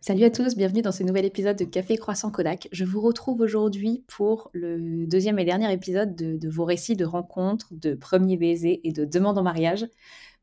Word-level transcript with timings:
Salut 0.00 0.24
à 0.24 0.30
tous, 0.30 0.56
bienvenue 0.56 0.82
dans 0.82 0.92
ce 0.92 1.02
nouvel 1.02 1.24
épisode 1.24 1.56
de 1.56 1.64
Café 1.64 1.96
Croissant 1.96 2.30
Kodak. 2.30 2.68
Je 2.70 2.84
vous 2.84 3.00
retrouve 3.00 3.40
aujourd'hui 3.40 4.04
pour 4.06 4.50
le 4.52 5.06
deuxième 5.06 5.38
et 5.38 5.44
dernier 5.44 5.72
épisode 5.72 6.14
de, 6.14 6.48
vos 6.48 6.64
récits 6.64 6.96
de 6.96 7.04
rencontres, 7.04 7.68
de 7.72 7.94
premiers 7.94 8.36
baisers 8.36 8.80
et 8.84 8.92
de 8.92 9.04
demandes 9.04 9.38
en 9.38 9.42
mariage. 9.42 9.86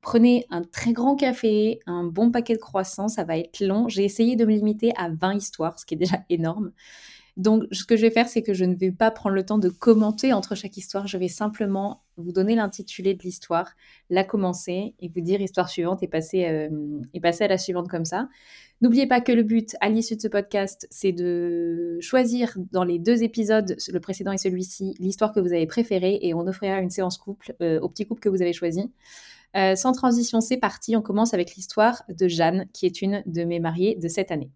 Prenez 0.01 0.45
un 0.49 0.63
très 0.63 0.91
grand 0.91 1.15
café, 1.15 1.79
un 1.85 2.03
bon 2.03 2.31
paquet 2.31 2.55
de 2.55 2.59
croissants, 2.59 3.07
ça 3.07 3.23
va 3.23 3.37
être 3.37 3.61
long. 3.61 3.87
J'ai 3.87 4.03
essayé 4.03 4.35
de 4.35 4.43
me 4.43 4.51
limiter 4.51 4.91
à 4.97 5.09
20 5.09 5.35
histoires, 5.35 5.79
ce 5.79 5.85
qui 5.85 5.93
est 5.93 5.97
déjà 5.97 6.17
énorme. 6.29 6.71
Donc, 7.35 7.63
ce 7.71 7.83
que 7.83 7.95
je 7.95 8.03
vais 8.03 8.11
faire, 8.11 8.27
c'est 8.27 8.43
que 8.43 8.53
je 8.53 8.63
ne 8.63 8.75
vais 8.75 8.91
pas 8.91 9.09
prendre 9.09 9.35
le 9.35 9.43
temps 9.43 9.57
de 9.57 9.69
commenter 9.69 10.33
entre 10.33 10.53
chaque 10.53 10.77
histoire. 10.77 11.07
Je 11.07 11.17
vais 11.17 11.27
simplement 11.27 12.03
vous 12.17 12.31
donner 12.31 12.53
l'intitulé 12.53 13.15
de 13.15 13.23
l'histoire, 13.23 13.71
la 14.11 14.23
commencer 14.23 14.93
et 14.99 15.09
vous 15.09 15.21
dire 15.21 15.41
histoire 15.41 15.67
suivante 15.67 16.03
et 16.03 16.07
passer, 16.07 16.45
euh, 16.45 16.69
à 17.13 17.47
la 17.47 17.57
suivante 17.57 17.89
comme 17.89 18.05
ça. 18.05 18.29
N'oubliez 18.81 19.07
pas 19.07 19.19
que 19.19 19.31
le 19.31 19.41
but 19.41 19.75
à 19.81 19.89
l'issue 19.89 20.15
de 20.15 20.21
ce 20.21 20.27
podcast, 20.27 20.87
c'est 20.91 21.11
de 21.11 21.97
choisir 22.01 22.55
dans 22.71 22.83
les 22.83 22.99
deux 22.99 23.23
épisodes, 23.23 23.75
le 23.91 23.99
précédent 23.99 24.31
et 24.31 24.37
celui-ci, 24.37 24.93
l'histoire 24.99 25.33
que 25.33 25.39
vous 25.39 25.53
avez 25.53 25.65
préférée 25.65 26.19
et 26.21 26.35
on 26.35 26.45
offrira 26.45 26.79
une 26.79 26.91
séance 26.91 27.17
couple 27.17 27.55
euh, 27.61 27.79
au 27.79 27.89
petit 27.89 28.05
couple 28.05 28.21
que 28.21 28.29
vous 28.29 28.43
avez 28.43 28.53
choisi. 28.53 28.91
Euh, 29.55 29.75
sans 29.75 29.93
transition, 29.93 30.39
c'est 30.41 30.57
parti. 30.57 30.95
On 30.95 31.01
commence 31.01 31.33
avec 31.33 31.55
l'histoire 31.55 32.03
de 32.09 32.27
Jeanne, 32.27 32.67
qui 32.73 32.85
est 32.85 33.01
une 33.01 33.23
de 33.25 33.43
mes 33.43 33.59
mariées 33.59 33.95
de 33.95 34.07
cette 34.07 34.31
année. 34.31 34.51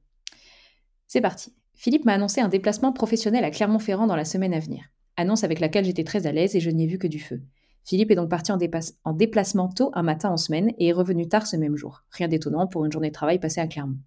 C'est 1.08 1.22
parti. 1.22 1.54
Philippe 1.78 2.06
m'a 2.06 2.14
annoncé 2.14 2.42
un 2.42 2.48
déplacement 2.48 2.92
professionnel 2.92 3.44
à 3.44 3.52
Clermont-Ferrand 3.52 4.08
dans 4.08 4.16
la 4.16 4.26
semaine 4.26 4.54
à 4.56 4.60
venir. 4.60 4.86
Annonce 5.16 5.44
avec 5.44 5.60
laquelle 5.60 5.86
j'étais 5.86 6.04
très 6.04 6.26
à 6.26 6.32
l'aise 6.32 6.56
et 6.56 6.60
je 6.60 6.72
n'y 6.72 6.86
ai 6.86 6.88
vu 6.88 6.98
que 6.98 7.06
du 7.08 7.20
feu. 7.20 7.40
Philippe 7.86 8.10
est 8.10 8.16
donc 8.16 8.30
parti 8.30 8.52
en, 8.52 8.58
en, 9.06 9.14
déplacement 9.14 9.70
tôt 9.70 9.92
un 9.94 10.02
matin 10.02 10.32
en 10.32 10.38
semaine 10.38 10.74
et 10.80 10.88
est 10.88 10.94
revenu 10.94 11.30
tard 11.30 11.46
ce 11.46 11.56
même 11.56 11.76
jour. 11.76 12.04
Rien 12.10 12.28
d'étonnant 12.28 12.66
pour 12.66 12.84
une 12.84 12.92
journée 12.92 13.10
de 13.10 13.14
travail 13.14 13.40
passée 13.40 13.62
à 13.62 13.68
Clermont. 13.68 14.00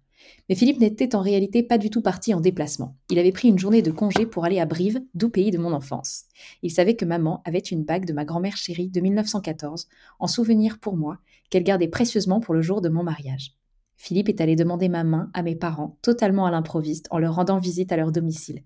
Mais 0.49 0.55
Philippe 0.55 0.81
n'était 0.81 1.15
en 1.15 1.21
réalité 1.21 1.63
pas 1.63 1.77
du 1.77 1.89
tout 1.89 2.01
parti 2.01 2.33
en 2.33 2.41
déplacement. 2.41 2.97
Il 3.09 3.17
avait 3.17 3.31
pris 3.31 3.47
une 3.47 3.57
journée 3.57 3.81
de 3.81 3.89
congé 3.89 4.25
pour 4.25 4.43
aller 4.43 4.59
à 4.59 4.65
Brive, 4.65 5.01
doux 5.13 5.29
pays 5.29 5.49
de 5.49 5.57
mon 5.57 5.71
enfance. 5.71 6.25
Il 6.61 6.71
savait 6.71 6.95
que 6.95 7.05
maman 7.05 7.41
avait 7.45 7.59
une 7.59 7.85
bague 7.85 8.05
de 8.05 8.13
ma 8.13 8.25
grand-mère 8.25 8.57
chérie 8.57 8.89
de 8.89 8.99
1914, 8.99 9.87
en 10.19 10.27
souvenir 10.27 10.77
pour 10.79 10.97
moi, 10.97 11.19
qu'elle 11.49 11.63
gardait 11.63 11.87
précieusement 11.87 12.41
pour 12.41 12.53
le 12.53 12.61
jour 12.61 12.81
de 12.81 12.89
mon 12.89 13.03
mariage. 13.03 13.55
Philippe 14.01 14.29
est 14.29 14.41
allé 14.41 14.55
demander 14.55 14.89
ma 14.89 15.03
main 15.03 15.29
à 15.35 15.43
mes 15.43 15.55
parents, 15.55 15.99
totalement 16.01 16.47
à 16.47 16.51
l'improviste, 16.51 17.05
en 17.11 17.19
leur 17.19 17.35
rendant 17.35 17.59
visite 17.59 17.91
à 17.91 17.97
leur 17.97 18.11
domicile. 18.11 18.63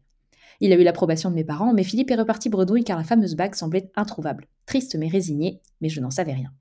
Il 0.62 0.72
a 0.72 0.78
eu 0.78 0.84
l'approbation 0.84 1.30
de 1.30 1.36
mes 1.36 1.44
parents, 1.44 1.74
mais 1.74 1.84
Philippe 1.84 2.10
est 2.10 2.16
reparti 2.16 2.48
bredouille 2.48 2.86
car 2.86 2.98
la 2.98 3.04
fameuse 3.04 3.36
bague 3.36 3.54
semblait 3.54 3.92
introuvable. 3.98 4.48
Triste 4.66 4.96
mais 4.96 5.10
résigné, 5.10 5.60
mais 5.82 5.90
je 5.90 6.00
n'en 6.00 6.10
savais 6.10 6.32
rien. 6.32 6.54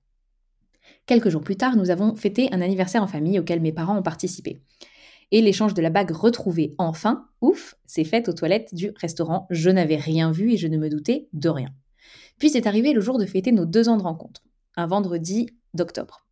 Quelques 1.07 1.29
jours 1.29 1.43
plus 1.43 1.55
tard, 1.55 1.77
nous 1.77 1.91
avons 1.91 2.17
fêté 2.17 2.49
un 2.51 2.61
anniversaire 2.61 3.01
en 3.01 3.07
famille 3.07 3.39
auquel 3.39 3.61
mes 3.61 3.71
parents 3.71 3.97
ont 3.97 4.03
participé. 4.03 4.61
Et 5.31 5.41
l'échange 5.41 5.75
de 5.75 5.83
la 5.83 5.91
bague 5.91 6.11
retrouvée 6.11 6.75
enfin, 6.77 7.29
ouf, 7.43 7.77
s'est 7.87 8.03
fait 8.03 8.29
aux 8.29 8.33
toilettes 8.33 8.75
du 8.75 8.91
restaurant. 8.97 9.47
Je 9.51 9.71
n'avais 9.71 9.99
rien 9.99 10.33
vu 10.33 10.53
et 10.53 10.57
je 10.57 10.67
ne 10.67 10.79
me 10.79 10.89
doutais 10.89 11.29
de 11.33 11.49
rien. 11.49 11.71
Puis 12.41 12.57
est 12.57 12.67
arrivé 12.67 12.93
le 12.93 13.01
jour 13.01 13.21
de 13.21 13.27
fêter 13.27 13.53
nos 13.53 13.67
deux 13.67 13.89
ans 13.89 13.99
de 13.99 14.03
rencontre, 14.03 14.43
un 14.75 14.89
vendredi 14.89 15.51
d'octobre. 15.75 16.24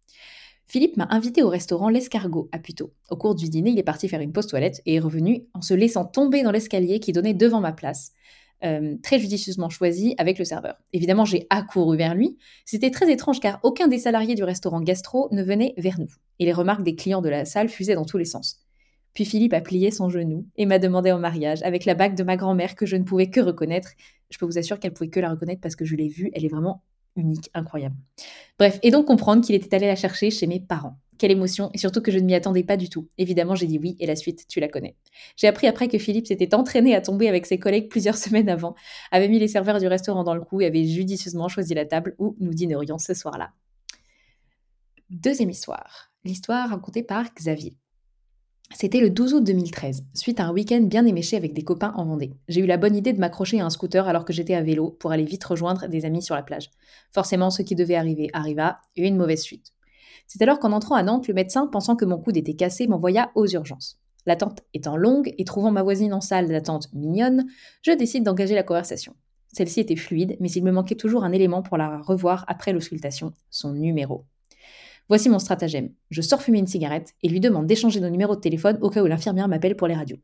Philippe 0.67 0.97
m'a 0.97 1.07
invité 1.11 1.43
au 1.43 1.49
restaurant 1.49 1.89
L'Escargot 1.89 2.49
à 2.53 2.59
Puteaux. 2.59 2.93
Au 3.11 3.17
cours 3.17 3.35
du 3.35 3.49
dîner, 3.49 3.71
il 3.71 3.79
est 3.79 3.83
parti 3.83 4.09
faire 4.09 4.21
une 4.21 4.33
pause 4.33 4.47
toilette 4.47 4.81
et 4.87 4.95
est 4.95 5.01
revenu 5.01 5.45
en 5.55 5.61
se 5.61 5.75
laissant 5.75 6.05
tomber 6.05 6.43
dans 6.43 6.51
l'escalier 6.51 6.99
qui 7.01 7.13
donnait 7.13 7.35
devant 7.35 7.61
ma 7.61 7.73
place. 7.73 8.13
Euh, 8.65 8.97
très 9.03 9.19
judicieusement 9.19 9.69
choisi 9.69 10.15
avec 10.19 10.39
le 10.39 10.45
serveur. 10.45 10.77
Évidemment, 10.93 11.25
j'ai 11.25 11.47
accouru 11.51 11.97
vers 11.97 12.15
lui. 12.15 12.39
C'était 12.65 12.91
très 12.91 13.11
étrange 13.11 13.41
car 13.41 13.59
aucun 13.65 13.89
des 13.89 13.99
salariés 13.99 14.37
du 14.37 14.45
restaurant 14.45 14.81
Gastro 14.81 15.29
ne 15.33 15.43
venait 15.43 15.75
vers 15.79 15.99
nous. 15.99 16.11
Et 16.39 16.45
les 16.45 16.53
remarques 16.53 16.85
des 16.85 16.95
clients 16.95 17.23
de 17.23 17.29
la 17.29 17.45
salle 17.45 17.69
fusaient 17.69 17.97
dans 17.97 18.05
tous 18.05 18.19
les 18.19 18.25
sens. 18.25 18.61
Puis 19.15 19.25
Philippe 19.25 19.53
a 19.53 19.61
plié 19.61 19.91
son 19.91 20.09
genou 20.09 20.47
et 20.57 20.65
m'a 20.65 20.79
demandé 20.79 21.11
en 21.11 21.19
mariage 21.19 21.63
avec 21.65 21.85
la 21.85 21.95
bague 21.95 22.15
de 22.15 22.23
ma 22.23 22.37
grand-mère 22.37 22.77
que 22.77 22.87
je 22.87 22.97
ne 22.97 23.03
pouvais 23.03 23.31
que 23.31 23.41
reconnaître. 23.41 23.91
Je 24.31 24.39
peux 24.39 24.47
vous 24.47 24.59
assurer 24.59 24.79
qu'elle 24.79 24.95
pouvait 24.95 25.11
que 25.11 25.21
la 25.21 25.31
reconnaître 25.31 25.61
parce 25.61 25.77
que 25.77 25.85
je 25.85 25.97
l'ai 25.97 26.09
vue. 26.09 26.31
Elle 26.33 26.45
est 26.45 26.49
vraiment 26.49 26.83
unique, 27.17 27.51
incroyable. 27.55 27.97
Bref, 28.59 28.79
et 28.83 28.91
donc 28.91 29.07
comprendre 29.07 29.45
qu'il 29.45 29.55
était 29.55 29.75
allé 29.75 29.87
la 29.87 29.97
chercher 29.97 30.31
chez 30.31 30.47
mes 30.47 30.61
parents. 30.61 30.99
Quelle 31.19 31.31
émotion, 31.31 31.71
et 31.73 31.79
surtout 31.79 32.01
que 32.01 32.11
je 32.11 32.19
ne 32.19 32.25
m'y 32.25 32.35
attendais 32.35 32.65
pas 32.65 32.77
du 32.77 32.89
tout. 32.89 33.09
Évidemment, 33.19 33.55
j'ai 33.55 33.67
dit 33.67 33.79
oui, 33.79 33.97
et 34.01 34.07
la 34.07 34.17
suite, 34.17 34.47
tu 34.49 34.61
la 34.61 34.69
connais. 34.69 34.97
J'ai 35.37 35.47
appris 35.47 35.67
après 35.67 35.89
que 35.89 35.99
Philippe 35.99 36.27
s'était 36.27 36.55
entraîné 36.55 36.95
à 36.95 37.01
tomber 37.01 37.29
avec 37.29 37.47
ses 37.47 37.59
collègues 37.59 37.89
plusieurs 37.89 38.17
semaines 38.19 38.49
avant, 38.49 38.75
avait 39.11 39.29
mis 39.29 39.39
les 39.39 39.49
serveurs 39.49 39.79
du 39.79 39.87
restaurant 39.87 40.25
dans 40.25 40.35
le 40.35 40.41
coup 40.41 40.61
et 40.61 40.67
avait 40.67 40.85
judicieusement 40.85 41.49
choisi 41.49 41.75
la 41.75 41.87
table 41.87 42.15
où 42.19 42.37
nous 42.41 42.55
dînerions 42.55 42.99
ce 42.99 43.15
soir-là. 43.15 43.53
Deuxième 45.11 45.51
histoire, 45.51 46.11
l'histoire 46.25 46.71
racontée 46.71 47.03
par 47.03 47.33
Xavier. 47.35 47.77
C'était 48.75 49.01
le 49.01 49.11
12 49.11 49.35
août 49.35 49.45
2013, 49.45 50.05
suite 50.15 50.41
à 50.41 50.47
un 50.47 50.53
week-end 50.53 50.81
bien 50.81 51.05
éméché 51.05 51.37
avec 51.37 51.53
des 51.53 51.63
copains 51.63 51.93
en 51.95 52.05
Vendée. 52.05 52.33
J'ai 52.49 52.61
eu 52.61 52.67
la 52.67 52.79
bonne 52.79 52.97
idée 52.97 53.13
de 53.13 53.21
m'accrocher 53.21 53.61
à 53.61 53.67
un 53.67 53.71
scooter 53.71 54.09
alors 54.09 54.25
que 54.25 54.33
j'étais 54.33 54.55
à 54.55 54.63
vélo 54.63 54.97
pour 54.99 55.13
aller 55.13 55.25
vite 55.25 55.45
rejoindre 55.45 55.89
des 55.89 56.05
amis 56.05 56.23
sur 56.23 56.35
la 56.35 56.43
plage. 56.43 56.71
Forcément, 57.13 57.51
ce 57.51 57.63
qui 57.63 57.75
devait 57.75 57.95
arriver 57.95 58.31
arriva, 58.33 58.79
et 58.97 59.07
une 59.07 59.17
mauvaise 59.17 59.43
suite. 59.43 59.73
C'est 60.27 60.43
alors 60.43 60.59
qu'en 60.59 60.73
entrant 60.73 60.95
à 60.95 61.03
Nantes, 61.03 61.29
le 61.29 61.35
médecin, 61.35 61.67
pensant 61.67 61.97
que 61.97 62.05
mon 62.05 62.19
coude 62.19 62.37
était 62.37 62.55
cassé, 62.55 62.87
m'envoya 62.87 63.31
aux 63.35 63.47
urgences. 63.47 63.99
L'attente 64.25 64.63
étant 64.73 64.97
longue 64.97 65.35
et 65.37 65.45
trouvant 65.45 65.71
ma 65.71 65.83
voisine 65.83 66.15
en 66.15 66.21
salle 66.21 66.49
d'attente 66.49 66.89
mignonne, 66.93 67.47
je 67.83 67.93
décide 67.93 68.25
d'engager 68.25 68.55
la 68.55 68.63
conversation. 68.63 69.15
Celle-ci 69.53 69.81
était 69.81 69.97
fluide, 69.97 70.37
mais 70.41 70.51
il 70.51 70.65
me 70.65 70.73
manquait 70.73 70.95
toujours 70.95 71.25
un 71.25 71.33
élément 71.33 71.63
pour 71.63 71.77
la 71.77 71.99
revoir 71.99 72.45
après 72.49 72.73
l'auscultation, 72.73 73.33
son 73.51 73.75
numéro. 73.75 74.25
Voici 75.09 75.29
mon 75.29 75.39
stratagème. 75.39 75.91
Je 76.11 76.23
sors 76.23 76.43
fumer 76.43 76.59
une 76.59 76.67
cigarette 76.67 77.15
et 77.23 77.29
lui 77.29 77.41
demande 77.41 77.67
d'échanger 77.67 78.01
nos 78.01 78.11
numéros 78.11 78.37
de 78.37 78.41
téléphone 78.41 78.79
au 78.81 78.91
cas 78.91 79.03
où 79.03 79.07
l'infirmière 79.07 79.49
m'appelle 79.49 79.77
pour 79.77 79.89
les 79.89 79.95
radios. 79.95 80.19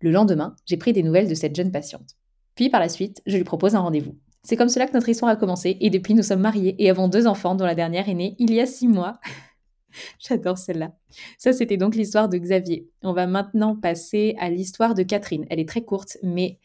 Le 0.00 0.10
lendemain, 0.10 0.56
j'ai 0.66 0.76
pris 0.76 0.92
des 0.92 1.02
nouvelles 1.02 1.28
de 1.28 1.34
cette 1.34 1.54
jeune 1.54 1.70
patiente. 1.70 2.16
Puis 2.54 2.70
par 2.70 2.80
la 2.80 2.88
suite, 2.88 3.22
je 3.26 3.36
lui 3.36 3.44
propose 3.44 3.74
un 3.74 3.80
rendez-vous. 3.80 4.16
C'est 4.42 4.56
comme 4.56 4.68
cela 4.68 4.86
que 4.86 4.92
notre 4.92 5.08
histoire 5.08 5.30
a 5.30 5.36
commencé 5.36 5.78
et 5.80 5.90
depuis 5.90 6.14
nous 6.14 6.22
sommes 6.22 6.40
mariés 6.40 6.76
et 6.78 6.90
avons 6.90 7.08
deux 7.08 7.26
enfants 7.26 7.54
dont 7.54 7.64
la 7.64 7.74
dernière 7.74 8.08
est 8.08 8.14
née 8.14 8.36
il 8.38 8.52
y 8.52 8.60
a 8.60 8.66
six 8.66 8.88
mois. 8.88 9.18
J'adore 10.18 10.58
celle-là. 10.58 10.92
Ça, 11.38 11.52
c'était 11.52 11.76
donc 11.76 11.94
l'histoire 11.94 12.28
de 12.28 12.36
Xavier. 12.36 12.88
On 13.02 13.12
va 13.12 13.26
maintenant 13.26 13.76
passer 13.76 14.34
à 14.38 14.50
l'histoire 14.50 14.94
de 14.94 15.02
Catherine. 15.02 15.46
Elle 15.50 15.60
est 15.60 15.68
très 15.68 15.82
courte, 15.82 16.18
mais 16.22 16.58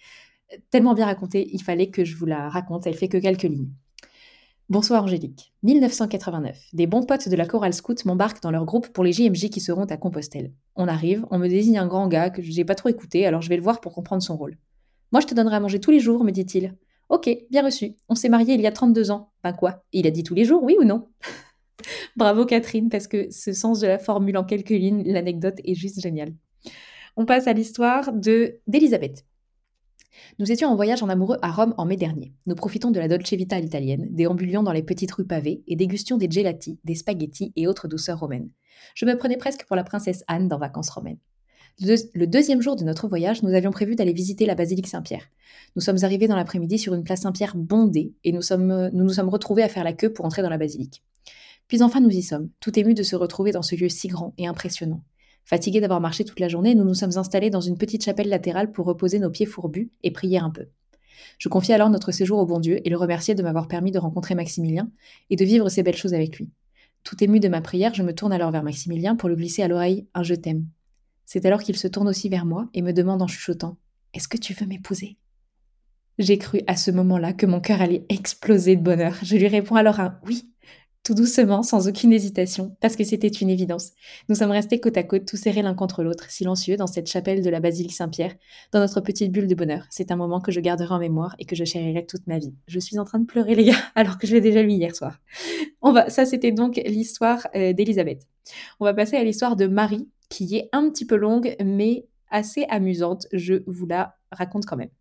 tellement 0.71 0.93
bien 0.93 1.05
racontée, 1.05 1.47
il 1.53 1.61
fallait 1.61 1.89
que 1.89 2.03
je 2.03 2.15
vous 2.15 2.25
la 2.25 2.49
raconte. 2.49 2.87
Elle 2.87 2.95
fait 2.95 3.07
que 3.07 3.17
quelques 3.17 3.43
lignes. 3.43 3.71
Bonsoir 4.69 5.03
Angélique. 5.03 5.51
1989. 5.63 6.67
Des 6.73 6.85
bons 6.85 7.03
potes 7.03 7.27
de 7.27 7.35
la 7.35 7.47
chorale 7.47 7.73
scout 7.73 8.05
m'embarquent 8.05 8.43
dans 8.43 8.51
leur 8.51 8.65
groupe 8.65 8.89
pour 8.89 9.03
les 9.03 9.11
JMJ 9.11 9.49
qui 9.49 9.61
seront 9.61 9.85
à 9.85 9.97
Compostelle. 9.97 10.53
On 10.75 10.87
arrive, 10.87 11.25
on 11.31 11.39
me 11.39 11.47
désigne 11.47 11.79
un 11.79 11.87
grand 11.87 12.07
gars 12.07 12.29
que 12.29 12.43
j'ai 12.43 12.63
pas 12.63 12.75
trop 12.75 12.87
écouté, 12.87 13.25
alors 13.25 13.41
je 13.41 13.49
vais 13.49 13.55
le 13.55 13.63
voir 13.63 13.81
pour 13.81 13.93
comprendre 13.93 14.21
son 14.21 14.37
rôle. 14.37 14.59
Moi, 15.11 15.21
je 15.21 15.25
te 15.25 15.33
donnerai 15.33 15.55
à 15.55 15.59
manger 15.59 15.79
tous 15.79 15.89
les 15.89 15.99
jours, 15.99 16.23
me 16.23 16.29
dit-il. 16.29 16.75
Ok, 17.09 17.35
bien 17.49 17.65
reçu. 17.65 17.95
On 18.09 18.13
s'est 18.13 18.29
mariés 18.29 18.53
il 18.53 18.61
y 18.61 18.67
a 18.67 18.71
32 18.71 19.09
ans. 19.09 19.31
Ben 19.43 19.53
quoi 19.53 19.85
Il 19.91 20.05
a 20.05 20.11
dit 20.11 20.21
tous 20.21 20.35
les 20.35 20.45
jours, 20.45 20.61
oui 20.61 20.75
ou 20.79 20.83
non? 20.83 21.07
Bravo 22.15 22.45
Catherine, 22.45 22.89
parce 22.89 23.07
que 23.07 23.31
ce 23.31 23.53
sens 23.53 23.79
de 23.79 23.87
la 23.87 23.97
formule 23.97 24.37
en 24.37 24.43
quelques 24.43 24.69
lignes, 24.69 25.01
l'anecdote 25.11 25.61
est 25.65 25.73
juste 25.73 25.99
géniale. 25.99 26.35
On 27.17 27.25
passe 27.25 27.47
à 27.47 27.53
l'histoire 27.53 28.13
de 28.13 28.59
d'Elisabeth. 28.67 29.25
Nous 30.39 30.51
étions 30.51 30.69
en 30.69 30.75
voyage 30.75 31.03
en 31.03 31.09
amoureux 31.09 31.37
à 31.41 31.51
Rome 31.51 31.73
en 31.77 31.85
mai 31.85 31.97
dernier. 31.97 32.33
Nous 32.45 32.55
profitons 32.55 32.91
de 32.91 32.99
la 32.99 33.07
Dolce 33.07 33.33
Vita 33.33 33.55
à 33.55 33.59
l'italienne, 33.59 34.07
déambulions 34.11 34.63
dans 34.63 34.71
les 34.71 34.83
petites 34.83 35.11
rues 35.11 35.27
pavées 35.27 35.63
et 35.67 35.75
dégustions 35.75 36.17
des 36.17 36.29
gelati, 36.29 36.79
des 36.83 36.95
spaghettis 36.95 37.53
et 37.55 37.67
autres 37.67 37.87
douceurs 37.87 38.19
romaines. 38.19 38.49
Je 38.95 39.05
me 39.05 39.17
prenais 39.17 39.37
presque 39.37 39.65
pour 39.65 39.75
la 39.75 39.83
princesse 39.83 40.23
Anne 40.27 40.47
dans 40.47 40.57
Vacances 40.57 40.89
romaines. 40.89 41.19
Le, 41.81 42.25
deuxième 42.25 42.61
jour 42.61 42.75
de 42.75 42.83
notre 42.83 43.07
voyage, 43.07 43.41
nous 43.41 43.53
avions 43.53 43.71
prévu 43.71 43.95
d'aller 43.95 44.11
visiter 44.11 44.45
la 44.45 44.55
basilique 44.55 44.87
Saint-Pierre. 44.87 45.29
Nous 45.75 45.81
sommes 45.81 46.03
arrivés 46.03 46.27
dans 46.27 46.35
l'après-midi 46.35 46.77
sur 46.77 46.93
une 46.93 47.03
place 47.03 47.21
Saint-Pierre 47.21 47.55
bondée 47.55 48.13
et 48.25 48.33
nous, 48.33 48.41
nous 48.57 48.89
nous 48.91 49.13
sommes 49.13 49.29
retrouvés 49.29 49.63
à 49.63 49.69
faire 49.69 49.85
la 49.85 49.93
queue 49.93 50.11
pour 50.11 50.25
entrer 50.25 50.41
dans 50.41 50.49
la 50.49 50.57
basilique. 50.57 51.03
Puis 51.69 51.81
enfin 51.81 52.01
nous 52.01 52.09
y 52.09 52.21
sommes, 52.21 52.49
tout 52.59 52.77
émus 52.77 52.95
de 52.95 53.03
se 53.03 53.15
retrouver 53.15 53.51
dans 53.51 53.61
ce 53.61 53.75
lieu 53.75 53.87
si 53.87 54.07
grand 54.07 54.33
et 54.37 54.47
impressionnant. 54.47 55.03
Fatigués 55.49 55.81
d'avoir 55.81 55.99
marché 55.99 56.25
toute 56.25 56.39
la 56.39 56.47
journée, 56.47 56.75
nous 56.75 56.83
nous 56.83 56.93
sommes 56.93 57.17
installés 57.17 57.49
dans 57.49 57.59
une 57.59 57.75
petite 57.75 58.05
chapelle 58.05 58.29
latérale 58.29 58.71
pour 58.71 58.85
reposer 58.85 59.17
nos 59.17 59.31
pieds 59.31 59.47
fourbus 59.47 59.89
et 60.03 60.11
prier 60.11 60.37
un 60.37 60.51
peu. 60.51 60.67
Je 61.39 61.49
confiai 61.49 61.73
alors 61.73 61.89
notre 61.89 62.11
séjour 62.11 62.37
au 62.37 62.45
bon 62.45 62.59
Dieu 62.59 62.79
et 62.85 62.89
le 62.91 62.97
remerciai 62.97 63.33
de 63.33 63.41
m'avoir 63.41 63.67
permis 63.67 63.89
de 63.89 63.97
rencontrer 63.97 64.35
Maximilien 64.35 64.91
et 65.31 65.35
de 65.35 65.43
vivre 65.43 65.67
ces 65.69 65.81
belles 65.81 65.97
choses 65.97 66.13
avec 66.13 66.37
lui. 66.37 66.51
Tout 67.03 67.23
ému 67.23 67.39
de 67.39 67.47
ma 67.47 67.61
prière, 67.61 67.95
je 67.95 68.03
me 68.03 68.13
tourne 68.13 68.31
alors 68.31 68.51
vers 68.51 68.61
Maximilien 68.61 69.15
pour 69.15 69.27
lui 69.27 69.37
glisser 69.37 69.63
à 69.63 69.67
l'oreille 69.67 70.05
un 70.13 70.21
je 70.21 70.35
t'aime. 70.35 70.67
C'est 71.25 71.47
alors 71.47 71.63
qu'il 71.63 71.77
se 71.77 71.87
tourne 71.87 72.09
aussi 72.09 72.29
vers 72.29 72.45
moi 72.45 72.69
et 72.75 72.83
me 72.83 72.93
demande 72.93 73.23
en 73.23 73.27
chuchotant 73.27 73.79
Est-ce 74.13 74.27
que 74.27 74.37
tu 74.37 74.53
veux 74.53 74.67
m'épouser? 74.67 75.17
J'ai 76.19 76.37
cru 76.37 76.61
à 76.67 76.75
ce 76.75 76.91
moment-là 76.91 77.33
que 77.33 77.47
mon 77.47 77.59
cœur 77.59 77.81
allait 77.81 78.05
exploser 78.09 78.75
de 78.75 78.83
bonheur. 78.83 79.17
Je 79.23 79.35
lui 79.35 79.47
réponds 79.47 79.77
alors 79.77 79.99
un 79.99 80.19
oui 80.27 80.47
tout 81.03 81.13
doucement, 81.13 81.63
sans 81.63 81.87
aucune 81.87 82.11
hésitation, 82.13 82.75
parce 82.81 82.95
que 82.95 83.03
c'était 83.03 83.27
une 83.27 83.49
évidence. 83.49 83.91
Nous 84.27 84.35
sommes 84.35 84.51
restés 84.51 84.79
côte 84.79 84.97
à 84.97 85.03
côte, 85.03 85.25
tout 85.25 85.37
serrés 85.37 85.61
l'un 85.61 85.73
contre 85.73 86.03
l'autre, 86.03 86.29
silencieux, 86.29 86.75
dans 86.75 86.87
cette 86.87 87.07
chapelle 87.07 87.41
de 87.41 87.49
la 87.49 87.59
basilique 87.59 87.93
Saint-Pierre, 87.93 88.35
dans 88.71 88.79
notre 88.79 89.01
petite 89.01 89.31
bulle 89.31 89.47
de 89.47 89.55
bonheur. 89.55 89.85
C'est 89.89 90.11
un 90.11 90.15
moment 90.15 90.41
que 90.41 90.51
je 90.51 90.59
garderai 90.59 90.93
en 90.93 90.99
mémoire 90.99 91.35
et 91.39 91.45
que 91.45 91.55
je 91.55 91.63
chérirai 91.63 92.05
toute 92.05 92.27
ma 92.27 92.37
vie. 92.37 92.53
Je 92.67 92.79
suis 92.79 92.99
en 92.99 93.05
train 93.05 93.19
de 93.19 93.25
pleurer, 93.25 93.55
les 93.55 93.65
gars, 93.65 93.79
alors 93.95 94.17
que 94.17 94.27
je 94.27 94.33
l'ai 94.33 94.41
déjà 94.41 94.61
lu 94.61 94.71
hier 94.71 94.95
soir. 94.95 95.19
On 95.81 95.91
va, 95.91 96.09
ça, 96.09 96.25
c'était 96.25 96.51
donc 96.51 96.79
l'histoire 96.85 97.47
euh, 97.55 97.73
d'Elisabeth. 97.73 98.27
On 98.79 98.85
va 98.85 98.93
passer 98.93 99.15
à 99.15 99.23
l'histoire 99.23 99.55
de 99.55 99.67
Marie, 99.67 100.07
qui 100.29 100.55
est 100.55 100.69
un 100.73 100.89
petit 100.89 101.05
peu 101.05 101.15
longue, 101.15 101.55
mais 101.63 102.07
assez 102.29 102.65
amusante. 102.69 103.27
Je 103.31 103.55
vous 103.65 103.85
la 103.85 104.15
raconte 104.31 104.65
quand 104.65 104.77
même. 104.77 104.91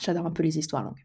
J'adore 0.00 0.26
un 0.26 0.30
peu 0.30 0.42
les 0.42 0.58
histoires 0.58 0.82
longues. 0.82 1.04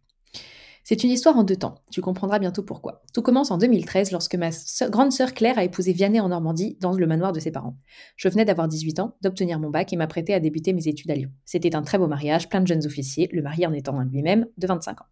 C'est 0.87 1.03
une 1.03 1.09
histoire 1.09 1.35
en 1.35 1.43
deux 1.43 1.55
temps. 1.55 1.81
Tu 1.89 1.99
comprendras 1.99 2.37
bientôt 2.37 2.61
pourquoi. 2.61 3.01
Tout 3.11 3.23
commence 3.23 3.49
en 3.49 3.57
2013 3.57 4.11
lorsque 4.11 4.35
ma 4.35 4.51
grande 4.91 5.11
sœur 5.11 5.33
Claire 5.33 5.57
a 5.57 5.63
épousé 5.63 5.93
Vianney 5.93 6.19
en 6.19 6.29
Normandie, 6.29 6.77
dans 6.79 6.91
le 6.91 7.07
manoir 7.07 7.33
de 7.33 7.39
ses 7.39 7.49
parents. 7.49 7.75
Je 8.17 8.29
venais 8.29 8.45
d'avoir 8.45 8.67
18 8.67 8.99
ans, 8.99 9.17
d'obtenir 9.23 9.59
mon 9.59 9.71
bac 9.71 9.91
et 9.91 9.95
m'apprêtais 9.95 10.35
à 10.35 10.39
débuter 10.39 10.73
mes 10.73 10.87
études 10.87 11.09
à 11.09 11.15
Lyon. 11.15 11.31
C'était 11.43 11.75
un 11.75 11.81
très 11.81 11.97
beau 11.97 12.05
mariage, 12.05 12.49
plein 12.49 12.61
de 12.61 12.67
jeunes 12.67 12.85
officiers, 12.85 13.27
le 13.33 13.41
mari 13.41 13.65
en 13.65 13.73
étant 13.73 13.99
lui-même 13.99 14.45
de 14.59 14.67
25 14.67 15.01
ans. 15.01 15.05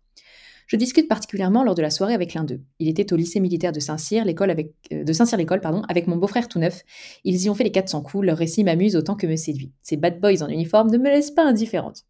Je 0.68 0.76
discute 0.76 1.08
particulièrement 1.08 1.64
lors 1.64 1.74
de 1.74 1.82
la 1.82 1.90
soirée 1.90 2.14
avec 2.14 2.36
l'un 2.36 2.44
d'eux. 2.44 2.62
Il 2.78 2.88
était 2.88 3.12
au 3.12 3.16
lycée 3.16 3.40
militaire 3.40 3.72
de 3.72 3.80
Saint-Cyr, 3.80 4.26
l'école 4.26 4.52
euh, 4.52 5.04
de 5.04 5.12
Saint-Cyr 5.12 5.40
l'école, 5.40 5.60
pardon, 5.60 5.82
avec 5.90 6.06
mon 6.06 6.18
beau-frère 6.18 6.50
tout 6.50 6.60
neuf. 6.60 6.84
Ils 7.24 7.46
y 7.46 7.50
ont 7.50 7.56
fait 7.56 7.64
les 7.64 7.72
400 7.72 8.04
coups, 8.04 8.24
leur 8.24 8.38
récit 8.38 8.64
m'amuse 8.64 8.96
autant 8.96 9.16
que 9.16 9.26
me 9.26 9.36
séduit. 9.36 9.72
Ces 9.82 9.98
bad 9.98 10.22
boys 10.22 10.44
en 10.44 10.50
uniforme 10.50 10.92
ne 10.92 11.00
me 11.00 11.10
laissent 11.10 11.32
pas 11.32 11.46
indifférente. 11.46 12.06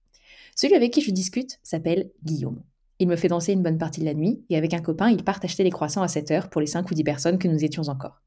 Celui 0.58 0.76
avec 0.76 0.92
qui 0.92 1.00
je 1.00 1.12
discute 1.12 1.60
s'appelle 1.64 2.12
Guillaume. 2.26 2.62
Il 3.04 3.10
me 3.10 3.18
fait 3.18 3.28
danser 3.28 3.52
une 3.52 3.62
bonne 3.62 3.78
partie 3.78 4.00
de 4.00 4.06
la 4.06 4.14
nuit, 4.14 4.46
et 4.50 4.56
avec 4.56 4.74
un 4.74 4.80
copain, 4.80 5.10
ils 5.10 5.26
partent 5.26 5.44
acheter 5.44 5.66
les 5.66 5.72
croissants 5.72 6.04
à 6.04 6.08
7 6.08 6.32
heures 6.32 6.50
pour 6.50 6.62
les 6.62 6.68
5 6.68 6.90
ou 6.90 6.94
10 6.94 7.04
personnes 7.04 7.38
que 7.38 7.50
nous 7.50 7.66
étions 7.66 7.84
encore. 7.90 8.22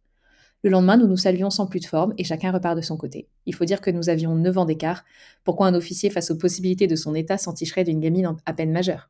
Le 0.63 0.69
lendemain, 0.69 0.99
nous 0.99 1.07
nous 1.07 1.17
saluons 1.17 1.49
sans 1.49 1.67
plus 1.67 1.81
de 1.81 1.87
forme 1.87 2.13
et 2.19 2.25
chacun 2.25 2.53
repart 2.53 2.77
de 2.77 2.83
son 2.83 2.99
côté. 2.99 3.27
Il 3.47 3.55
faut 3.55 3.65
dire 3.65 3.81
que 3.81 3.91
nous 3.91 4.11
avions 4.11 4.35
9 4.35 4.59
ans 4.59 4.67
d'écart. 4.67 5.07
Pourquoi 5.45 5.67
un 5.67 5.73
officier, 5.73 6.11
face 6.11 6.31
aux 6.31 6.37
possibilités 6.37 6.87
de 6.87 6.95
son 6.95 7.15
état, 7.15 7.39
s'enticherait 7.39 7.85
d'une 7.85 8.01
gamine 8.01 8.37
à 8.45 8.53
peine 8.53 8.71
majeure? 8.71 9.09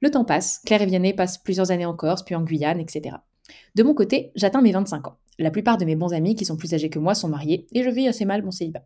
Le 0.00 0.10
temps 0.10 0.24
passe, 0.24 0.62
Claire 0.66 0.82
et 0.82 0.86
Vianney 0.86 1.12
passent 1.12 1.38
plusieurs 1.38 1.70
années 1.70 1.86
en 1.86 1.94
Corse, 1.94 2.24
puis 2.24 2.34
en 2.34 2.42
Guyane, 2.42 2.80
etc. 2.80 3.18
De 3.76 3.84
mon 3.84 3.94
côté, 3.94 4.32
j'atteins 4.34 4.62
mes 4.62 4.72
25 4.72 5.06
ans. 5.06 5.18
La 5.38 5.52
plupart 5.52 5.78
de 5.78 5.84
mes 5.84 5.94
bons 5.94 6.12
amis 6.12 6.34
qui 6.34 6.44
sont 6.44 6.56
plus 6.56 6.74
âgés 6.74 6.90
que 6.90 6.98
moi 6.98 7.14
sont 7.14 7.28
mariés 7.28 7.68
et 7.70 7.84
je 7.84 7.90
vis 7.90 8.08
assez 8.08 8.24
mal 8.24 8.42
mon 8.42 8.50
célibat. 8.50 8.82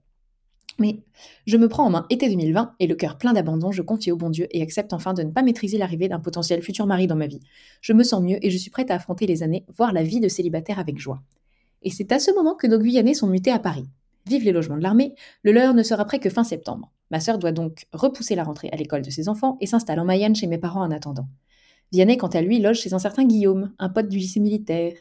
Mais 0.79 1.01
je 1.47 1.57
me 1.57 1.69
prends 1.69 1.85
en 1.85 1.91
main 1.91 2.07
été 2.09 2.29
2020 2.29 2.75
et 2.81 2.87
le 2.87 2.95
cœur 2.95 3.19
plein 3.19 3.33
d'abandon, 3.33 3.73
je 3.73 3.83
confie 3.83 4.11
au 4.11 4.17
bon 4.17 4.31
Dieu 4.31 4.47
et 4.51 4.63
accepte 4.63 4.93
enfin 4.93 5.13
de 5.15 5.23
ne 5.23 5.31
pas 5.31 5.43
maîtriser 5.43 5.79
l'arrivée 5.79 6.09
d'un 6.09 6.21
potentiel 6.21 6.63
futur 6.63 6.87
mari 6.87 7.07
dans 7.07 7.17
ma 7.17 7.27
vie. 7.27 7.41
Je 7.81 7.93
me 7.93 8.03
sens 8.03 8.23
mieux 8.23 8.39
et 8.45 8.51
je 8.51 8.59
suis 8.59 8.71
prête 8.71 8.91
à 8.91 8.95
affronter 8.95 9.27
les 9.27 9.43
années, 9.43 9.65
voire 9.77 9.93
la 9.93 10.03
vie 10.03 10.21
de 10.21 10.29
célibataire 10.29 10.79
avec 10.79 10.99
joie. 10.99 11.23
Et 11.83 11.91
c'est 11.91 12.13
à 12.13 12.19
ce 12.19 12.33
moment 12.33 12.55
que 12.55 12.67
nos 12.67 12.79
Guyanais 12.79 13.15
sont 13.15 13.27
mutés 13.27 13.51
à 13.51 13.59
Paris. 13.59 13.87
Vive 14.27 14.45
les 14.45 14.53
logements 14.53 14.77
de 14.77 14.83
l'armée, 14.83 15.15
le 15.43 15.53
leur 15.53 15.75
ne 15.75 15.83
sera 15.83 16.05
prêt 16.05 16.21
que 16.21 16.31
fin 16.31 16.45
septembre. 16.45 16.91
Ma 17.11 17.21
sœur 17.21 17.39
doit 17.39 17.53
donc 17.53 17.87
repousser 17.93 18.35
la 18.35 18.45
rentrée 18.45 18.71
à 18.73 18.77
l'école 18.77 19.03
de 19.03 19.11
ses 19.11 19.29
enfants 19.29 19.59
et 19.61 19.67
s'installe 19.67 19.99
en 19.99 20.05
Mayenne 20.05 20.37
chez 20.37 20.47
mes 20.47 20.59
parents 20.59 20.83
en 20.83 20.91
attendant. 20.91 21.27
Vianney, 21.91 22.17
quant 22.17 22.29
à 22.29 22.41
lui, 22.41 22.61
loge 22.61 22.81
chez 22.81 22.95
un 22.95 22.99
certain 22.99 23.25
Guillaume, 23.25 23.73
un 23.79 23.91
pote 23.91 24.09
du 24.09 24.17
lycée 24.17 24.41
militaire. 24.41 24.95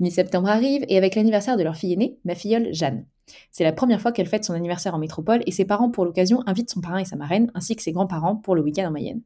Mi-septembre 0.00 0.48
arrive 0.48 0.84
et 0.88 0.98
avec 0.98 1.14
l'anniversaire 1.14 1.56
de 1.56 1.62
leur 1.62 1.76
fille 1.76 1.94
aînée, 1.94 2.18
ma 2.24 2.34
filleule 2.34 2.74
Jeanne. 2.74 3.06
C'est 3.50 3.64
la 3.64 3.72
première 3.72 4.00
fois 4.00 4.12
qu'elle 4.12 4.26
fête 4.26 4.44
son 4.44 4.54
anniversaire 4.54 4.94
en 4.94 4.98
métropole 4.98 5.42
et 5.46 5.52
ses 5.52 5.64
parents, 5.64 5.90
pour 5.90 6.04
l'occasion, 6.04 6.42
invitent 6.46 6.70
son 6.70 6.80
parrain 6.80 6.98
et 6.98 7.04
sa 7.04 7.16
marraine, 7.16 7.50
ainsi 7.54 7.76
que 7.76 7.82
ses 7.82 7.92
grands-parents 7.92 8.36
pour 8.36 8.54
le 8.54 8.62
week-end 8.62 8.86
en 8.86 8.90
Mayenne. 8.90 9.22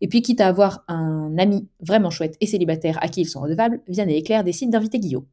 Et 0.00 0.08
puis, 0.08 0.22
quitte 0.22 0.40
à 0.40 0.46
avoir 0.46 0.84
un 0.88 1.36
ami 1.38 1.68
vraiment 1.80 2.10
chouette 2.10 2.36
et 2.40 2.46
célibataire 2.46 2.98
à 3.02 3.08
qui 3.08 3.22
ils 3.22 3.28
sont 3.28 3.40
redevables, 3.40 3.80
Vianney 3.88 4.16
et 4.16 4.22
Claire 4.22 4.44
décident 4.44 4.70
d'inviter 4.70 4.98
Guillaume. 4.98 5.26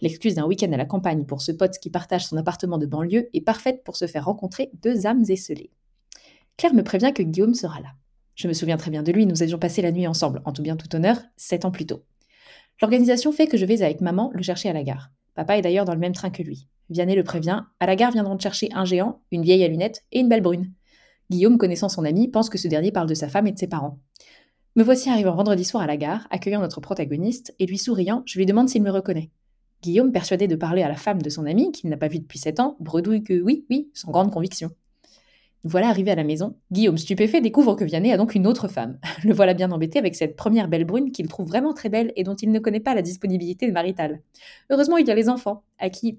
L'excuse 0.00 0.34
d'un 0.34 0.46
week-end 0.46 0.72
à 0.72 0.76
la 0.76 0.84
campagne 0.84 1.24
pour 1.24 1.42
ce 1.42 1.52
pote 1.52 1.78
qui 1.78 1.90
partage 1.90 2.26
son 2.26 2.36
appartement 2.36 2.78
de 2.78 2.86
banlieue 2.86 3.28
est 3.32 3.40
parfaite 3.40 3.82
pour 3.84 3.96
se 3.96 4.06
faire 4.06 4.26
rencontrer 4.26 4.70
deux 4.82 5.06
âmes 5.06 5.24
esselées. 5.28 5.70
Claire 6.56 6.74
me 6.74 6.82
prévient 6.82 7.12
que 7.14 7.22
Guillaume 7.22 7.54
sera 7.54 7.80
là. 7.80 7.88
Je 8.34 8.48
me 8.48 8.52
souviens 8.52 8.76
très 8.76 8.90
bien 8.90 9.02
de 9.02 9.12
lui, 9.12 9.26
nous 9.26 9.42
avions 9.42 9.58
passé 9.58 9.82
la 9.82 9.92
nuit 9.92 10.06
ensemble, 10.06 10.42
en 10.44 10.52
tout 10.52 10.62
bien 10.62 10.76
tout 10.76 10.94
honneur, 10.94 11.18
sept 11.36 11.64
ans 11.64 11.70
plus 11.70 11.86
tôt. 11.86 12.04
L'organisation 12.80 13.32
fait 13.32 13.46
que 13.46 13.56
je 13.56 13.66
vais 13.66 13.82
avec 13.82 14.00
maman 14.00 14.30
le 14.34 14.42
chercher 14.42 14.70
à 14.70 14.72
la 14.72 14.82
gare. 14.82 15.10
Papa 15.34 15.58
est 15.58 15.62
d'ailleurs 15.62 15.84
dans 15.84 15.94
le 15.94 16.00
même 16.00 16.14
train 16.14 16.30
que 16.30 16.42
lui. 16.42 16.66
Vianney 16.90 17.14
le 17.14 17.24
prévient, 17.24 17.62
à 17.78 17.86
la 17.86 17.96
gare 17.96 18.10
viendront 18.10 18.38
chercher 18.38 18.68
un 18.72 18.84
géant, 18.84 19.22
une 19.30 19.42
vieille 19.42 19.64
à 19.64 19.68
lunettes 19.68 20.04
et 20.12 20.20
une 20.20 20.28
belle 20.28 20.42
brune. 20.42 20.72
Guillaume, 21.30 21.56
connaissant 21.56 21.88
son 21.88 22.04
ami, 22.04 22.28
pense 22.28 22.50
que 22.50 22.58
ce 22.58 22.68
dernier 22.68 22.90
parle 22.90 23.08
de 23.08 23.14
sa 23.14 23.28
femme 23.28 23.46
et 23.46 23.52
de 23.52 23.58
ses 23.58 23.68
parents. 23.68 23.98
Me 24.76 24.82
voici 24.82 25.08
arrivant 25.08 25.34
vendredi 25.34 25.64
soir 25.64 25.84
à 25.84 25.86
la 25.86 25.96
gare, 25.96 26.26
accueillant 26.30 26.60
notre 26.60 26.80
protagoniste, 26.80 27.54
et 27.58 27.66
lui 27.66 27.78
souriant, 27.78 28.22
je 28.26 28.38
lui 28.38 28.46
demande 28.46 28.68
s'il 28.68 28.82
me 28.82 28.90
reconnaît. 28.90 29.30
Guillaume, 29.82 30.12
persuadé 30.12 30.48
de 30.48 30.56
parler 30.56 30.82
à 30.82 30.88
la 30.88 30.96
femme 30.96 31.22
de 31.22 31.30
son 31.30 31.46
ami, 31.46 31.72
qu'il 31.72 31.88
n'a 31.88 31.96
pas 31.96 32.08
vue 32.08 32.18
depuis 32.18 32.38
sept 32.38 32.60
ans, 32.60 32.76
bredouille 32.80 33.22
que 33.22 33.40
oui, 33.40 33.64
oui, 33.70 33.90
sans 33.94 34.10
grande 34.10 34.32
conviction. 34.32 34.70
Voilà 35.62 35.88
arrivé 35.88 36.10
à 36.10 36.14
la 36.14 36.24
maison. 36.24 36.56
Guillaume, 36.72 36.96
stupéfait, 36.96 37.40
découvre 37.40 37.74
que 37.74 37.84
Vianney 37.84 38.12
a 38.12 38.16
donc 38.16 38.34
une 38.34 38.46
autre 38.46 38.66
femme. 38.66 38.98
Le 39.24 39.34
voilà 39.34 39.52
bien 39.52 39.70
embêté 39.70 39.98
avec 39.98 40.16
cette 40.16 40.34
première 40.34 40.68
belle 40.68 40.86
brune 40.86 41.12
qu'il 41.12 41.28
trouve 41.28 41.46
vraiment 41.46 41.74
très 41.74 41.90
belle 41.90 42.12
et 42.16 42.24
dont 42.24 42.34
il 42.34 42.50
ne 42.50 42.58
connaît 42.58 42.80
pas 42.80 42.94
la 42.94 43.02
disponibilité 43.02 43.70
maritale. 43.70 44.22
Heureusement, 44.70 44.96
il 44.96 45.06
y 45.06 45.10
a 45.10 45.14
les 45.14 45.28
enfants, 45.28 45.62
à 45.78 45.90
qui 45.90 46.18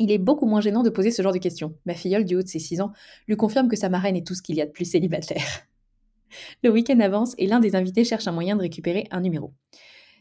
il 0.00 0.10
est 0.10 0.18
beaucoup 0.18 0.46
moins 0.46 0.60
gênant 0.60 0.82
de 0.82 0.90
poser 0.90 1.10
ce 1.10 1.22
genre 1.22 1.32
de 1.32 1.38
questions. 1.38 1.74
Ma 1.84 1.94
filleule, 1.94 2.24
du 2.24 2.34
haut 2.34 2.42
de 2.42 2.48
ses 2.48 2.58
6 2.58 2.80
ans, 2.80 2.92
lui 3.28 3.36
confirme 3.36 3.68
que 3.68 3.76
sa 3.76 3.90
marraine 3.90 4.16
est 4.16 4.26
tout 4.26 4.34
ce 4.34 4.42
qu'il 4.42 4.56
y 4.56 4.62
a 4.62 4.66
de 4.66 4.70
plus 4.70 4.86
célibataire. 4.86 5.66
Le 6.64 6.70
week-end 6.70 6.98
avance 7.00 7.34
et 7.38 7.46
l'un 7.46 7.60
des 7.60 7.76
invités 7.76 8.04
cherche 8.04 8.26
un 8.26 8.32
moyen 8.32 8.56
de 8.56 8.62
récupérer 8.62 9.06
un 9.10 9.20
numéro. 9.20 9.52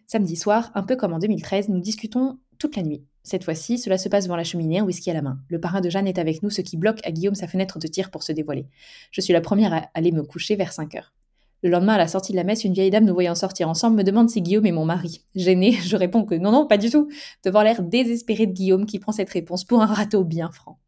Samedi 0.05 0.35
soir, 0.35 0.71
un 0.75 0.83
peu 0.83 0.95
comme 0.95 1.13
en 1.13 1.19
2013, 1.19 1.69
nous 1.69 1.79
discutons 1.79 2.39
toute 2.57 2.75
la 2.75 2.83
nuit. 2.83 3.03
Cette 3.23 3.43
fois-ci, 3.43 3.77
cela 3.77 3.97
se 3.97 4.09
passe 4.09 4.25
devant 4.25 4.35
la 4.35 4.43
cheminée, 4.43 4.79
un 4.79 4.83
whisky 4.83 5.11
à 5.11 5.13
la 5.13 5.21
main. 5.21 5.39
Le 5.47 5.61
parrain 5.61 5.81
de 5.81 5.89
Jeanne 5.89 6.07
est 6.07 6.19
avec 6.19 6.43
nous, 6.43 6.49
ce 6.49 6.61
qui 6.61 6.77
bloque 6.77 6.99
à 7.05 7.11
Guillaume 7.11 7.35
sa 7.35 7.47
fenêtre 7.47 7.79
de 7.79 7.87
tir 7.87 8.11
pour 8.11 8.23
se 8.23 8.31
dévoiler. 8.31 8.65
Je 9.11 9.21
suis 9.21 9.33
la 9.33 9.41
première 9.41 9.73
à 9.73 9.89
aller 9.93 10.11
me 10.11 10.23
coucher 10.23 10.55
vers 10.55 10.73
5 10.73 10.95
heures. 10.95 11.13
Le 11.61 11.69
lendemain, 11.69 11.95
à 11.95 11.97
la 11.97 12.07
sortie 12.07 12.31
de 12.31 12.37
la 12.37 12.45
messe, 12.45 12.63
une 12.63 12.73
vieille 12.73 12.89
dame 12.89 13.03
nous 13.03 13.13
voyant 13.13 13.35
sortir 13.35 13.67
ensemble 13.67 13.97
me 13.97 14.03
demande 14.03 14.29
si 14.29 14.41
Guillaume 14.41 14.65
est 14.65 14.71
mon 14.71 14.85
mari. 14.85 15.25
Gênée, 15.35 15.71
je 15.83 15.97
réponds 15.97 16.23
que 16.23 16.35
non, 16.35 16.51
non, 16.51 16.65
pas 16.65 16.77
du 16.77 16.89
tout, 16.89 17.09
devant 17.43 17.61
l'air 17.61 17.83
désespéré 17.83 18.45
de 18.45 18.53
Guillaume 18.53 18.85
qui 18.85 18.99
prend 18.99 19.11
cette 19.11 19.29
réponse 19.29 19.65
pour 19.65 19.81
un 19.81 19.85
râteau 19.85 20.23
bien 20.23 20.51
franc. 20.51 20.79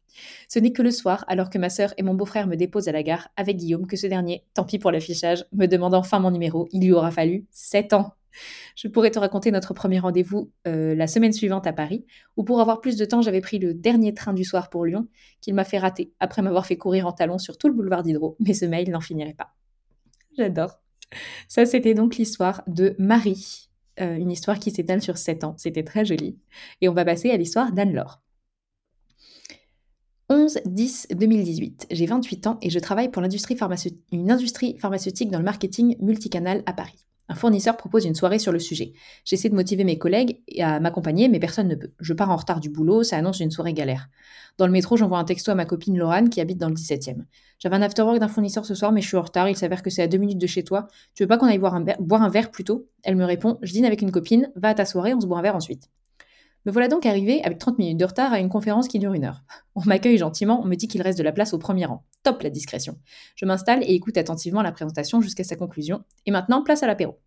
Ce 0.48 0.58
n'est 0.58 0.72
que 0.72 0.82
le 0.82 0.90
soir, 0.90 1.24
alors 1.28 1.50
que 1.50 1.58
ma 1.58 1.68
sœur 1.68 1.92
et 1.98 2.02
mon 2.02 2.14
beau-frère 2.14 2.46
me 2.46 2.56
déposent 2.56 2.88
à 2.88 2.92
la 2.92 3.02
gare 3.02 3.28
avec 3.36 3.56
Guillaume, 3.56 3.86
que 3.86 3.96
ce 3.96 4.06
dernier, 4.06 4.44
tant 4.54 4.64
pis 4.64 4.78
pour 4.78 4.90
l'affichage, 4.90 5.44
me 5.52 5.66
demande 5.66 5.94
enfin 5.94 6.20
mon 6.20 6.30
numéro. 6.30 6.68
Il 6.72 6.82
lui 6.82 6.92
aura 6.92 7.10
fallu 7.10 7.46
sept 7.50 7.92
ans. 7.92 8.14
Je 8.74 8.88
pourrais 8.88 9.10
te 9.10 9.18
raconter 9.18 9.50
notre 9.50 9.74
premier 9.74 9.98
rendez-vous 9.98 10.50
euh, 10.66 10.94
la 10.94 11.06
semaine 11.06 11.34
suivante 11.34 11.66
à 11.66 11.74
Paris, 11.74 12.06
où 12.38 12.44
pour 12.44 12.62
avoir 12.62 12.80
plus 12.80 12.96
de 12.96 13.04
temps, 13.04 13.20
j'avais 13.20 13.42
pris 13.42 13.58
le 13.58 13.74
dernier 13.74 14.14
train 14.14 14.32
du 14.32 14.44
soir 14.44 14.70
pour 14.70 14.86
Lyon, 14.86 15.06
qu'il 15.42 15.52
m'a 15.52 15.64
fait 15.64 15.78
rater 15.78 16.12
après 16.18 16.40
m'avoir 16.40 16.64
fait 16.64 16.78
courir 16.78 17.06
en 17.06 17.12
talons 17.12 17.38
sur 17.38 17.58
tout 17.58 17.68
le 17.68 17.74
boulevard 17.74 18.02
d'Hydro, 18.02 18.36
mais 18.40 18.54
ce 18.54 18.64
mail 18.64 18.90
n'en 18.90 19.00
finirait 19.00 19.34
pas. 19.34 19.54
J'adore. 20.36 20.80
Ça, 21.48 21.66
c'était 21.66 21.94
donc 21.94 22.16
l'histoire 22.16 22.62
de 22.66 22.94
Marie, 22.98 23.68
euh, 24.00 24.16
une 24.16 24.30
histoire 24.30 24.58
qui 24.58 24.70
s'étale 24.70 25.02
sur 25.02 25.18
7 25.18 25.44
ans. 25.44 25.54
C'était 25.58 25.84
très 25.84 26.04
joli. 26.04 26.38
Et 26.80 26.88
on 26.88 26.94
va 26.94 27.04
passer 27.04 27.30
à 27.30 27.36
l'histoire 27.36 27.72
d'Anne-Laure. 27.72 28.22
11-10-2018. 30.30 31.86
J'ai 31.90 32.06
28 32.06 32.46
ans 32.46 32.58
et 32.62 32.70
je 32.70 32.78
travaille 32.78 33.10
pour 33.10 33.20
une 33.20 33.26
industrie 33.26 33.56
pharmaceutique 33.56 35.30
dans 35.30 35.38
le 35.38 35.44
marketing 35.44 35.96
multicanal 36.00 36.62
à 36.64 36.72
Paris. 36.72 37.06
Un 37.28 37.34
fournisseur 37.34 37.76
propose 37.76 38.04
une 38.04 38.14
soirée 38.14 38.38
sur 38.38 38.52
le 38.52 38.58
sujet. 38.58 38.92
J'essaie 39.24 39.48
de 39.48 39.54
motiver 39.54 39.84
mes 39.84 39.96
collègues 39.96 40.40
à 40.58 40.80
m'accompagner, 40.80 41.28
mais 41.28 41.38
personne 41.38 41.68
ne 41.68 41.74
peut. 41.74 41.92
Je 42.00 42.12
pars 42.12 42.30
en 42.30 42.36
retard 42.36 42.60
du 42.60 42.68
boulot, 42.68 43.04
ça 43.04 43.16
annonce 43.16 43.40
une 43.40 43.50
soirée 43.50 43.72
galère. 43.72 44.08
Dans 44.58 44.66
le 44.66 44.72
métro, 44.72 44.96
j'envoie 44.96 45.18
un 45.18 45.24
texto 45.24 45.50
à 45.50 45.54
ma 45.54 45.64
copine 45.64 45.96
Laurane 45.96 46.28
qui 46.28 46.40
habite 46.40 46.58
dans 46.58 46.68
le 46.68 46.74
17e. 46.74 47.24
J'avais 47.58 47.76
un 47.76 47.82
afterwork 47.82 48.18
d'un 48.18 48.28
fournisseur 48.28 48.66
ce 48.66 48.74
soir, 48.74 48.92
mais 48.92 49.00
je 49.00 49.08
suis 49.08 49.16
en 49.16 49.22
retard, 49.22 49.48
il 49.48 49.56
s'avère 49.56 49.82
que 49.82 49.90
c'est 49.90 50.02
à 50.02 50.08
deux 50.08 50.18
minutes 50.18 50.38
de 50.38 50.46
chez 50.46 50.64
toi. 50.64 50.88
Tu 51.14 51.22
veux 51.22 51.28
pas 51.28 51.38
qu'on 51.38 51.46
aille 51.46 51.58
boire 51.58 51.74
un, 51.74 52.28
verre 52.28 52.50
plus 52.50 52.64
tôt 52.64 52.88
Elle 53.02 53.16
me 53.16 53.24
répond 53.24 53.58
Je 53.62 53.72
dîne 53.72 53.84
avec 53.84 54.02
une 54.02 54.10
copine, 54.10 54.50
va 54.56 54.68
à 54.68 54.74
ta 54.74 54.84
soirée, 54.84 55.14
on 55.14 55.20
se 55.20 55.26
boit 55.26 55.38
un 55.38 55.42
verre 55.42 55.56
ensuite. 55.56 55.88
Me 56.64 56.70
voilà 56.70 56.88
donc 56.88 57.06
arrivé 57.06 57.42
avec 57.42 57.58
30 57.58 57.78
minutes 57.78 57.98
de 57.98 58.04
retard 58.04 58.32
à 58.32 58.38
une 58.38 58.48
conférence 58.48 58.86
qui 58.86 58.98
dure 58.98 59.14
une 59.14 59.24
heure. 59.24 59.42
On 59.74 59.82
m'accueille 59.84 60.18
gentiment, 60.18 60.60
on 60.62 60.66
me 60.66 60.76
dit 60.76 60.86
qu'il 60.86 61.02
reste 61.02 61.18
de 61.18 61.24
la 61.24 61.32
place 61.32 61.54
au 61.54 61.58
premier 61.58 61.86
rang. 61.86 62.04
Top 62.22 62.42
la 62.42 62.50
discrétion. 62.50 62.98
Je 63.34 63.46
m'installe 63.46 63.82
et 63.82 63.94
écoute 63.94 64.16
attentivement 64.16 64.62
la 64.62 64.70
présentation 64.70 65.20
jusqu'à 65.20 65.42
sa 65.42 65.56
conclusion. 65.56 66.04
Et 66.26 66.30
maintenant, 66.30 66.62
place 66.62 66.82
à 66.82 66.86
l'apéro. 66.86 67.18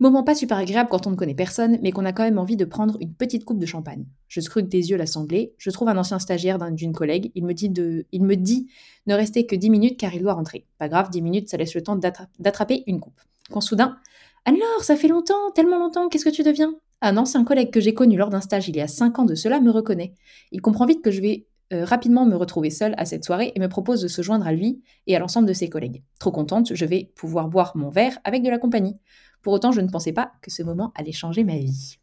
Moment 0.00 0.24
pas 0.24 0.34
super 0.34 0.56
agréable 0.56 0.88
quand 0.88 1.06
on 1.06 1.10
ne 1.10 1.14
connaît 1.14 1.34
personne, 1.34 1.78
mais 1.82 1.92
qu'on 1.92 2.06
a 2.06 2.12
quand 2.12 2.22
même 2.22 2.38
envie 2.38 2.56
de 2.56 2.64
prendre 2.64 2.96
une 3.00 3.12
petite 3.12 3.44
coupe 3.44 3.58
de 3.58 3.66
champagne. 3.66 4.06
Je 4.28 4.40
scrute 4.40 4.66
des 4.66 4.90
yeux 4.90 4.96
l'assemblée, 4.96 5.54
je 5.58 5.70
trouve 5.70 5.88
un 5.88 5.98
ancien 5.98 6.18
stagiaire 6.18 6.58
d'une 6.72 6.94
collègue, 6.94 7.30
il 7.34 7.44
me, 7.44 7.52
dit 7.52 7.68
de, 7.68 8.06
il 8.10 8.24
me 8.24 8.34
dit 8.34 8.68
ne 9.06 9.14
rester 9.14 9.46
que 9.46 9.54
10 9.54 9.68
minutes 9.68 10.00
car 10.00 10.14
il 10.14 10.22
doit 10.22 10.32
rentrer. 10.32 10.66
Pas 10.78 10.88
grave, 10.88 11.10
10 11.10 11.20
minutes, 11.20 11.50
ça 11.50 11.58
laisse 11.58 11.74
le 11.74 11.82
temps 11.82 12.00
d'attraper 12.38 12.82
une 12.86 12.98
coupe. 12.98 13.20
Quand 13.50 13.60
soudain, 13.60 13.98
alors, 14.46 14.82
ça 14.82 14.96
fait 14.96 15.08
longtemps, 15.08 15.50
tellement 15.54 15.78
longtemps, 15.78 16.08
qu'est-ce 16.08 16.24
que 16.24 16.30
tu 16.30 16.42
deviens? 16.42 16.74
Un 17.02 17.16
ancien 17.16 17.44
collègue 17.44 17.70
que 17.70 17.80
j'ai 17.80 17.94
connu 17.94 18.16
lors 18.16 18.28
d'un 18.28 18.42
stage 18.42 18.68
il 18.68 18.76
y 18.76 18.80
a 18.80 18.88
5 18.88 19.18
ans 19.20 19.24
de 19.24 19.34
cela 19.34 19.60
me 19.60 19.70
reconnaît. 19.70 20.14
Il 20.52 20.60
comprend 20.60 20.84
vite 20.84 21.02
que 21.02 21.10
je 21.10 21.22
vais 21.22 21.46
euh, 21.72 21.84
rapidement 21.84 22.26
me 22.26 22.36
retrouver 22.36 22.68
seule 22.68 22.94
à 22.98 23.04
cette 23.04 23.24
soirée 23.24 23.52
et 23.54 23.60
me 23.60 23.68
propose 23.68 24.02
de 24.02 24.08
se 24.08 24.22
joindre 24.22 24.46
à 24.46 24.52
lui 24.52 24.82
et 25.06 25.16
à 25.16 25.18
l'ensemble 25.18 25.48
de 25.48 25.52
ses 25.52 25.70
collègues. 25.70 26.02
Trop 26.18 26.32
contente, 26.32 26.74
je 26.74 26.84
vais 26.84 27.10
pouvoir 27.14 27.48
boire 27.48 27.76
mon 27.76 27.88
verre 27.88 28.18
avec 28.24 28.42
de 28.42 28.50
la 28.50 28.58
compagnie. 28.58 28.98
Pour 29.40 29.52
autant, 29.52 29.72
je 29.72 29.80
ne 29.80 29.88
pensais 29.88 30.12
pas 30.12 30.32
que 30.42 30.50
ce 30.50 30.62
moment 30.62 30.92
allait 30.94 31.12
changer 31.12 31.44
ma 31.44 31.56
vie. 31.56 31.96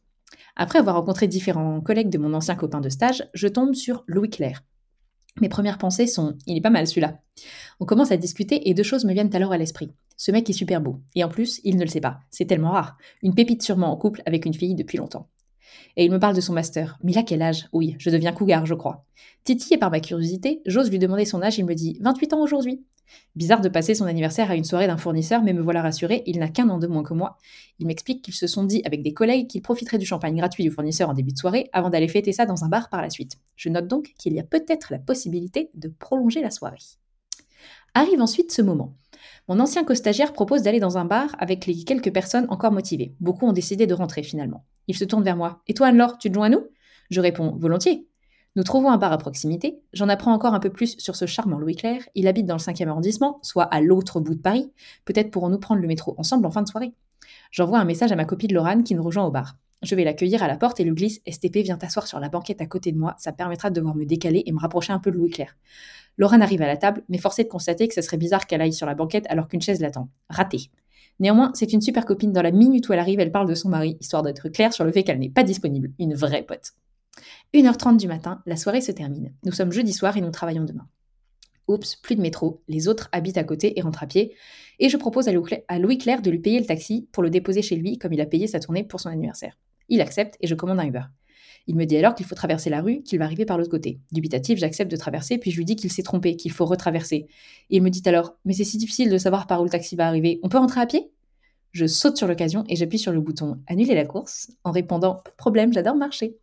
Après 0.56 0.80
avoir 0.80 0.96
rencontré 0.96 1.28
différents 1.28 1.82
collègues 1.82 2.10
de 2.10 2.18
mon 2.18 2.34
ancien 2.34 2.56
copain 2.56 2.82
de 2.82 2.90
stage, 2.90 3.28
je 3.34 3.48
tombe 3.48 3.76
sur 3.76 4.04
Louis 4.08 4.30
Claire. 4.30 4.64
Mes 5.42 5.50
premières 5.50 5.78
pensées 5.78 6.08
sont 6.08 6.36
il 6.46 6.58
est 6.58 6.62
pas 6.62 6.70
mal 6.70 6.88
celui-là. 6.88 7.20
On 7.80 7.86
commence 7.86 8.12
à 8.12 8.18
discuter 8.18 8.70
et 8.70 8.74
deux 8.74 8.84
choses 8.84 9.06
me 9.06 9.14
viennent 9.14 9.36
alors 9.36 9.52
à 9.52 9.58
l'esprit. 9.58 9.92
Ce 10.18 10.32
mec 10.32 10.50
est 10.50 10.54
super 10.54 10.82
beau. 10.82 11.00
Et 11.16 11.24
en 11.24 11.30
plus, 11.30 11.62
il 11.64 11.78
ne 11.78 11.84
le 11.84 11.90
sait 11.90 12.02
pas. 12.02 12.20
C'est 12.32 12.46
tellement 12.46 12.72
rare. 12.72 12.98
Une 13.22 13.36
pépite 13.36 13.62
sûrement 13.62 13.92
en 13.92 13.98
couple 13.98 14.24
avec 14.26 14.46
une 14.46 14.54
fille 14.54 14.76
depuis 14.76 14.98
longtemps. 14.98 15.30
Et 15.96 16.06
il 16.06 16.12
me 16.12 16.20
parle 16.20 16.36
de 16.36 16.42
son 16.42 16.54
master. 16.54 16.98
Mais 17.04 17.12
il 17.12 17.26
quel 17.26 17.42
âge? 17.42 17.68
Oui, 17.72 17.96
je 18.00 18.10
deviens 18.10 18.32
cougar, 18.32 18.66
je 18.66 18.74
crois. 18.74 19.06
Titi, 19.44 19.76
et 19.76 19.78
par 19.78 19.92
ma 19.92 20.00
curiosité, 20.00 20.62
j'ose 20.66 20.90
lui 20.90 21.00
demander 21.00 21.26
son 21.26 21.42
âge, 21.42 21.60
il 21.60 21.66
me 21.66 21.76
dit 21.76 21.98
28 22.02 22.34
ans 22.34 22.42
aujourd'hui. 22.42 22.84
Bizarre 23.36 23.62
de 23.62 23.70
passer 23.70 23.96
son 23.96 24.06
anniversaire 24.06 24.52
à 24.52 24.56
une 24.56 24.64
soirée 24.64 24.88
d'un 24.88 24.98
fournisseur, 24.98 25.44
mais 25.44 25.54
me 25.54 25.62
voilà 25.62 25.82
rassuré, 25.82 26.24
il 26.26 26.40
n'a 26.40 26.50
qu'un 26.50 26.70
an 26.70 26.78
de 26.78 26.88
moins 26.88 27.04
que 27.04 27.14
moi. 27.14 27.38
Il 27.80 27.88
m'explique 27.88 28.22
qu'ils 28.22 28.34
se 28.34 28.48
sont 28.48 28.64
dit 28.64 28.82
avec 28.86 29.04
des 29.04 29.14
collègues 29.14 29.48
qu'ils 29.48 29.62
profiteraient 29.62 29.98
du 29.98 30.06
champagne 30.06 30.36
gratuit 30.36 30.64
du 30.64 30.72
fournisseur 30.72 31.10
en 31.10 31.14
début 31.14 31.34
de 31.34 31.38
soirée 31.38 31.70
avant 31.74 31.90
d'aller 31.90 32.08
fêter 32.08 32.34
ça 32.34 32.46
dans 32.46 32.64
un 32.64 32.70
bar 32.70 32.90
par 32.90 33.02
la 33.02 33.10
suite. 33.10 33.38
Je 33.56 33.70
note 33.70 33.88
donc 33.88 34.14
qu'il 34.18 34.34
y 34.34 34.40
a 34.40 34.44
peut-être 34.44 34.92
la 34.92 35.00
possibilité 35.00 35.70
de 35.74 35.90
prolonger 35.90 36.42
la 36.42 36.52
soirée. 36.52 36.78
Arrive 37.94 38.22
ensuite 38.22 38.52
ce 38.52 38.62
moment. 38.62 38.96
Mon 39.48 39.60
ancien 39.60 39.84
co-stagiaire 39.84 40.34
propose 40.34 40.62
d'aller 40.62 40.80
dans 40.80 40.98
un 40.98 41.06
bar 41.06 41.36
avec 41.40 41.66
les 41.66 41.84
quelques 41.84 42.14
personnes 42.14 42.46
encore 42.50 42.72
motivées. 42.72 43.16
Beaucoup 43.20 43.46
ont 43.48 43.54
décidé 43.54 43.88
de 43.88 43.94
rentrer 43.94 44.24
finalement. 44.24 44.66
Il 44.88 44.96
se 44.96 45.06
tourne 45.06 45.24
vers 45.24 45.38
moi. 45.38 45.62
Et 45.68 45.74
toi, 45.74 45.88
Anne-Laure, 45.88 46.18
tu 46.18 46.30
te 46.30 46.34
joins 46.34 46.48
à 46.48 46.50
nous? 46.50 46.68
Je 47.10 47.22
réponds 47.22 47.56
volontiers. 47.58 48.08
Nous 48.58 48.64
trouvons 48.64 48.90
un 48.90 48.98
bar 48.98 49.12
à 49.12 49.20
proximité. 49.20 49.84
J'en 49.94 50.10
apprends 50.10 50.34
encore 50.34 50.56
un 50.56 50.60
peu 50.60 50.72
plus 50.72 50.98
sur 50.98 51.16
ce 51.16 51.28
charmant 51.28 51.60
Louis 51.60 51.76
Clair. 51.76 52.02
Il 52.16 52.28
habite 52.28 52.48
dans 52.48 52.56
le 52.56 52.60
5e 52.60 52.88
arrondissement, 52.88 53.38
soit 53.44 53.66
à 53.66 53.82
l'autre 53.82 54.20
bout 54.20 54.34
de 54.34 54.42
Paris. 54.42 54.72
Peut-être 55.06 55.30
pourrons-nous 55.30 55.60
prendre 55.60 55.80
le 55.80 55.88
métro 55.88 56.16
ensemble 56.18 56.44
en 56.48 56.50
fin 56.50 56.64
de 56.64 56.68
soirée. 56.68 56.92
J'envoie 57.52 57.78
un 57.78 57.86
message 57.86 58.12
à 58.12 58.16
ma 58.16 58.26
copine 58.26 58.52
Laurane 58.52 58.84
qui 58.84 58.96
nous 58.96 59.04
rejoint 59.04 59.26
au 59.26 59.30
bar. 59.30 59.58
Je 59.84 59.94
vais 59.94 60.04
l'accueillir 60.04 60.42
à 60.42 60.48
la 60.48 60.58
porte 60.58 60.80
et 60.80 60.84
lui 60.84 60.96
glisse 60.96 61.22
STP, 61.30 61.58
viens 61.58 61.78
t'asseoir 61.78 62.08
sur 62.08 62.20
la 62.20 62.30
banquette 62.30 62.60
à 62.60 62.66
côté 62.66 62.92
de 62.92 62.98
moi, 62.98 63.14
ça 63.20 63.32
permettra 63.32 63.70
de 63.70 63.76
devoir 63.76 63.94
me 63.94 64.06
décaler 64.06 64.42
et 64.48 64.52
me 64.52 64.60
rapprocher 64.60 64.92
un 64.92 64.98
peu 64.98 65.12
de 65.12 65.18
Louis 65.18 65.30
Clair. 65.30 65.56
Laurane 66.18 66.42
arrive 66.42 66.64
à 66.64 66.68
la 66.68 66.78
table, 66.78 67.04
mais 67.10 67.20
forcée 67.20 67.44
de 67.44 67.50
constater 67.50 67.88
que 67.88 67.94
ce 67.94 68.02
serait 68.02 68.18
bizarre 68.18 68.48
qu'elle 68.48 68.62
aille 68.62 68.74
sur 68.74 68.88
la 68.88 68.96
banquette 68.96 69.28
alors 69.30 69.48
qu'une 69.48 69.62
chaise 69.62 69.82
l'attend. 69.82 70.10
Raté. 70.32 70.72
Néanmoins, 71.20 71.52
c'est 71.54 71.74
une 71.74 71.82
super 71.82 72.06
copine. 72.06 72.32
Dans 72.32 72.42
la 72.42 72.52
minute 72.52 72.90
où 72.90 72.94
elle 72.94 73.00
arrive, 73.00 73.20
elle 73.20 73.32
parle 73.32 73.48
de 73.48 73.54
son 73.54 73.70
mari, 73.70 73.98
histoire 74.00 74.24
d'être 74.24 74.50
claire 74.50 74.74
sur 74.74 74.84
le 74.84 74.92
fait 74.92 75.04
qu'elle 75.04 75.20
n'est 75.20 75.30
pas 75.30 75.44
disponible. 75.44 75.92
Une 76.00 76.16
vraie 76.16 76.42
pote. 76.42 76.74
1h30 77.54 77.98
du 77.98 78.08
matin, 78.08 78.42
la 78.46 78.58
soirée 78.58 78.82
se 78.82 78.92
termine. 78.92 79.34
Nous 79.44 79.52
sommes 79.52 79.72
jeudi 79.72 79.94
soir 79.94 80.18
et 80.18 80.22
nous 80.22 80.32
travaillons 80.32 80.64
demain. 80.64 80.88
Oups, 81.68 81.98
plus 81.98 82.16
de 82.16 82.22
métro, 82.22 82.62
les 82.68 82.88
autres 82.88 83.10
habitent 83.12 83.38
à 83.38 83.44
côté 83.44 83.78
et 83.78 83.82
rentrent 83.82 84.04
à 84.04 84.08
pied, 84.08 84.36
et 84.80 84.90
je 84.90 84.98
propose 84.98 85.28
à 85.28 85.32
Louis 85.80 85.98
Claire 85.98 86.22
de 86.22 86.32
lui 86.32 86.40
payer 86.40 86.60
le 86.60 86.66
taxi 86.66 87.10
pour 87.12 87.24
le 87.24 87.30
déposer 87.30 87.62
chez 87.62 87.76
lui 87.76 87.98
comme 87.98 88.14
il 88.14 88.22
a 88.22 88.26
payé 88.26 88.48
sa 88.48 88.60
tournée 88.60 88.84
pour 88.84 89.00
son 89.00 89.10
anniversaire. 89.10 89.58
Il 89.90 90.02
accepte 90.02 90.38
et 90.40 90.48
je 90.48 90.56
commande 90.56 90.80
un 90.80 90.88
Uber. 90.88 91.04
Il 91.68 91.76
me 91.76 91.86
dit 91.86 91.98
alors 91.98 92.16
qu'il 92.16 92.26
faut 92.26 92.36
traverser 92.36 92.70
la 92.70 92.82
rue, 92.82 93.04
qu'il 93.04 93.20
va 93.20 93.26
arriver 93.26 93.46
par 93.46 93.58
l'autre 93.58 93.70
côté. 93.70 94.00
Dubitatif, 94.14 94.58
j'accepte 94.58 94.90
de 94.90 94.96
traverser, 94.96 95.38
puis 95.38 95.52
je 95.52 95.58
lui 95.58 95.66
dis 95.66 95.76
qu'il 95.76 95.92
s'est 95.92 96.04
trompé, 96.04 96.38
qu'il 96.38 96.52
faut 96.54 96.66
retraverser. 96.66 97.28
Et 97.70 97.76
il 97.78 97.84
me 97.84 97.90
dit 97.90 98.02
alors 98.06 98.38
Mais 98.46 98.54
c'est 98.54 98.64
si 98.64 98.78
difficile 98.78 99.10
de 99.10 99.18
savoir 99.18 99.48
par 99.48 99.60
où 99.60 99.66
le 99.66 99.70
taxi 99.70 99.98
va 99.98 100.08
arriver, 100.08 100.40
on 100.44 100.50
peut 100.50 100.58
rentrer 100.58 100.80
à 100.80 100.86
pied? 100.86 101.12
Je 101.74 101.86
saute 101.86 102.16
sur 102.16 102.28
l'occasion 102.28 102.64
et 102.70 102.78
j'appuie 102.78 102.98
sur 102.98 103.12
le 103.12 103.20
bouton 103.20 103.60
Annuler 103.68 103.96
la 103.96 104.06
course 104.06 104.52
en 104.64 104.72
répondant 104.72 105.16
Pas 105.16 105.32
de 105.32 105.36
problème, 105.36 105.74
j'adore 105.74 105.96
marcher. 105.96 106.38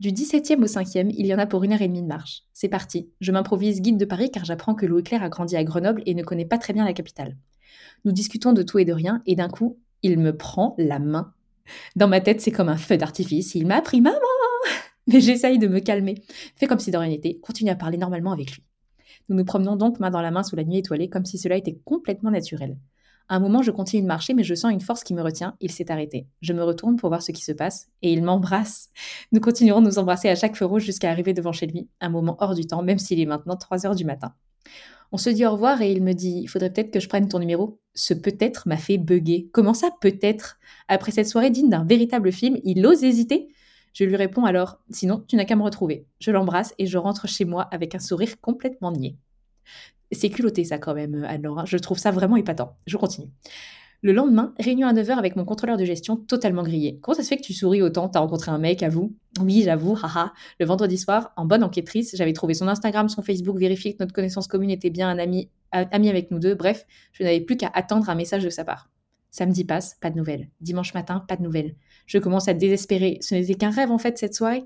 Du 0.00 0.10
17e 0.10 0.62
au 0.62 0.66
5e, 0.66 1.14
il 1.16 1.26
y 1.26 1.34
en 1.34 1.38
a 1.38 1.46
pour 1.46 1.64
une 1.64 1.72
heure 1.72 1.82
et 1.82 1.88
demie 1.88 2.02
de 2.02 2.06
marche. 2.06 2.42
C'est 2.52 2.68
parti. 2.68 3.08
Je 3.20 3.32
m'improvise 3.32 3.80
guide 3.80 3.96
de 3.96 4.04
Paris 4.04 4.30
car 4.30 4.44
j'apprends 4.44 4.74
que 4.74 4.86
Louis 4.86 5.02
Claire 5.02 5.22
a 5.22 5.28
grandi 5.28 5.56
à 5.56 5.64
Grenoble 5.64 6.02
et 6.06 6.14
ne 6.14 6.22
connaît 6.22 6.44
pas 6.44 6.58
très 6.58 6.72
bien 6.72 6.84
la 6.84 6.92
capitale. 6.92 7.36
Nous 8.04 8.12
discutons 8.12 8.52
de 8.52 8.62
tout 8.62 8.78
et 8.78 8.84
de 8.84 8.92
rien 8.92 9.22
et 9.26 9.36
d'un 9.36 9.48
coup, 9.48 9.78
il 10.02 10.18
me 10.18 10.36
prend 10.36 10.74
la 10.78 10.98
main. 10.98 11.32
Dans 11.96 12.08
ma 12.08 12.20
tête, 12.20 12.40
c'est 12.40 12.50
comme 12.50 12.68
un 12.68 12.76
feu 12.76 12.96
d'artifice. 12.96 13.54
Il 13.54 13.66
m'a 13.66 13.80
pris 13.80 14.00
maman 14.00 14.18
Mais 15.06 15.20
j'essaye 15.20 15.58
de 15.58 15.68
me 15.68 15.80
calmer. 15.80 16.22
Fais 16.56 16.66
comme 16.66 16.78
si 16.78 16.90
de 16.90 16.96
rien 16.96 17.10
n'était. 17.10 17.38
Continue 17.38 17.70
à 17.70 17.76
parler 17.76 17.98
normalement 17.98 18.32
avec 18.32 18.52
lui. 18.52 18.62
Nous 19.28 19.36
nous 19.36 19.44
promenons 19.44 19.76
donc 19.76 20.00
main 20.00 20.10
dans 20.10 20.20
la 20.20 20.30
main 20.30 20.42
sous 20.42 20.56
la 20.56 20.64
nuit 20.64 20.78
étoilée 20.78 21.08
comme 21.08 21.24
si 21.24 21.38
cela 21.38 21.56
était 21.56 21.78
complètement 21.84 22.30
naturel. 22.30 22.76
Un 23.28 23.40
moment, 23.40 23.62
je 23.62 23.70
continue 23.70 24.02
de 24.02 24.06
marcher, 24.06 24.34
mais 24.34 24.44
je 24.44 24.54
sens 24.54 24.72
une 24.72 24.80
force 24.80 25.02
qui 25.02 25.14
me 25.14 25.22
retient. 25.22 25.56
Il 25.60 25.72
s'est 25.72 25.90
arrêté. 25.90 26.26
Je 26.42 26.52
me 26.52 26.62
retourne 26.62 26.96
pour 26.96 27.08
voir 27.08 27.22
ce 27.22 27.32
qui 27.32 27.42
se 27.42 27.52
passe, 27.52 27.88
et 28.02 28.12
il 28.12 28.22
m'embrasse. 28.22 28.90
Nous 29.32 29.40
continuerons 29.40 29.80
de 29.80 29.86
nous 29.86 29.98
embrasser 29.98 30.28
à 30.28 30.34
chaque 30.34 30.56
feu 30.56 30.66
rouge 30.66 30.84
jusqu'à 30.84 31.10
arriver 31.10 31.32
devant 31.32 31.52
chez 31.52 31.66
lui, 31.66 31.88
un 32.00 32.10
moment 32.10 32.36
hors 32.40 32.54
du 32.54 32.66
temps, 32.66 32.82
même 32.82 32.98
s'il 32.98 33.20
est 33.20 33.26
maintenant 33.26 33.56
3 33.56 33.86
heures 33.86 33.94
du 33.94 34.04
matin. 34.04 34.34
On 35.12 35.16
se 35.16 35.30
dit 35.30 35.46
au 35.46 35.52
revoir 35.52 35.80
et 35.80 35.92
il 35.92 36.02
me 36.02 36.12
dit 36.12 36.40
Il 36.42 36.48
faudrait 36.48 36.72
peut-être 36.72 36.90
que 36.90 37.00
je 37.00 37.08
prenne 37.08 37.28
ton 37.28 37.38
numéro. 37.38 37.78
Ce 37.94 38.14
peut-être 38.14 38.66
m'a 38.66 38.76
fait 38.76 38.98
bugger. 38.98 39.48
Comment 39.52 39.74
ça, 39.74 39.90
peut-être? 40.00 40.58
Après 40.88 41.12
cette 41.12 41.28
soirée 41.28 41.50
digne 41.50 41.70
d'un 41.70 41.84
véritable 41.84 42.32
film, 42.32 42.58
il 42.64 42.84
ose 42.84 43.04
hésiter? 43.04 43.48
Je 43.92 44.04
lui 44.04 44.16
réponds 44.16 44.44
alors 44.44 44.80
Sinon, 44.90 45.24
tu 45.28 45.36
n'as 45.36 45.44
qu'à 45.44 45.54
me 45.54 45.62
retrouver. 45.62 46.06
Je 46.18 46.32
l'embrasse 46.32 46.74
et 46.78 46.86
je 46.86 46.98
rentre 46.98 47.28
chez 47.28 47.44
moi 47.44 47.62
avec 47.70 47.94
un 47.94 48.00
sourire 48.00 48.40
complètement 48.40 48.90
niais. 48.90 49.16
C'est 50.12 50.30
culotté 50.30 50.64
ça 50.64 50.78
quand 50.78 50.94
même, 50.94 51.24
alors. 51.24 51.60
Hein. 51.60 51.64
Je 51.66 51.76
trouve 51.78 51.98
ça 51.98 52.10
vraiment 52.10 52.36
épatant. 52.36 52.76
Je 52.86 52.96
continue. 52.96 53.28
Le 54.02 54.12
lendemain, 54.12 54.52
réunion 54.58 54.86
à 54.86 54.92
9h 54.92 55.12
avec 55.12 55.34
mon 55.34 55.46
contrôleur 55.46 55.78
de 55.78 55.84
gestion 55.86 56.16
totalement 56.16 56.62
grillé. 56.62 56.98
Comment 57.00 57.16
ça 57.16 57.22
se 57.22 57.28
fait 57.28 57.38
que 57.38 57.42
tu 57.42 57.54
souris 57.54 57.80
autant? 57.80 58.10
T'as 58.10 58.20
rencontré 58.20 58.50
un 58.50 58.58
mec, 58.58 58.82
à 58.82 58.90
vous 58.90 59.16
Oui, 59.40 59.62
j'avoue, 59.64 59.96
haha. 59.96 60.34
Le 60.60 60.66
vendredi 60.66 60.98
soir, 60.98 61.32
en 61.38 61.46
bonne 61.46 61.64
enquêtrice, 61.64 62.14
j'avais 62.14 62.34
trouvé 62.34 62.52
son 62.52 62.68
Instagram, 62.68 63.08
son 63.08 63.22
Facebook, 63.22 63.58
vérifié 63.58 63.94
que 63.94 64.02
notre 64.02 64.12
connaissance 64.12 64.46
commune 64.46 64.70
était 64.70 64.90
bien 64.90 65.08
un 65.08 65.18
ami, 65.18 65.48
ami 65.72 66.10
avec 66.10 66.30
nous 66.30 66.38
deux. 66.38 66.54
Bref, 66.54 66.84
je 67.12 67.22
n'avais 67.22 67.40
plus 67.40 67.56
qu'à 67.56 67.70
attendre 67.72 68.10
un 68.10 68.14
message 68.14 68.44
de 68.44 68.50
sa 68.50 68.62
part. 68.62 68.90
Samedi 69.30 69.64
passe, 69.64 69.96
pas 70.02 70.10
de 70.10 70.16
nouvelles. 70.18 70.50
Dimanche 70.60 70.92
matin, 70.92 71.24
pas 71.26 71.36
de 71.36 71.42
nouvelles. 71.42 71.74
Je 72.04 72.18
commence 72.18 72.46
à 72.46 72.52
désespérer. 72.52 73.16
Ce 73.22 73.34
n'était 73.34 73.54
qu'un 73.54 73.70
rêve 73.70 73.90
en 73.90 73.98
fait 73.98 74.18
cette 74.18 74.34
soirée? 74.34 74.64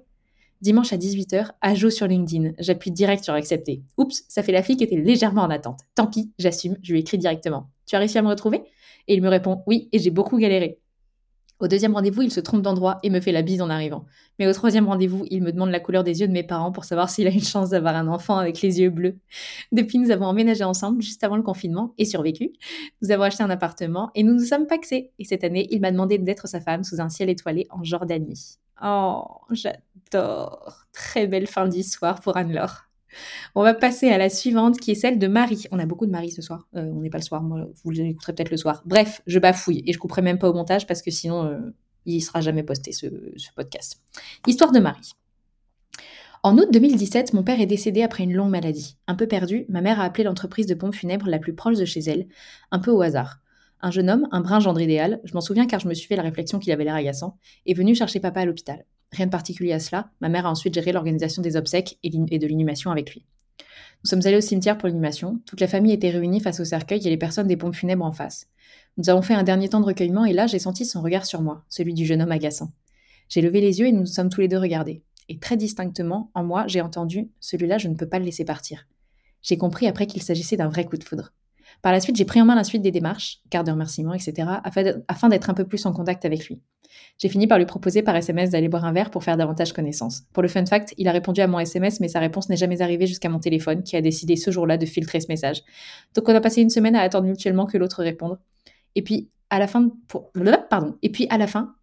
Dimanche 0.60 0.92
à 0.92 0.96
18h, 0.96 1.50
ajout 1.60 1.90
sur 1.90 2.08
LinkedIn. 2.08 2.52
J'appuie 2.58 2.90
direct 2.90 3.22
sur 3.22 3.34
accepter. 3.34 3.82
Oups, 3.96 4.24
ça 4.28 4.42
fait 4.42 4.50
la 4.50 4.62
fille 4.62 4.76
qui 4.76 4.84
était 4.84 4.96
légèrement 4.96 5.42
en 5.42 5.50
attente. 5.50 5.80
Tant 5.94 6.08
pis, 6.08 6.32
j'assume, 6.38 6.76
je 6.82 6.92
lui 6.92 7.00
écris 7.00 7.18
directement. 7.18 7.70
Tu 7.86 7.94
as 7.94 8.00
réussi 8.00 8.18
à 8.18 8.22
me 8.22 8.28
retrouver? 8.28 8.62
Et 9.06 9.14
il 9.14 9.22
me 9.22 9.28
répond 9.28 9.62
oui, 9.66 9.88
et 9.92 9.98
j'ai 9.98 10.10
beaucoup 10.10 10.36
galéré. 10.36 10.80
Au 11.60 11.66
deuxième 11.66 11.94
rendez-vous, 11.94 12.22
il 12.22 12.30
se 12.30 12.38
trompe 12.38 12.62
d'endroit 12.62 13.00
et 13.02 13.10
me 13.10 13.20
fait 13.20 13.32
la 13.32 13.42
bise 13.42 13.60
en 13.60 13.68
arrivant. 13.68 14.04
Mais 14.38 14.46
au 14.46 14.52
troisième 14.52 14.86
rendez-vous, 14.86 15.24
il 15.28 15.42
me 15.42 15.50
demande 15.50 15.70
la 15.70 15.80
couleur 15.80 16.04
des 16.04 16.20
yeux 16.20 16.28
de 16.28 16.32
mes 16.32 16.44
parents 16.44 16.70
pour 16.70 16.84
savoir 16.84 17.10
s'il 17.10 17.26
a 17.26 17.30
une 17.30 17.42
chance 17.42 17.70
d'avoir 17.70 17.96
un 17.96 18.06
enfant 18.06 18.36
avec 18.36 18.60
les 18.62 18.80
yeux 18.80 18.90
bleus. 18.90 19.18
Depuis, 19.72 19.98
nous 19.98 20.12
avons 20.12 20.26
emménagé 20.26 20.62
ensemble 20.62 21.02
juste 21.02 21.24
avant 21.24 21.36
le 21.36 21.42
confinement 21.42 21.94
et 21.98 22.04
survécu. 22.04 22.52
Nous 23.02 23.10
avons 23.10 23.24
acheté 23.24 23.42
un 23.42 23.50
appartement 23.50 24.10
et 24.14 24.22
nous 24.22 24.34
nous 24.34 24.44
sommes 24.44 24.66
paxés. 24.66 25.10
Et 25.18 25.24
cette 25.24 25.42
année, 25.42 25.66
il 25.70 25.80
m'a 25.80 25.90
demandé 25.90 26.18
d'être 26.18 26.46
sa 26.46 26.60
femme 26.60 26.84
sous 26.84 27.00
un 27.00 27.08
ciel 27.08 27.28
étoilé 27.28 27.66
en 27.70 27.82
Jordanie. 27.82 28.58
Oh, 28.80 29.24
j'adore. 29.50 29.82
Très 30.92 31.26
belle 31.26 31.46
fin 31.46 31.68
d'histoire 31.68 32.20
pour 32.20 32.36
Anne-Laure. 32.36 32.88
On 33.54 33.62
va 33.62 33.74
passer 33.74 34.08
à 34.10 34.18
la 34.18 34.28
suivante 34.28 34.78
qui 34.78 34.90
est 34.90 34.94
celle 34.94 35.18
de 35.18 35.26
Marie. 35.26 35.64
On 35.70 35.78
a 35.78 35.86
beaucoup 35.86 36.06
de 36.06 36.10
Marie 36.10 36.30
ce 36.30 36.42
soir. 36.42 36.68
Euh, 36.76 36.90
on 36.94 37.00
n'est 37.00 37.10
pas 37.10 37.18
le 37.18 37.24
soir, 37.24 37.42
moi, 37.42 37.66
vous 37.82 37.90
l'écouterez 37.90 38.34
peut-être 38.34 38.50
le 38.50 38.56
soir. 38.56 38.82
Bref, 38.84 39.22
je 39.26 39.38
bafouille 39.38 39.82
et 39.86 39.92
je 39.92 39.98
couperai 39.98 40.22
même 40.22 40.38
pas 40.38 40.48
au 40.48 40.52
montage 40.52 40.86
parce 40.86 41.02
que 41.02 41.10
sinon 41.10 41.44
euh, 41.44 41.58
il 42.06 42.16
ne 42.16 42.22
sera 42.22 42.40
jamais 42.40 42.62
posté 42.62 42.92
ce, 42.92 43.06
podcast. 43.54 44.00
Histoire 44.46 44.72
de 44.72 44.80
Marie. 44.80 45.12
En 46.44 46.56
août 46.56 46.68
2017, 46.72 47.32
mon 47.32 47.42
père 47.42 47.60
est 47.60 47.66
décédé 47.66 48.02
après 48.02 48.22
une 48.22 48.32
longue 48.32 48.50
maladie. 48.50 48.96
Un 49.08 49.16
peu 49.16 49.26
perdu, 49.26 49.66
ma 49.68 49.80
mère 49.80 50.00
a 50.00 50.04
appelé 50.04 50.24
l'entreprise 50.24 50.66
de 50.66 50.74
pompes 50.74 50.94
funèbres 50.94 51.28
la 51.28 51.38
plus 51.38 51.54
proche 51.54 51.76
de 51.76 51.84
chez 51.84 52.00
elle, 52.00 52.28
un 52.70 52.78
peu 52.78 52.92
au 52.92 53.02
hasard. 53.02 53.40
Un 53.80 53.90
jeune 53.90 54.08
homme, 54.08 54.28
un 54.30 54.40
brin 54.40 54.60
gendre 54.60 54.80
idéal, 54.80 55.20
je 55.24 55.34
m'en 55.34 55.40
souviens 55.40 55.66
car 55.66 55.80
je 55.80 55.88
me 55.88 55.94
suis 55.94 56.06
fait 56.06 56.16
la 56.16 56.22
réflexion 56.22 56.58
qu'il 56.58 56.72
avait 56.72 56.84
l'air 56.84 56.94
agaçant, 56.94 57.36
est 57.66 57.74
venu 57.74 57.94
chercher 57.94 58.20
papa 58.20 58.40
à 58.40 58.44
l'hôpital. 58.44 58.84
Rien 59.12 59.26
de 59.26 59.30
particulier 59.30 59.72
à 59.72 59.80
cela, 59.80 60.10
ma 60.20 60.28
mère 60.28 60.46
a 60.46 60.50
ensuite 60.50 60.74
géré 60.74 60.92
l'organisation 60.92 61.42
des 61.42 61.56
obsèques 61.56 61.98
et 62.02 62.10
de 62.10 62.46
l'inhumation 62.46 62.90
avec 62.90 63.12
lui. 63.14 63.24
Nous 64.04 64.10
sommes 64.10 64.20
allés 64.24 64.36
au 64.36 64.40
cimetière 64.40 64.78
pour 64.78 64.88
l'inhumation, 64.88 65.40
toute 65.44 65.60
la 65.60 65.66
famille 65.66 65.92
était 65.92 66.10
réunie 66.10 66.40
face 66.40 66.60
au 66.60 66.64
cercueil 66.64 67.04
et 67.04 67.10
les 67.10 67.16
personnes 67.16 67.48
des 67.48 67.56
pompes 67.56 67.74
funèbres 67.74 68.04
en 68.04 68.12
face. 68.12 68.46
Nous 68.96 69.10
avons 69.10 69.22
fait 69.22 69.34
un 69.34 69.42
dernier 69.42 69.68
temps 69.68 69.80
de 69.80 69.86
recueillement 69.86 70.24
et 70.24 70.32
là 70.32 70.46
j'ai 70.46 70.58
senti 70.58 70.84
son 70.84 71.02
regard 71.02 71.26
sur 71.26 71.42
moi, 71.42 71.64
celui 71.68 71.94
du 71.94 72.06
jeune 72.06 72.22
homme 72.22 72.32
agaçant. 72.32 72.72
J'ai 73.28 73.40
levé 73.40 73.60
les 73.60 73.80
yeux 73.80 73.86
et 73.86 73.92
nous 73.92 74.00
nous 74.00 74.06
sommes 74.06 74.30
tous 74.30 74.40
les 74.40 74.48
deux 74.48 74.58
regardés. 74.58 75.02
Et 75.28 75.38
très 75.38 75.56
distinctement, 75.56 76.30
en 76.34 76.44
moi, 76.44 76.66
j'ai 76.66 76.80
entendu 76.80 77.30
Celui-là, 77.40 77.76
je 77.76 77.88
ne 77.88 77.94
peux 77.94 78.08
pas 78.08 78.18
le 78.18 78.24
laisser 78.24 78.44
partir. 78.44 78.86
J'ai 79.42 79.58
compris 79.58 79.86
après 79.86 80.06
qu'il 80.06 80.22
s'agissait 80.22 80.56
d'un 80.56 80.68
vrai 80.68 80.84
coup 80.84 80.96
de 80.96 81.04
foudre. 81.04 81.32
Par 81.82 81.92
la 81.92 82.00
suite, 82.00 82.16
j'ai 82.16 82.24
pris 82.24 82.40
en 82.40 82.44
main 82.44 82.54
la 82.54 82.64
suite 82.64 82.82
des 82.82 82.90
démarches, 82.90 83.40
carte 83.50 83.66
de 83.66 83.72
remerciement, 83.72 84.14
etc., 84.14 84.48
afin 85.08 85.28
d'être 85.28 85.50
un 85.50 85.54
peu 85.54 85.64
plus 85.64 85.84
en 85.86 85.92
contact 85.92 86.24
avec 86.24 86.48
lui. 86.48 86.60
J'ai 87.18 87.28
fini 87.28 87.46
par 87.46 87.58
lui 87.58 87.66
proposer 87.66 88.02
par 88.02 88.16
SMS 88.16 88.50
d'aller 88.50 88.68
boire 88.68 88.84
un 88.84 88.92
verre 88.92 89.10
pour 89.10 89.22
faire 89.22 89.36
davantage 89.36 89.72
connaissance. 89.72 90.22
Pour 90.32 90.42
le 90.42 90.48
fun 90.48 90.66
fact, 90.66 90.94
il 90.96 91.06
a 91.06 91.12
répondu 91.12 91.40
à 91.40 91.46
mon 91.46 91.58
SMS, 91.60 92.00
mais 92.00 92.08
sa 92.08 92.18
réponse 92.18 92.48
n'est 92.48 92.56
jamais 92.56 92.80
arrivée 92.82 93.06
jusqu'à 93.06 93.28
mon 93.28 93.38
téléphone, 93.38 93.82
qui 93.82 93.96
a 93.96 94.00
décidé 94.00 94.36
ce 94.36 94.50
jour-là 94.50 94.78
de 94.78 94.86
filtrer 94.86 95.20
ce 95.20 95.28
message. 95.28 95.62
Donc 96.14 96.28
on 96.28 96.34
a 96.34 96.40
passé 96.40 96.62
une 96.62 96.70
semaine 96.70 96.96
à 96.96 97.02
attendre 97.02 97.26
mutuellement 97.26 97.66
que 97.66 97.78
l'autre 97.78 98.02
réponde. 98.02 98.38
Et 98.94 99.02
puis, 99.02 99.30
à 99.50 99.58
la 99.58 99.66
fin, 99.66 99.90
pardon. 100.68 100.96
Et 101.02 101.10
puis 101.10 101.26
à 101.30 101.38
la 101.38 101.46
fin, 101.46 101.74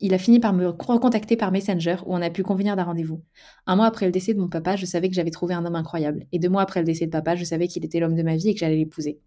il 0.00 0.14
a 0.14 0.18
fini 0.18 0.38
par 0.38 0.52
me 0.52 0.68
recontacter 0.68 1.36
par 1.36 1.50
Messenger 1.50 1.96
où 2.06 2.14
on 2.14 2.22
a 2.22 2.30
pu 2.30 2.42
convenir 2.42 2.76
d'un 2.76 2.84
rendez-vous. 2.84 3.22
Un 3.66 3.76
mois 3.76 3.86
après 3.86 4.06
le 4.06 4.12
décès 4.12 4.32
de 4.32 4.38
mon 4.38 4.48
papa, 4.48 4.76
je 4.76 4.86
savais 4.86 5.08
que 5.08 5.14
j'avais 5.14 5.30
trouvé 5.30 5.54
un 5.54 5.64
homme 5.64 5.76
incroyable. 5.76 6.26
Et 6.32 6.38
deux 6.38 6.48
mois 6.48 6.62
après 6.62 6.80
le 6.80 6.86
décès 6.86 7.06
de 7.06 7.10
papa, 7.10 7.34
je 7.34 7.44
savais 7.44 7.66
qu'il 7.68 7.84
était 7.84 7.98
l'homme 7.98 8.14
de 8.14 8.22
ma 8.22 8.36
vie 8.36 8.50
et 8.50 8.54
que 8.54 8.60
j'allais 8.60 8.76
l'épouser. 8.76 9.18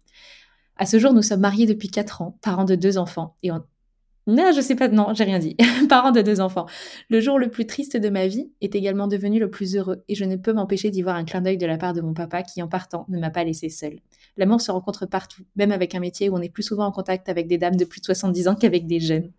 À 0.76 0.86
ce 0.86 0.98
jour, 0.98 1.12
nous 1.12 1.22
sommes 1.22 1.40
mariés 1.40 1.66
depuis 1.66 1.88
4 1.88 2.22
ans, 2.22 2.38
parents 2.40 2.64
de 2.64 2.74
deux 2.74 2.96
enfants. 2.96 3.36
Et 3.42 3.52
on... 3.52 3.62
Non, 4.28 4.52
je 4.54 4.60
sais 4.60 4.76
pas, 4.76 4.88
non, 4.88 5.12
j'ai 5.14 5.24
rien 5.24 5.40
dit. 5.40 5.56
parents 5.88 6.12
de 6.12 6.22
deux 6.22 6.40
enfants. 6.40 6.66
Le 7.10 7.20
jour 7.20 7.38
le 7.38 7.50
plus 7.50 7.66
triste 7.66 7.96
de 7.96 8.08
ma 8.08 8.28
vie 8.28 8.50
est 8.60 8.74
également 8.74 9.08
devenu 9.08 9.40
le 9.40 9.50
plus 9.50 9.76
heureux. 9.76 10.04
Et 10.08 10.14
je 10.14 10.24
ne 10.24 10.36
peux 10.36 10.52
m'empêcher 10.52 10.90
d'y 10.90 11.02
voir 11.02 11.16
un 11.16 11.24
clin 11.24 11.42
d'œil 11.42 11.58
de 11.58 11.66
la 11.66 11.76
part 11.76 11.92
de 11.92 12.00
mon 12.00 12.14
papa 12.14 12.42
qui, 12.42 12.62
en 12.62 12.68
partant, 12.68 13.04
ne 13.08 13.18
m'a 13.18 13.30
pas 13.30 13.44
laissé 13.44 13.68
seule. 13.68 13.98
L'amour 14.36 14.60
se 14.60 14.70
rencontre 14.70 15.06
partout, 15.06 15.42
même 15.56 15.72
avec 15.72 15.94
un 15.94 16.00
métier 16.00 16.30
où 16.30 16.36
on 16.36 16.40
est 16.40 16.48
plus 16.48 16.62
souvent 16.62 16.86
en 16.86 16.92
contact 16.92 17.28
avec 17.28 17.48
des 17.48 17.58
dames 17.58 17.76
de 17.76 17.84
plus 17.84 18.00
de 18.00 18.06
70 18.06 18.48
ans 18.48 18.54
qu'avec 18.54 18.86
des 18.86 19.00
jeunes. 19.00 19.32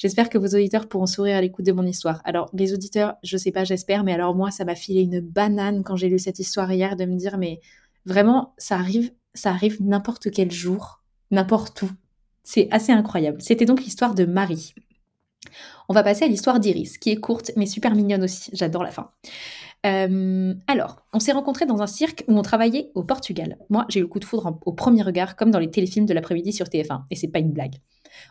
J'espère 0.00 0.30
que 0.30 0.38
vos 0.38 0.46
auditeurs 0.46 0.88
pourront 0.88 1.04
sourire 1.04 1.36
à 1.36 1.42
l'écoute 1.42 1.66
de 1.66 1.72
mon 1.72 1.84
histoire. 1.84 2.22
Alors, 2.24 2.48
les 2.54 2.72
auditeurs, 2.72 3.16
je 3.22 3.36
sais 3.36 3.52
pas, 3.52 3.64
j'espère, 3.64 4.02
mais 4.02 4.14
alors 4.14 4.34
moi, 4.34 4.50
ça 4.50 4.64
m'a 4.64 4.74
filé 4.74 5.02
une 5.02 5.20
banane 5.20 5.82
quand 5.84 5.94
j'ai 5.94 6.08
lu 6.08 6.18
cette 6.18 6.38
histoire 6.38 6.72
hier 6.72 6.96
de 6.96 7.04
me 7.04 7.16
dire, 7.16 7.36
mais 7.36 7.60
vraiment, 8.06 8.54
ça 8.56 8.76
arrive, 8.76 9.12
ça 9.34 9.50
arrive 9.50 9.76
n'importe 9.82 10.30
quel 10.30 10.50
jour, 10.50 11.02
n'importe 11.30 11.82
où. 11.82 11.90
C'est 12.44 12.66
assez 12.70 12.92
incroyable. 12.92 13.42
C'était 13.42 13.66
donc 13.66 13.84
l'histoire 13.84 14.14
de 14.14 14.24
Marie. 14.24 14.72
On 15.90 15.92
va 15.92 16.02
passer 16.02 16.24
à 16.24 16.28
l'histoire 16.28 16.60
d'Iris, 16.60 16.96
qui 16.96 17.10
est 17.10 17.20
courte 17.20 17.50
mais 17.56 17.66
super 17.66 17.94
mignonne 17.94 18.22
aussi. 18.22 18.50
J'adore 18.54 18.84
la 18.84 18.92
fin. 18.92 19.10
Euh, 19.84 20.54
alors, 20.66 20.96
on 21.12 21.20
s'est 21.20 21.32
rencontrés 21.32 21.66
dans 21.66 21.82
un 21.82 21.86
cirque 21.86 22.24
où 22.26 22.38
on 22.38 22.42
travaillait 22.42 22.90
au 22.94 23.04
Portugal. 23.04 23.58
Moi, 23.68 23.84
j'ai 23.90 24.00
eu 24.00 24.04
le 24.04 24.08
coup 24.08 24.18
de 24.18 24.24
foudre 24.24 24.58
au 24.64 24.72
premier 24.72 25.02
regard, 25.02 25.36
comme 25.36 25.50
dans 25.50 25.58
les 25.58 25.70
téléfilms 25.70 26.06
de 26.06 26.14
l'après-midi 26.14 26.54
sur 26.54 26.68
TF1, 26.68 27.02
et 27.10 27.16
c'est 27.16 27.28
pas 27.28 27.38
une 27.38 27.52
blague. 27.52 27.76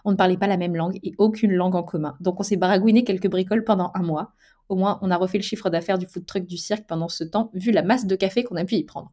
On 0.06 0.12
ne 0.12 0.16
parlait 0.16 0.38
pas 0.38 0.48
la 0.48 0.58
même 0.58 0.76
langue 0.76 1.00
et 1.04 1.14
aucune 1.18 1.54
langue 1.54 1.76
en 1.76 1.84
commun, 1.84 2.16
donc 2.20 2.40
on 2.40 2.44
s'est 2.44 2.58
baragouiné 2.58 3.04
quelques 3.04 3.30
bricoles 3.30 3.64
pendant 3.64 3.92
un 3.96 4.04
mois. 4.04 4.34
Au 4.70 4.76
moins, 4.76 5.00
on 5.02 5.10
a 5.10 5.18
refait 5.18 5.38
le 5.38 5.44
chiffre 5.44 5.70
d'affaires 5.70 5.98
du 5.98 6.06
food 6.06 6.26
truck 6.26 6.46
du 6.46 6.58
cirque 6.58 6.86
pendant 6.88 7.08
ce 7.08 7.24
temps, 7.24 7.50
vu 7.54 7.72
la 7.72 7.82
masse 7.82 8.06
de 8.06 8.16
café 8.16 8.44
qu'on 8.44 8.56
a 8.56 8.66
pu 8.66 8.76
y 8.76 8.84
prendre. 8.84 9.12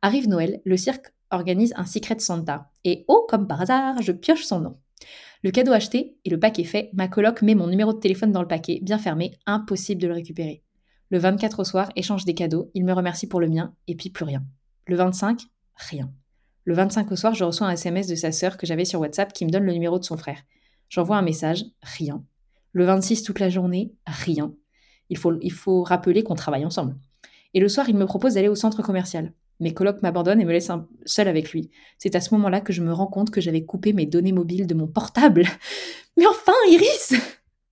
Arrive 0.00 0.28
Noël, 0.28 0.60
le 0.64 0.76
cirque 0.76 1.12
organise 1.30 1.74
un 1.76 1.84
Secret 1.84 2.18
Santa, 2.20 2.70
et 2.84 3.04
oh, 3.08 3.26
comme 3.28 3.46
par 3.46 3.60
hasard, 3.60 4.00
je 4.00 4.12
pioche 4.12 4.44
son 4.44 4.60
nom. 4.60 4.78
Le 5.42 5.50
cadeau 5.50 5.72
acheté 5.72 6.16
et 6.24 6.30
le 6.30 6.40
paquet 6.40 6.64
fait, 6.64 6.90
ma 6.94 7.06
coloc 7.06 7.42
met 7.42 7.54
mon 7.54 7.66
numéro 7.66 7.92
de 7.92 8.00
téléphone 8.00 8.32
dans 8.32 8.42
le 8.42 8.48
paquet, 8.48 8.80
bien 8.82 8.98
fermé, 8.98 9.38
impossible 9.46 10.00
de 10.00 10.08
le 10.08 10.14
récupérer. 10.14 10.64
Le 11.10 11.18
24 11.18 11.60
au 11.60 11.64
soir, 11.64 11.90
échange 11.96 12.24
des 12.24 12.34
cadeaux, 12.34 12.70
il 12.74 12.84
me 12.84 12.92
remercie 12.92 13.28
pour 13.28 13.40
le 13.40 13.48
mien, 13.48 13.74
et 13.86 13.94
puis 13.94 14.10
plus 14.10 14.24
rien. 14.24 14.44
Le 14.86 14.96
25, 14.96 15.42
rien. 15.76 16.10
Le 16.68 16.74
25 16.74 17.10
au 17.12 17.16
soir, 17.16 17.34
je 17.34 17.44
reçois 17.44 17.66
un 17.66 17.70
SMS 17.70 18.08
de 18.08 18.14
sa 18.14 18.30
sœur 18.30 18.58
que 18.58 18.66
j'avais 18.66 18.84
sur 18.84 19.00
WhatsApp 19.00 19.32
qui 19.32 19.46
me 19.46 19.50
donne 19.50 19.64
le 19.64 19.72
numéro 19.72 19.98
de 19.98 20.04
son 20.04 20.18
frère. 20.18 20.42
J'envoie 20.90 21.16
un 21.16 21.22
message, 21.22 21.64
rien. 21.80 22.22
Le 22.74 22.84
26 22.84 23.22
toute 23.22 23.40
la 23.40 23.48
journée, 23.48 23.94
rien. 24.06 24.52
Il 25.08 25.16
faut, 25.16 25.32
il 25.40 25.50
faut 25.50 25.82
rappeler 25.82 26.22
qu'on 26.22 26.34
travaille 26.34 26.66
ensemble. 26.66 26.94
Et 27.54 27.60
le 27.60 27.70
soir, 27.70 27.88
il 27.88 27.96
me 27.96 28.04
propose 28.04 28.34
d'aller 28.34 28.48
au 28.48 28.54
centre 28.54 28.82
commercial. 28.82 29.32
Mes 29.60 29.72
colocs 29.72 30.02
m'abandonnent 30.02 30.42
et 30.42 30.44
me 30.44 30.52
laissent 30.52 30.70
seul 31.06 31.26
avec 31.26 31.52
lui. 31.52 31.70
C'est 31.96 32.14
à 32.14 32.20
ce 32.20 32.34
moment-là 32.34 32.60
que 32.60 32.74
je 32.74 32.82
me 32.82 32.92
rends 32.92 33.06
compte 33.06 33.30
que 33.30 33.40
j'avais 33.40 33.64
coupé 33.64 33.94
mes 33.94 34.04
données 34.04 34.32
mobiles 34.32 34.66
de 34.66 34.74
mon 34.74 34.88
portable. 34.88 35.44
Mais 36.18 36.26
enfin, 36.26 36.52
Iris 36.68 37.14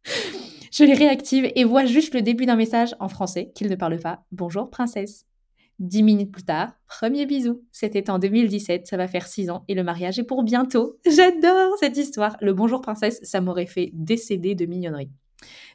Je 0.73 0.85
les 0.85 0.95
réactive 0.95 1.53
et 1.55 1.65
vois 1.65 1.85
juste 1.85 2.15
le 2.15 2.23
début 2.23 2.47
d'un 2.47 2.57
message 2.57 2.97
en 2.99 3.11
français 3.11 3.53
qu'il 3.55 3.69
ne 3.69 3.77
parle 3.77 4.01
pas. 4.01 4.25
Bonjour 4.33 4.71
princesse. 4.71 5.27
Dix 5.79 6.03
minutes 6.03 6.33
plus 6.33 6.45
tard, 6.45 6.73
premier 6.87 7.27
bisou. 7.27 7.63
C'était 7.71 8.09
en 8.09 8.19
2017, 8.19 8.87
ça 8.87 8.97
va 8.97 9.09
faire 9.09 9.27
six 9.27 9.51
ans 9.51 9.65
et 9.69 9.75
le 9.75 9.85
mariage 9.85 10.19
est 10.19 10.25
pour 10.25 10.43
bientôt. 10.43 10.99
J'adore 11.07 11.77
cette 11.79 11.97
histoire. 11.99 12.37
Le 12.41 12.55
bonjour 12.55 12.81
princesse, 12.81 13.21
ça 13.23 13.43
m'aurait 13.43 13.67
fait 13.67 13.91
décéder 13.93 14.55
de 14.55 14.65
mignonnerie. 14.65 15.11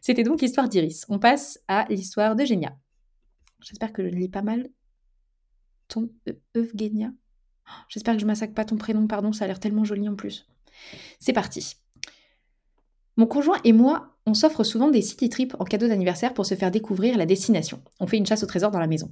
C'était 0.01 0.23
donc 0.23 0.41
l'histoire 0.41 0.67
d'Iris. 0.67 1.05
On 1.09 1.19
passe 1.19 1.59
à 1.67 1.85
l'histoire 1.89 2.35
de 2.35 2.43
Génia. 2.43 2.75
J'espère 3.61 3.93
que 3.93 4.03
je 4.03 4.09
lis 4.09 4.29
pas 4.29 4.41
mal 4.41 4.69
ton 5.87 6.09
e-, 6.27 6.39
Eugenia. 6.55 7.11
J'espère 7.87 8.15
que 8.15 8.21
je 8.21 8.25
massacre 8.25 8.53
pas 8.53 8.65
ton 8.65 8.77
prénom, 8.77 9.05
pardon, 9.07 9.33
ça 9.33 9.45
a 9.45 9.47
l'air 9.47 9.59
tellement 9.59 9.83
joli 9.83 10.09
en 10.09 10.15
plus. 10.15 10.47
C'est 11.19 11.33
parti. 11.33 11.75
Mon 13.17 13.25
conjoint 13.25 13.57
et 13.63 13.73
moi, 13.73 14.11
on 14.25 14.33
s'offre 14.33 14.63
souvent 14.63 14.89
des 14.89 15.01
city 15.01 15.29
trips 15.29 15.55
en 15.59 15.65
cadeau 15.65 15.87
d'anniversaire 15.87 16.33
pour 16.33 16.45
se 16.45 16.55
faire 16.55 16.71
découvrir 16.71 17.17
la 17.17 17.25
destination. 17.25 17.81
On 17.99 18.07
fait 18.07 18.17
une 18.17 18.25
chasse 18.25 18.43
au 18.43 18.45
trésor 18.45 18.71
dans 18.71 18.79
la 18.79 18.87
maison. 18.87 19.11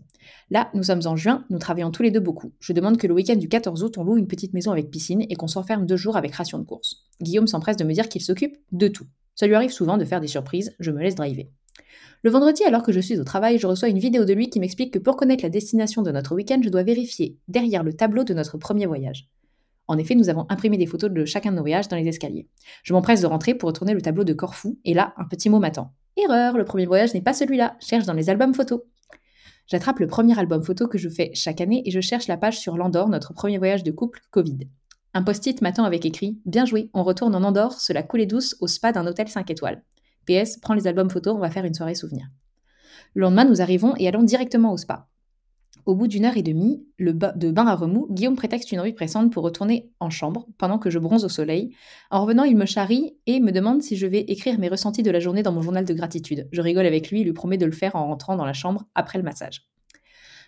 Là, 0.50 0.70
nous 0.74 0.84
sommes 0.84 1.02
en 1.06 1.16
juin, 1.16 1.46
nous 1.50 1.58
travaillons 1.58 1.92
tous 1.92 2.04
les 2.04 2.12
deux 2.12 2.20
beaucoup. 2.20 2.54
Je 2.60 2.74
demande 2.74 2.98
que 2.98 3.08
le 3.08 3.14
week-end 3.14 3.36
du 3.36 3.50
14 3.50 3.84
août, 3.84 3.98
on 3.98 4.04
loue 4.04 4.18
une 4.18 4.28
petite 4.28 4.54
maison 4.54 4.72
avec 4.72 4.90
piscine 4.90 5.26
et 5.28 5.36
qu'on 5.36 5.48
s'enferme 5.48 5.86
deux 5.86 5.98
jours 5.98 6.16
avec 6.16 6.36
ration 6.36 6.60
de 6.60 6.64
course. 6.64 7.04
Guillaume 7.22 7.48
s'empresse 7.48 7.78
de 7.78 7.84
me 7.84 7.94
dire 7.94 8.08
qu'il 8.08 8.22
s'occupe 8.22 8.58
de 8.72 8.88
tout. 8.88 9.06
Ça 9.36 9.48
lui 9.48 9.56
arrive 9.56 9.72
souvent 9.72 9.98
de 9.98 10.06
faire 10.06 10.22
des 10.22 10.28
surprises, 10.28 10.76
je 10.80 10.92
me 10.92 11.02
laisse 11.02 11.16
driver. 11.16 11.50
Le 12.24 12.30
vendredi, 12.30 12.64
alors 12.66 12.84
que 12.84 12.92
je 12.92 13.00
suis 13.00 13.20
au 13.20 13.24
travail, 13.24 13.58
je 13.58 13.68
reçois 13.68 13.88
une 13.88 14.00
vidéo 14.00 14.26
de 14.26 14.34
lui 14.34 14.50
qui 14.50 14.60
m'explique 14.60 14.94
que 14.94 15.00
pour 15.00 15.16
connaître 15.16 15.44
la 15.44 15.50
destination 15.50 16.02
de 16.02 16.12
notre 16.12 16.36
week-end, 16.36 16.60
je 16.62 16.70
dois 16.70 16.84
vérifier 16.84 17.38
derrière 17.48 17.84
le 17.84 17.94
tableau 17.94 18.24
de 18.24 18.34
notre 18.34 18.58
premier 18.58 18.86
voyage. 18.86 19.30
En 19.90 19.98
effet, 19.98 20.14
nous 20.14 20.30
avons 20.30 20.46
imprimé 20.50 20.78
des 20.78 20.86
photos 20.86 21.10
de 21.10 21.26
chacun 21.26 21.50
de 21.50 21.56
nos 21.56 21.64
voyages 21.64 21.88
dans 21.88 21.96
les 21.96 22.08
escaliers. 22.08 22.48
Je 22.84 22.94
m'empresse 22.94 23.22
de 23.22 23.26
rentrer 23.26 23.56
pour 23.56 23.68
retourner 23.68 23.96
le 23.96 24.02
tableau 24.02 24.24
de 24.24 24.34
Corfou, 24.34 24.78
et 24.86 24.94
là, 24.94 25.16
un 25.18 25.26
petit 25.26 25.50
mot 25.50 25.58
m'attend. 25.58 25.96
Erreur, 26.16 26.56
le 26.60 26.64
premier 26.64 26.86
voyage 26.86 27.16
n'est 27.16 27.24
pas 27.24 27.34
celui-là, 27.34 27.76
cherche 27.80 28.06
dans 28.06 28.14
les 28.14 28.30
albums 28.30 28.54
photos. 28.54 28.82
J'attrape 29.66 29.98
le 29.98 30.06
premier 30.06 30.38
album 30.38 30.62
photo 30.62 30.88
que 30.88 31.00
je 31.00 31.10
fais 31.10 31.32
chaque 31.34 31.60
année 31.60 31.82
et 31.86 31.92
je 31.92 32.02
cherche 32.02 32.28
la 32.28 32.38
page 32.38 32.60
sur 32.60 32.78
l'Andorre, 32.78 33.10
notre 33.10 33.34
premier 33.34 33.58
voyage 33.58 33.84
de 33.84 33.90
couple 33.90 34.22
Covid. 34.30 34.60
Un 35.16 35.24
post-it 35.24 35.60
m'attend 35.64 35.86
avec 35.86 36.06
écrit 36.06 36.38
Bien 36.46 36.66
joué, 36.66 36.92
on 36.94 37.02
retourne 37.02 37.34
en 37.34 37.44
Andorre, 37.44 37.80
cela 37.80 38.04
coulait 38.04 38.28
douce 38.28 38.56
au 38.62 38.68
spa 38.68 38.92
d'un 38.92 39.08
hôtel 39.08 39.28
5 39.28 39.50
étoiles. 39.50 39.82
PS, 40.28 40.58
prends 40.58 40.76
les 40.76 40.86
albums 40.86 41.10
photos, 41.10 41.36
on 41.36 41.40
va 41.40 41.50
faire 41.50 41.66
une 41.66 41.74
soirée 41.74 41.96
souvenir. 41.96 42.28
Le 43.16 43.22
lendemain, 43.22 43.46
nous 43.46 43.60
arrivons 43.60 43.96
et 43.98 44.08
allons 44.08 44.22
directement 44.22 44.72
au 44.72 44.78
spa. 44.78 45.08
Au 45.86 45.96
bout 45.96 46.08
d'une 46.08 46.26
heure 46.26 46.38
et 46.38 46.44
demie 46.44 46.86
le 46.98 47.14
de 47.14 47.52
bain 47.52 47.66
à 47.66 47.76
remous, 47.76 48.08
Guillaume 48.12 48.36
prétexte 48.36 48.72
une 48.72 48.80
envie 48.80 48.94
pressante 48.94 49.32
pour 49.32 49.44
retourner 49.44 49.92
en 50.00 50.10
chambre 50.10 50.48
pendant 50.58 50.78
que 50.78 50.90
je 50.90 51.00
bronze 51.00 51.26
au 51.26 51.30
soleil. 51.30 51.74
En 52.12 52.22
revenant, 52.22 52.44
il 52.44 52.58
me 52.58 52.66
charrie 52.66 53.16
et 53.26 53.40
me 53.40 53.52
demande 53.52 53.82
si 53.82 53.96
je 53.96 54.06
vais 54.06 54.22
écrire 54.22 54.60
mes 54.60 54.70
ressentis 54.70 55.04
de 55.04 55.12
la 55.12 55.20
journée 55.20 55.44
dans 55.44 55.52
mon 55.52 55.62
journal 55.62 55.86
de 55.86 55.94
gratitude. 55.94 56.48
Je 56.52 56.62
rigole 56.62 56.86
avec 56.86 57.10
lui 57.10 57.22
et 57.22 57.24
lui 57.24 57.34
promets 57.34 57.58
de 57.58 57.66
le 57.66 57.72
faire 57.72 57.96
en 57.96 58.08
rentrant 58.08 58.36
dans 58.36 58.46
la 58.46 58.54
chambre 58.54 58.86
après 58.96 59.18
le 59.18 59.24
massage. 59.24 59.68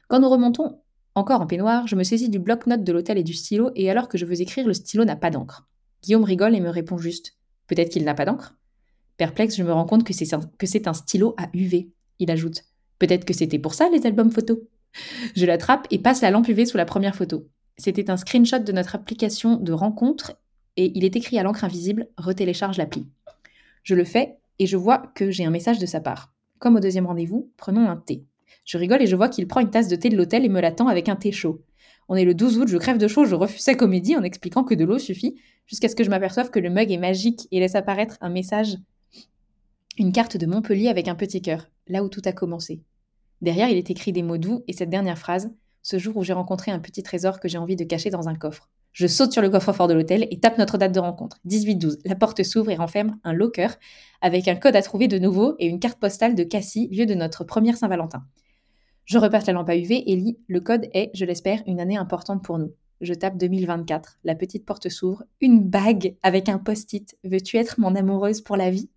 Quand 0.08 0.20
nous 0.20 0.30
remontons, 0.30 0.80
encore 1.16 1.42
en 1.42 1.48
peignoir, 1.48 1.88
je 1.88 1.96
me 1.96 2.04
saisis 2.04 2.30
du 2.30 2.40
bloc-notes 2.40 2.84
de 2.84 2.92
l'hôtel 2.92 3.18
et 3.18 3.24
du 3.24 3.34
stylo 3.34 3.72
et 3.76 3.90
alors 3.90 4.08
que 4.08 4.18
je 4.18 4.26
veux 4.26 4.42
écrire, 4.42 4.68
le 4.68 4.74
stylo 4.74 5.06
n'a 5.06 5.16
pas 5.16 5.30
d'encre. 5.30 5.68
Guillaume 6.04 6.24
rigole 6.24 6.56
et 6.56 6.62
me 6.62 6.70
répond 6.70 6.98
juste 6.98 7.34
Peut-être 7.68 7.90
qu'il 7.90 8.04
n'a 8.04 8.14
pas 8.14 8.26
d'encre? 8.26 8.58
Perplexe, 9.18 9.56
je 9.56 9.64
me 9.64 9.72
rends 9.72 9.86
compte 9.86 10.04
que 10.04 10.14
c'est 10.14 10.34
un, 10.34 10.42
un 10.86 10.94
stylo 10.94 11.36
à 11.38 11.48
UV. 11.54 11.92
Il 12.20 12.32
ajoute 12.32 12.64
Peut-être 13.00 13.26
que 13.26 13.34
c'était 13.34 13.60
pour 13.60 13.74
ça 13.74 13.90
les 13.90 14.06
albums 14.06 14.32
photos 14.32 14.60
je 15.36 15.46
l'attrape 15.46 15.88
et 15.92 16.00
passe 16.00 16.22
la 16.22 16.32
lampe 16.32 16.48
UV 16.48 16.66
sous 16.66 16.78
la 16.78 16.86
première 16.86 17.16
photo. 17.16 17.48
C'était 17.78 18.10
un 18.10 18.18
screenshot 18.18 18.60
de 18.60 18.72
notre 18.72 18.96
application 18.96 19.58
de 19.58 19.72
rencontre 19.72 20.34
et 20.78 20.92
il 20.96 21.04
est 21.04 21.16
écrit 21.16 21.40
à 21.40 21.44
l'encre 21.44 21.64
invisible 21.64 22.08
Retélécharge 22.18 22.78
l'appli. 22.78 23.08
Je 23.84 23.96
le 23.96 24.04
fais 24.04 24.38
et 24.60 24.68
je 24.68 24.78
vois 24.78 25.12
que 25.16 25.32
j'ai 25.32 25.46
un 25.46 25.50
message 25.50 25.80
de 25.80 25.86
sa 25.86 26.00
part. 26.00 26.34
Comme 26.60 26.76
au 26.76 26.80
deuxième 26.80 27.08
rendez-vous, 27.08 27.52
prenons 27.58 27.90
un 27.90 27.98
thé. 27.98 28.24
Je 28.66 28.78
rigole 28.78 29.02
et 29.02 29.08
je 29.08 29.16
vois 29.16 29.30
qu'il 29.30 29.48
prend 29.48 29.62
une 29.62 29.72
tasse 29.72 29.88
de 29.88 29.96
thé 29.96 30.10
de 30.10 30.18
l'hôtel 30.18 30.46
et 30.46 30.50
me 30.50 30.62
l'attend 30.62 30.88
avec 30.88 31.10
un 31.10 31.16
thé 31.16 31.32
chaud. 31.32 31.64
On 32.08 32.16
est 32.16 32.26
le 32.26 32.34
12 32.34 32.60
août, 32.60 32.68
je 32.68 32.78
crève 32.78 32.98
de 32.98 33.08
chaud, 33.08 33.26
je 33.26 33.36
refuse 33.36 33.62
sa 33.62 33.74
comédie 33.74 34.16
en 34.16 34.24
expliquant 34.24 34.64
que 34.64 34.76
de 34.76 34.86
l'eau 34.86 35.00
suffit, 35.00 35.36
jusqu'à 35.66 35.88
ce 35.88 35.96
que 35.96 36.04
je 36.04 36.10
m'aperçoive 36.10 36.52
que 36.52 36.60
le 36.60 36.70
mug 36.70 36.92
est 36.92 36.98
magique 36.98 37.48
et 37.52 37.60
laisse 37.60 37.76
apparaître 37.76 38.18
un 38.22 38.30
message, 38.30 38.78
une 39.98 40.12
carte 40.12 40.38
de 40.38 40.46
Montpellier 40.46 40.90
avec 40.90 41.08
un 41.08 41.16
petit 41.16 41.42
cœur, 41.42 41.70
là 41.88 42.04
où 42.04 42.10
tout 42.10 42.22
a 42.26 42.34
commencé. 42.34 42.82
Derrière, 43.42 43.70
il 43.70 43.78
est 43.78 43.90
écrit 43.90 44.12
des 44.12 44.24
mots 44.24 44.38
doux 44.38 44.64
et 44.68 44.74
cette 44.74 44.90
dernière 44.90 45.18
phrase 45.18 45.52
Ce 45.82 45.98
jour 45.98 46.18
où 46.18 46.24
j'ai 46.24 46.34
rencontré 46.34 46.72
un 46.72 46.80
petit 46.80 47.04
trésor 47.04 47.40
que 47.40 47.48
j'ai 47.48 47.58
envie 47.58 47.76
de 47.76 47.84
cacher 47.84 48.10
dans 48.10 48.30
un 48.30 48.36
coffre. 48.36 48.70
Je 48.94 49.08
saute 49.08 49.32
sur 49.32 49.42
le 49.42 49.50
coffre-fort 49.50 49.88
de 49.88 49.94
l'hôtel 49.94 50.28
et 50.30 50.40
tape 50.40 50.58
notre 50.58 50.78
date 50.78 50.92
de 50.92 51.00
rencontre. 51.00 51.40
18-12. 51.48 52.00
La 52.06 52.16
porte 52.16 52.44
s'ouvre 52.44 52.70
et 52.70 52.76
renferme 52.76 53.18
un 53.24 53.34
locker 53.34 53.70
avec 54.22 54.48
un 54.48 54.56
code 54.56 54.76
à 54.76 54.82
trouver 54.82 55.08
de 55.08 55.18
nouveau 55.18 55.56
et 55.60 55.68
une 55.68 55.80
carte 55.80 56.00
postale 56.00 56.36
de 56.36 56.44
Cassis, 56.44 56.90
lieu 56.92 57.06
de 57.06 57.14
notre 57.14 57.44
première 57.46 57.78
Saint-Valentin. 57.78 58.24
Je 59.06 59.18
repasse 59.18 59.48
la 59.48 59.54
lampe 59.54 59.70
à 59.70 59.78
UV 59.78 60.12
et 60.12 60.16
lis 60.16 60.38
Le 60.48 60.60
code 60.60 60.88
est, 60.94 61.10
je 61.14 61.26
l'espère, 61.26 61.64
une 61.68 61.80
année 61.80 61.98
importante 61.98 62.44
pour 62.44 62.60
nous. 62.60 62.74
Je 63.00 63.14
tape 63.14 63.38
2024. 63.38 64.20
La 64.24 64.36
petite 64.36 64.66
porte 64.66 64.90
s'ouvre. 64.90 65.24
Une 65.40 65.64
bague 65.64 66.16
avec 66.22 66.50
un 66.50 66.60
post-it. 66.60 67.18
Veux-tu 67.24 67.58
être 67.58 67.80
mon 67.80 67.96
amoureuse 67.96 68.42
pour 68.42 68.58
la 68.58 68.70
vie? 68.70 68.90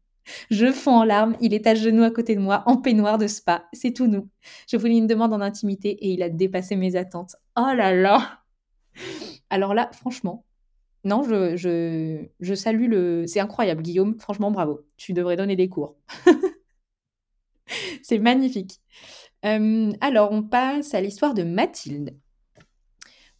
Je 0.51 0.73
fonds 0.73 0.97
en 0.97 1.05
larmes, 1.05 1.37
il 1.41 1.55
est 1.55 1.67
à 1.67 1.75
genoux 1.75 2.03
à 2.03 2.11
côté 2.11 2.35
de 2.35 2.41
moi, 2.41 2.63
en 2.67 2.77
peignoir 2.77 3.19
de 3.19 3.27
spa. 3.27 3.69
C'est 3.73 3.93
tout 3.93 4.07
nous. 4.07 4.29
Je 4.69 4.77
voulais 4.77 4.97
une 4.97 5.07
demande 5.07 5.33
en 5.33 5.41
intimité 5.41 5.91
et 5.91 6.09
il 6.09 6.23
a 6.23 6.29
dépassé 6.29 6.77
mes 6.77 6.97
attentes. 6.97 7.37
Oh 7.57 7.73
là 7.75 7.95
là 7.95 8.41
Alors 9.51 9.75
là, 9.75 9.91
franchement, 9.93 10.45
non, 11.05 11.23
je, 11.23 11.57
je, 12.41 12.55
salue 12.55 12.89
le... 12.89 13.27
C'est 13.27 13.41
incroyable, 13.41 13.83
Guillaume. 13.83 14.19
Franchement, 14.19 14.51
bravo. 14.51 14.81
Tu 14.97 15.13
devrais 15.13 15.37
donner 15.37 15.55
des 15.55 15.69
cours. 15.69 15.97
C'est 18.03 18.19
magnifique. 18.19 18.81
Euh, 19.45 19.93
alors, 20.01 20.33
on 20.33 20.43
passe 20.43 20.95
à 20.95 21.03
l'histoire 21.03 21.35
de 21.35 21.43
Mathilde. 21.43 22.17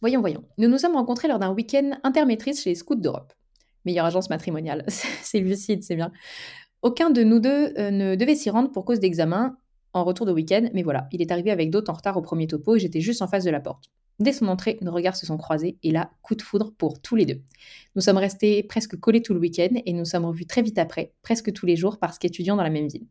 Voyons, 0.01 0.21
voyons. 0.21 0.43
Nous 0.59 0.67
nous 0.67 0.77
sommes 0.77 0.95
rencontrés 0.95 1.27
lors 1.27 1.39
d'un 1.39 1.51
week-end 1.51 1.97
intermétrice 2.03 2.61
chez 2.61 2.69
les 2.69 2.75
Scouts 2.75 2.95
d'Europe. 2.95 3.33
Meilleure 3.85 4.05
agence 4.05 4.29
matrimoniale. 4.29 4.83
c'est 4.87 5.39
lucide, 5.39 5.83
c'est 5.83 5.95
bien. 5.95 6.11
Aucun 6.85 7.09
de 7.09 7.23
nous 7.23 7.39
deux 7.39 7.73
euh, 7.79 7.89
ne 7.89 8.13
devait 8.13 8.35
s'y 8.35 8.51
rendre 8.51 8.71
pour 8.71 8.85
cause 8.85 8.99
d'examen 8.99 9.57
en 9.93 10.03
retour 10.03 10.27
de 10.27 10.31
week-end, 10.31 10.69
mais 10.71 10.83
voilà, 10.83 11.07
il 11.11 11.19
est 11.19 11.31
arrivé 11.31 11.49
avec 11.49 11.71
d'autres 11.71 11.89
en 11.89 11.95
retard 11.95 12.15
au 12.15 12.21
premier 12.21 12.45
topo 12.45 12.75
et 12.75 12.79
j'étais 12.79 13.01
juste 13.01 13.23
en 13.23 13.27
face 13.27 13.43
de 13.43 13.49
la 13.49 13.59
porte. 13.59 13.85
Dès 14.19 14.33
son 14.33 14.47
entrée, 14.47 14.77
nos 14.83 14.91
regards 14.91 15.15
se 15.15 15.25
sont 15.25 15.37
croisés 15.37 15.79
et 15.81 15.89
là, 15.89 16.11
coup 16.21 16.35
de 16.35 16.43
foudre 16.43 16.75
pour 16.77 17.01
tous 17.01 17.15
les 17.15 17.25
deux. 17.25 17.41
Nous 17.95 18.03
sommes 18.03 18.17
restés 18.17 18.61
presque 18.61 18.99
collés 18.99 19.23
tout 19.23 19.33
le 19.33 19.39
week-end 19.39 19.69
et 19.83 19.93
nous 19.93 20.05
sommes 20.05 20.25
revus 20.25 20.45
très 20.45 20.61
vite 20.61 20.77
après, 20.77 21.11
presque 21.23 21.51
tous 21.53 21.65
les 21.65 21.75
jours 21.75 21.97
parce 21.97 22.19
qu'étudiants 22.19 22.55
dans 22.55 22.61
la 22.61 22.69
même 22.69 22.87
ville. 22.87 23.07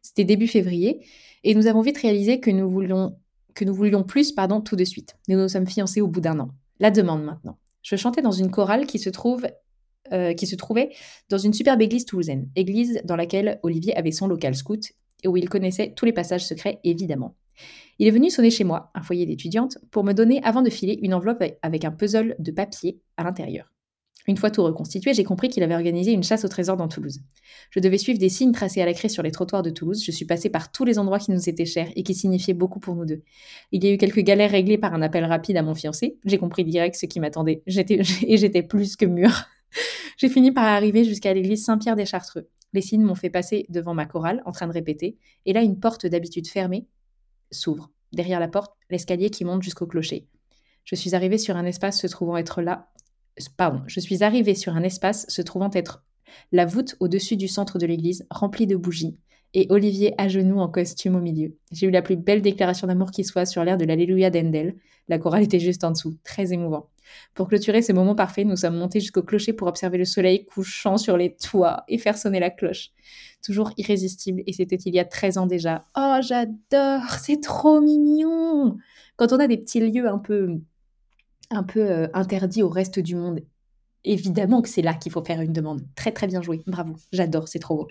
C'était 0.00 0.24
début 0.24 0.46
février 0.46 1.04
et 1.44 1.54
nous 1.54 1.66
avons 1.66 1.82
vite 1.82 1.98
réalisé 1.98 2.40
que 2.40 2.50
nous 2.50 2.70
voulions, 2.70 3.18
que 3.52 3.66
nous 3.66 3.74
voulions 3.74 4.02
plus 4.02 4.32
pardon, 4.32 4.62
tout 4.62 4.76
de 4.76 4.84
suite. 4.84 5.18
Nous 5.28 5.36
nous 5.36 5.48
sommes 5.48 5.66
fiancés 5.66 6.00
au 6.00 6.08
bout 6.08 6.22
d'un 6.22 6.40
an. 6.40 6.52
La 6.78 6.90
demande 6.90 7.22
maintenant. 7.22 7.58
Je 7.82 7.96
chantais 7.96 8.22
dans 8.22 8.32
une 8.32 8.50
chorale 8.50 8.86
qui 8.86 8.98
se 8.98 9.10
trouve 9.10 9.46
euh, 10.12 10.34
qui 10.34 10.46
se 10.46 10.56
trouvait 10.56 10.90
dans 11.28 11.38
une 11.38 11.52
superbe 11.52 11.82
église 11.82 12.04
toulousaine, 12.04 12.48
église 12.56 13.00
dans 13.04 13.16
laquelle 13.16 13.58
Olivier 13.62 13.96
avait 13.96 14.12
son 14.12 14.26
local 14.26 14.54
scout 14.54 14.92
et 15.22 15.28
où 15.28 15.36
il 15.36 15.48
connaissait 15.48 15.92
tous 15.94 16.04
les 16.04 16.12
passages 16.12 16.46
secrets, 16.46 16.80
évidemment. 16.84 17.36
Il 17.98 18.06
est 18.06 18.12
venu 18.12 18.30
sonner 18.30 18.50
chez 18.50 18.64
moi, 18.64 18.90
un 18.94 19.02
foyer 19.02 19.26
d'étudiante, 19.26 19.76
pour 19.90 20.04
me 20.04 20.14
donner, 20.14 20.42
avant 20.42 20.62
de 20.62 20.70
filer, 20.70 20.98
une 21.02 21.12
enveloppe 21.12 21.44
avec 21.60 21.84
un 21.84 21.90
puzzle 21.90 22.34
de 22.38 22.50
papier 22.50 23.00
à 23.16 23.24
l'intérieur. 23.24 23.70
Une 24.26 24.36
fois 24.36 24.50
tout 24.50 24.62
reconstitué, 24.62 25.14
j'ai 25.14 25.24
compris 25.24 25.48
qu'il 25.48 25.62
avait 25.62 25.74
organisé 25.74 26.12
une 26.12 26.22
chasse 26.22 26.44
au 26.44 26.48
trésor 26.48 26.76
dans 26.76 26.88
Toulouse. 26.88 27.20
Je 27.70 27.80
devais 27.80 27.98
suivre 27.98 28.18
des 28.18 28.28
signes 28.28 28.52
tracés 28.52 28.82
à 28.82 28.86
la 28.86 28.92
craie 28.92 29.08
sur 29.08 29.22
les 29.22 29.30
trottoirs 29.30 29.62
de 29.62 29.70
Toulouse. 29.70 30.02
Je 30.04 30.10
suis 30.10 30.26
passée 30.26 30.50
par 30.50 30.70
tous 30.70 30.84
les 30.84 30.98
endroits 30.98 31.18
qui 31.18 31.30
nous 31.30 31.48
étaient 31.48 31.64
chers 31.64 31.88
et 31.96 32.02
qui 32.02 32.14
signifiaient 32.14 32.54
beaucoup 32.54 32.80
pour 32.80 32.94
nous 32.94 33.06
deux. 33.06 33.22
Il 33.72 33.82
y 33.82 33.88
a 33.88 33.92
eu 33.92 33.96
quelques 33.96 34.20
galères 34.20 34.50
réglées 34.50 34.78
par 34.78 34.94
un 34.94 35.02
appel 35.02 35.24
rapide 35.24 35.56
à 35.56 35.62
mon 35.62 35.74
fiancé. 35.74 36.18
J'ai 36.24 36.38
compris 36.38 36.64
direct 36.64 36.96
ce 36.96 37.06
qui 37.06 37.18
m'attendait. 37.18 37.62
J'étais 37.66 38.00
et 38.26 38.36
j'étais 38.36 38.62
plus 38.62 38.96
que 38.96 39.06
mûre. 39.06 39.48
J'ai 40.20 40.28
fini 40.28 40.52
par 40.52 40.64
arriver 40.64 41.02
jusqu'à 41.02 41.32
l'église 41.32 41.64
Saint-Pierre 41.64 41.96
des 41.96 42.04
Chartreux. 42.04 42.50
Les 42.74 42.82
signes 42.82 43.02
m'ont 43.02 43.14
fait 43.14 43.30
passer 43.30 43.64
devant 43.70 43.94
ma 43.94 44.04
chorale, 44.04 44.42
en 44.44 44.52
train 44.52 44.66
de 44.66 44.72
répéter, 44.74 45.16
et 45.46 45.54
là 45.54 45.62
une 45.62 45.80
porte 45.80 46.04
d'habitude 46.04 46.46
fermée 46.46 46.86
s'ouvre. 47.50 47.90
Derrière 48.12 48.38
la 48.38 48.48
porte, 48.48 48.76
l'escalier 48.90 49.30
qui 49.30 49.46
monte 49.46 49.62
jusqu'au 49.62 49.86
clocher. 49.86 50.28
Je 50.84 50.94
suis 50.94 51.14
arrivée 51.14 51.38
sur 51.38 51.56
un 51.56 51.64
espace 51.64 51.98
se 51.98 52.06
trouvant 52.06 52.36
être 52.36 52.60
là 52.60 52.90
je 53.86 54.00
suis 54.00 54.18
sur 54.54 54.76
un 54.76 54.82
espace 54.82 55.24
se 55.28 55.40
trouvant 55.40 55.70
être 55.72 56.04
la 56.52 56.66
voûte 56.66 56.96
au-dessus 57.00 57.36
du 57.36 57.48
centre 57.48 57.78
de 57.78 57.86
l'église, 57.86 58.26
remplie 58.30 58.66
de 58.66 58.76
bougies, 58.76 59.16
et 59.54 59.66
Olivier 59.70 60.12
à 60.18 60.28
genoux 60.28 60.58
en 60.58 60.68
costume 60.68 61.16
au 61.16 61.20
milieu. 61.20 61.56
J'ai 61.72 61.86
eu 61.86 61.90
la 61.90 62.02
plus 62.02 62.16
belle 62.16 62.42
déclaration 62.42 62.86
d'amour 62.86 63.12
qui 63.12 63.24
soit 63.24 63.46
sur 63.46 63.64
l'air 63.64 63.78
de 63.78 63.86
l'Alléluia 63.86 64.28
d'Endel. 64.28 64.76
La 65.08 65.18
chorale 65.18 65.42
était 65.42 65.58
juste 65.58 65.84
en 65.84 65.92
dessous, 65.92 66.18
très 66.22 66.52
émouvant. 66.52 66.89
Pour 67.34 67.48
clôturer 67.48 67.82
ce 67.82 67.92
moment 67.92 68.14
parfait, 68.14 68.44
nous 68.44 68.56
sommes 68.56 68.76
montés 68.76 69.00
jusqu'au 69.00 69.22
clocher 69.22 69.52
pour 69.52 69.68
observer 69.68 69.98
le 69.98 70.04
soleil 70.04 70.44
couchant 70.46 70.96
sur 70.96 71.16
les 71.16 71.36
toits 71.36 71.84
et 71.88 71.98
faire 71.98 72.18
sonner 72.18 72.40
la 72.40 72.50
cloche. 72.50 72.90
Toujours 73.42 73.72
irrésistible, 73.76 74.42
et 74.46 74.52
c'était 74.52 74.76
il 74.76 74.94
y 74.94 74.98
a 74.98 75.04
13 75.04 75.38
ans 75.38 75.46
déjà. 75.46 75.86
Oh, 75.96 76.16
j'adore, 76.20 77.10
c'est 77.20 77.40
trop 77.40 77.80
mignon 77.80 78.76
Quand 79.16 79.32
on 79.32 79.38
a 79.38 79.46
des 79.46 79.58
petits 79.58 79.80
lieux 79.80 80.08
un 80.08 80.18
peu 80.18 80.60
un 81.50 81.62
peu 81.62 81.80
euh, 81.80 82.06
interdit 82.14 82.62
au 82.62 82.68
reste 82.68 82.98
du 83.00 83.16
monde. 83.16 83.40
Évidemment 84.04 84.62
que 84.62 84.68
c'est 84.68 84.82
là 84.82 84.94
qu'il 84.94 85.12
faut 85.12 85.24
faire 85.24 85.40
une 85.40 85.52
demande. 85.52 85.82
Très 85.94 86.12
très 86.12 86.26
bien 86.26 86.42
joué, 86.42 86.62
bravo, 86.66 86.94
j'adore, 87.12 87.48
c'est 87.48 87.58
trop 87.58 87.76
beau. 87.76 87.88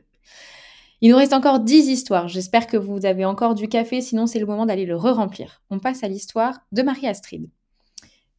Il 1.02 1.12
nous 1.12 1.18
reste 1.18 1.34
encore 1.34 1.60
10 1.60 1.88
histoires, 1.88 2.28
j'espère 2.28 2.68
que 2.68 2.78
vous 2.78 3.06
avez 3.06 3.24
encore 3.26 3.56
du 3.56 3.70
café, 3.70 4.02
sinon 4.02 4.28
c'est 4.28 4.40
le 4.40 4.46
moment 4.46 4.66
d'aller 4.66 4.86
le 4.86 4.98
re-remplir. 4.98 5.62
On 5.70 5.80
passe 5.80 6.04
à 6.04 6.08
l'histoire 6.08 6.60
de 6.72 6.82
Marie-Astrid. 6.82 7.50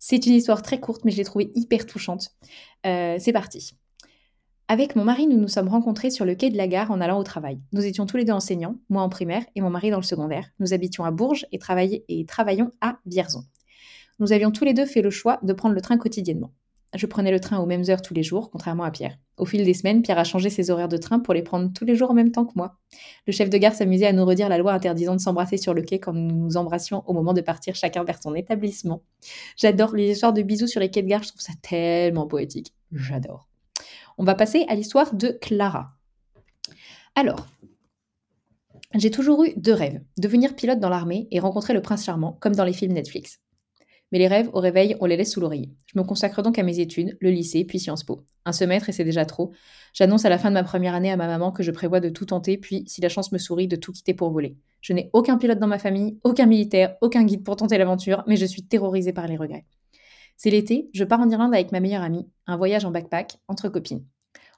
C'est 0.01 0.27
une 0.27 0.33
histoire 0.33 0.63
très 0.63 0.81
courte, 0.81 1.05
mais 1.05 1.13
je 1.13 1.19
l'ai 1.19 1.25
trouvée 1.25 1.53
hyper 1.55 1.87
touchante. 1.87 2.31
Euh, 2.87 3.17
c'est 3.21 3.33
parti. 3.33 3.77
Avec 4.67 4.97
mon 4.97 5.05
mari, 5.05 5.29
nous 5.29 5.37
nous 5.37 5.49
sommes 5.49 5.69
rencontrés 5.69 6.11
sur 6.11 6.25
le 6.25 6.35
quai 6.35 6.51
de 6.51 6.57
la 6.57 6.67
gare 6.67 6.91
en 6.91 7.01
allant 7.01 7.21
au 7.21 7.25
travail. 7.25 7.61
Nous 7.73 7.85
étions 7.85 8.07
tous 8.07 8.17
les 8.17 8.25
deux 8.25 8.33
enseignants, 8.33 8.77
moi 8.89 9.03
en 9.03 9.09
primaire 9.09 9.45
et 9.55 9.61
mon 9.61 9.71
mari 9.71 9.91
dans 9.91 9.99
le 9.99 10.03
secondaire. 10.03 10.49
Nous 10.59 10.73
habitions 10.73 11.05
à 11.05 11.13
Bourges 11.13 11.47
et, 11.53 11.61
et 12.09 12.27
travaillions 12.27 12.73
à 12.81 12.99
Vierzon 13.07 13.45
nous 14.21 14.33
avions 14.33 14.53
tous 14.53 14.65
les 14.65 14.75
deux 14.75 14.87
fait 14.87 15.03
le 15.03 15.11
choix 15.11 15.41
de 15.43 15.53
prendre 15.53 15.75
le 15.75 15.81
train 15.81 15.97
quotidiennement. 15.97 16.53
Je 16.95 17.07
prenais 17.07 17.31
le 17.31 17.39
train 17.39 17.59
aux 17.59 17.67
mêmes 17.67 17.85
heures 17.89 18.03
tous 18.03 18.15
les 18.15 18.25
jours, 18.25 18.51
contrairement 18.51 18.83
à 18.83 18.91
Pierre. 18.91 19.17
Au 19.37 19.45
fil 19.45 19.65
des 19.65 19.75
semaines, 19.75 20.03
Pierre 20.03 20.19
a 20.19 20.25
changé 20.25 20.51
ses 20.51 20.71
horaires 20.71 20.89
de 20.89 20.97
train 20.97 21.21
pour 21.21 21.35
les 21.35 21.43
prendre 21.43 21.73
tous 21.73 21.85
les 21.85 21.95
jours 21.95 22.11
en 22.11 22.15
même 22.15 22.33
temps 22.33 22.45
que 22.45 22.53
moi. 22.57 22.79
Le 23.29 23.33
chef 23.33 23.49
de 23.49 23.59
gare 23.59 23.75
s'amusait 23.75 24.07
à 24.07 24.13
nous 24.13 24.25
redire 24.25 24.49
la 24.49 24.59
loi 24.59 24.73
interdisant 24.73 25.15
de 25.15 25.21
s'embrasser 25.21 25.57
sur 25.57 25.73
le 25.73 25.83
quai 25.83 26.01
quand 26.01 26.13
nous 26.13 26.35
nous 26.35 26.57
embrassions 26.57 27.05
au 27.07 27.13
moment 27.13 27.33
de 27.33 27.41
partir 27.41 27.77
chacun 27.77 28.03
vers 28.03 28.21
son 28.21 28.35
établissement. 28.35 29.03
J'adore 29.57 29.95
les 29.95 30.11
histoires 30.11 30.33
de 30.33 30.43
bisous 30.43 30.67
sur 30.67 30.81
les 30.81 30.91
quais 30.91 31.03
de 31.03 31.09
gare, 31.09 31.23
je 31.23 31.29
trouve 31.29 31.41
ça 31.41 31.53
tellement 31.63 32.27
poétique. 32.27 32.75
J'adore. 32.93 33.49
On 34.19 34.25
va 34.25 34.35
passer 34.35 34.67
à 34.69 34.75
l'histoire 34.75 35.15
de 35.15 35.39
Clara. 35.41 35.93
Alors, 37.15 37.47
j'ai 38.97 39.13
toujours 39.13 39.45
eu 39.45 39.53
deux 39.57 39.73
rêves, 39.73 40.03
devenir 40.19 40.57
pilote 40.57 40.81
dans 40.81 40.89
l'armée 40.89 41.29
et 41.31 41.39
rencontrer 41.39 41.73
le 41.73 41.83
prince 41.83 42.05
charmant, 42.05 42.37
comme 42.41 42.57
dans 42.57 42.65
les 42.65 42.73
films 42.73 42.95
Netflix. 42.95 43.41
Mais 44.13 44.19
les 44.19 44.29
rêves, 44.29 44.51
au 44.53 44.61
réveil, 44.61 44.97
on 45.01 45.07
les 45.07 45.17
laisse 45.17 45.33
sous 45.33 45.41
l'oreiller. 45.41 45.71
Je 45.87 45.99
me 45.99 46.05
consacre 46.05 46.43
donc 46.43 46.59
à 46.59 46.63
mes 46.63 46.81
études, 46.81 47.17
le 47.21 47.31
lycée, 47.31 47.65
puis 47.65 47.79
Sciences 47.79 48.03
Po. 48.03 48.25
Un 48.45 48.53
semestre 48.53 48.89
et 48.89 48.93
c'est 48.93 49.05
déjà 49.05 49.25
trop. 49.25 49.53
J'annonce 49.93 50.25
à 50.25 50.29
la 50.29 50.39
fin 50.39 50.51
de 50.51 50.55
ma 50.55 50.65
première 50.65 50.95
année 50.95 51.13
à 51.13 51.17
ma 51.17 51.27
maman 51.27 51.53
que 51.53 51.63
je 51.63 51.71
prévois 51.71 52.01
de 52.01 52.09
tout 52.09 52.27
tenter, 52.27 52.59
puis, 52.59 52.85
si 52.87 53.01
la 53.01 53.09
chance 53.09 53.31
me 53.31 53.39
sourit, 53.39 53.69
de 53.69 53.77
tout 53.77 53.93
quitter 53.93 54.15
pour 54.15 54.31
voler. 54.31 54.57
Je 54.81 54.93
n'ai 54.93 55.11
aucun 55.13 55.37
pilote 55.37 55.59
dans 55.59 55.67
ma 55.67 55.79
famille, 55.79 56.19
aucun 56.25 56.47
militaire, 56.47 56.97
aucun 57.01 57.25
guide 57.25 57.45
pour 57.45 57.57
tenter 57.57 57.79
l'aventure, 57.79 58.25
mais 58.27 58.37
je 58.37 58.47
suis 58.47 58.63
terrorisée 58.63 59.13
par 59.13 59.29
les 59.29 59.37
regrets. 59.37 59.67
C'est 60.37 60.51
l'été, 60.51 60.89
je 60.95 61.05
pars 61.05 61.21
en 61.21 61.29
Irlande 61.29 61.55
avec 61.55 61.71
ma 61.71 61.81
meilleure 61.81 62.03
amie, 62.03 62.27
un 62.47 62.57
voyage 62.57 62.85
en 62.85 62.91
backpack, 62.91 63.37
entre 63.47 63.69
copines. 63.69 64.05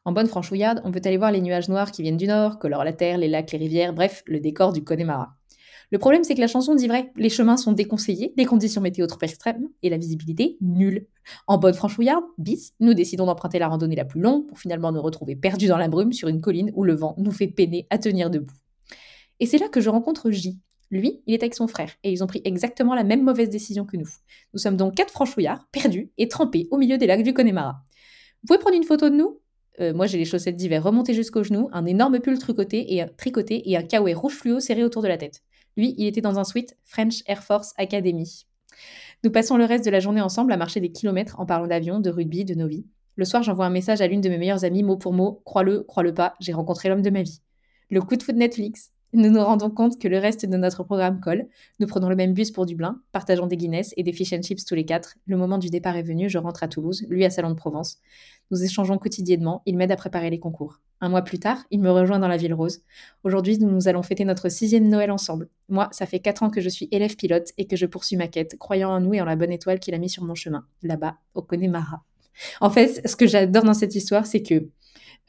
En 0.04 0.12
bonne 0.12 0.26
franchouillarde, 0.26 0.80
on 0.84 0.90
veut 0.90 1.00
aller 1.04 1.16
voir 1.16 1.30
les 1.30 1.40
nuages 1.40 1.68
noirs 1.68 1.92
qui 1.92 2.02
viennent 2.02 2.16
du 2.16 2.26
nord, 2.26 2.58
colorent 2.58 2.84
la 2.84 2.92
terre, 2.92 3.18
les 3.18 3.28
lacs, 3.28 3.52
les 3.52 3.58
rivières, 3.58 3.92
bref, 3.92 4.22
le 4.26 4.40
décor 4.40 4.72
du 4.72 4.82
Connemara. 4.82 5.36
Le 5.92 5.98
problème, 5.98 6.24
c'est 6.24 6.35
que 6.35 6.40
la 6.40 6.46
chanson 6.46 6.74
dit 6.74 6.88
vrai. 6.88 7.12
Les 7.16 7.28
chemins 7.28 7.59
sont 7.59 7.72
déconseillés, 7.72 8.33
les 8.38 8.46
conditions 8.46 8.81
météo 8.81 9.07
trop 9.07 9.18
extrêmes 9.20 9.68
et 9.83 9.90
la 9.90 9.98
visibilité 9.98 10.57
nulle. 10.62 11.07
En 11.46 11.59
bonne 11.59 11.74
franchouillarde, 11.74 12.24
bis, 12.38 12.72
nous 12.81 12.94
décidons 12.94 13.26
d'emprunter 13.26 13.59
la 13.59 13.68
randonnée 13.68 13.94
la 13.94 14.07
plus 14.07 14.22
longue 14.22 14.46
pour 14.46 14.59
finalement 14.59 14.90
nous 14.90 15.02
retrouver 15.02 15.37
perdus 15.37 15.66
dans 15.66 15.76
la 15.76 15.88
brume 15.88 16.14
sur 16.14 16.28
une 16.28 16.40
colline 16.40 16.72
où 16.74 16.83
le 16.83 16.94
vent 16.94 17.14
nous 17.18 17.31
fait 17.31 17.46
peiner 17.46 17.87
à 17.90 17.98
tenir 17.98 18.31
debout. 18.31 18.55
Et 19.38 19.44
c'est 19.44 19.59
là 19.59 19.68
que 19.68 19.83
je 19.83 19.90
rencontre 19.90 20.31
J. 20.31 20.59
Lui, 20.90 21.20
il 21.26 21.35
est 21.35 21.42
avec 21.42 21.55
son 21.55 21.68
frère 21.68 21.90
et 22.02 22.11
ils 22.11 22.24
ont 22.24 22.26
pris 22.26 22.40
exactement 22.44 22.94
la 22.94 23.05
même 23.05 23.22
mauvaise 23.22 23.50
décision 23.50 23.85
que 23.85 23.98
nous. 23.98 24.09
Nous 24.55 24.61
sommes 24.61 24.78
donc 24.78 24.94
quatre 24.94 25.12
franchouillards, 25.12 25.68
perdus 25.72 26.11
et 26.16 26.26
trempés 26.26 26.68
au 26.70 26.78
milieu 26.78 26.96
des 26.96 27.07
lacs 27.07 27.22
du 27.22 27.35
Connemara. 27.35 27.83
Vous 28.42 28.46
pouvez 28.46 28.59
prendre 28.59 28.76
une 28.76 28.85
photo 28.85 29.11
de 29.11 29.16
nous? 29.16 29.40
Euh, 29.81 29.92
moi, 29.92 30.07
j'ai 30.07 30.16
les 30.16 30.24
chaussettes 30.24 30.57
d'hiver 30.57 30.83
remontées 30.83 31.12
jusqu'aux 31.12 31.42
genoux, 31.42 31.68
un 31.72 31.85
énorme 31.85 32.18
pull 32.20 32.38
tricoté 32.38 32.94
et 32.94 33.02
un, 33.02 33.09
tricoté 33.09 33.70
et 33.70 33.76
un 33.76 33.83
kawaii 33.83 34.14
rouge 34.14 34.33
fluo 34.33 34.59
serré 34.59 34.85
autour 34.85 35.02
de 35.02 35.09
la 35.09 35.18
tête. 35.18 35.42
Lui, 35.76 35.94
il 35.98 36.06
était 36.06 36.20
dans 36.20 36.38
un 36.38 36.44
suite 36.44 36.76
French 36.85 37.22
Air 37.26 37.42
Force 37.42 37.72
Academy. 37.76 38.46
Nous 39.24 39.30
passons 39.30 39.56
le 39.56 39.64
reste 39.64 39.85
de 39.85 39.90
la 39.90 40.00
journée 40.00 40.20
ensemble 40.20 40.52
à 40.52 40.56
marcher 40.56 40.80
des 40.80 40.92
kilomètres 40.92 41.38
en 41.38 41.46
parlant 41.46 41.66
d'avion, 41.66 42.00
de 42.00 42.11
rugby, 42.11 42.44
de 42.44 42.54
nos 42.54 42.66
vies. 42.66 42.87
Le 43.16 43.24
soir, 43.24 43.42
j'envoie 43.42 43.66
un 43.66 43.70
message 43.70 44.00
à 44.00 44.06
l'une 44.06 44.20
de 44.20 44.28
mes 44.28 44.38
meilleures 44.38 44.64
amies, 44.64 44.82
mot 44.82 44.96
pour 44.96 45.12
mot, 45.12 45.42
crois-le, 45.44 45.82
crois-le 45.82 46.14
pas, 46.14 46.35
j'ai 46.40 46.52
rencontré 46.52 46.88
l'homme 46.88 47.02
de 47.02 47.11
ma 47.11 47.22
vie. 47.22 47.40
Le 47.90 48.00
coup 48.00 48.16
de 48.16 48.22
foot 48.22 48.37
Netflix. 48.37 48.90
Nous 49.14 49.28
nous 49.28 49.44
rendons 49.44 49.68
compte 49.68 50.00
que 50.00 50.08
le 50.08 50.16
reste 50.16 50.46
de 50.46 50.56
notre 50.56 50.85
programme 50.85 51.20
colle. 51.20 51.46
Nous 51.78 51.87
prenons 51.87 52.08
le 52.08 52.16
même 52.16 52.32
bus 52.32 52.50
pour 52.50 52.64
Dublin, 52.64 53.02
partageons 53.12 53.46
des 53.46 53.58
Guinness 53.58 53.92
et 53.98 54.02
des 54.02 54.12
fish 54.14 54.32
and 54.32 54.40
chips 54.40 54.64
tous 54.64 54.74
les 54.74 54.87
quatre. 54.87 55.16
Le 55.26 55.37
moment 55.37 55.58
du 55.58 55.68
départ 55.68 55.98
est 55.98 56.02
venu, 56.02 56.30
je 56.30 56.38
rentre 56.38 56.62
à 56.62 56.68
Toulouse, 56.68 57.04
lui 57.11 57.22
à 57.26 57.28
Salon 57.28 57.50
de 57.50 57.54
Provence. 57.54 57.98
Nous 58.52 58.62
échangeons 58.62 58.98
quotidiennement, 58.98 59.62
il 59.64 59.78
m'aide 59.78 59.90
à 59.92 59.96
préparer 59.96 60.28
les 60.28 60.38
concours. 60.38 60.80
Un 61.00 61.08
mois 61.08 61.22
plus 61.22 61.38
tard, 61.38 61.64
il 61.70 61.80
me 61.80 61.90
rejoint 61.90 62.18
dans 62.18 62.28
la 62.28 62.36
ville 62.36 62.52
rose. 62.52 62.82
Aujourd'hui, 63.24 63.58
nous 63.58 63.88
allons 63.88 64.02
fêter 64.02 64.26
notre 64.26 64.50
sixième 64.50 64.88
Noël 64.88 65.10
ensemble. 65.10 65.48
Moi, 65.70 65.88
ça 65.90 66.04
fait 66.04 66.20
quatre 66.20 66.42
ans 66.42 66.50
que 66.50 66.60
je 66.60 66.68
suis 66.68 66.86
élève 66.92 67.16
pilote 67.16 67.48
et 67.56 67.66
que 67.66 67.76
je 67.76 67.86
poursuis 67.86 68.16
ma 68.16 68.28
quête, 68.28 68.58
croyant 68.58 68.90
en 68.90 69.00
nous 69.00 69.14
et 69.14 69.22
en 69.22 69.24
la 69.24 69.36
bonne 69.36 69.52
étoile 69.52 69.80
qu'il 69.80 69.94
a 69.94 69.98
mis 69.98 70.10
sur 70.10 70.22
mon 70.22 70.34
chemin, 70.34 70.66
là-bas, 70.82 71.16
au 71.34 71.40
Connemara. 71.40 72.04
En 72.60 72.68
fait, 72.68 73.00
ce 73.08 73.16
que 73.16 73.26
j'adore 73.26 73.64
dans 73.64 73.74
cette 73.74 73.94
histoire, 73.94 74.26
c'est 74.26 74.42
que 74.42 74.68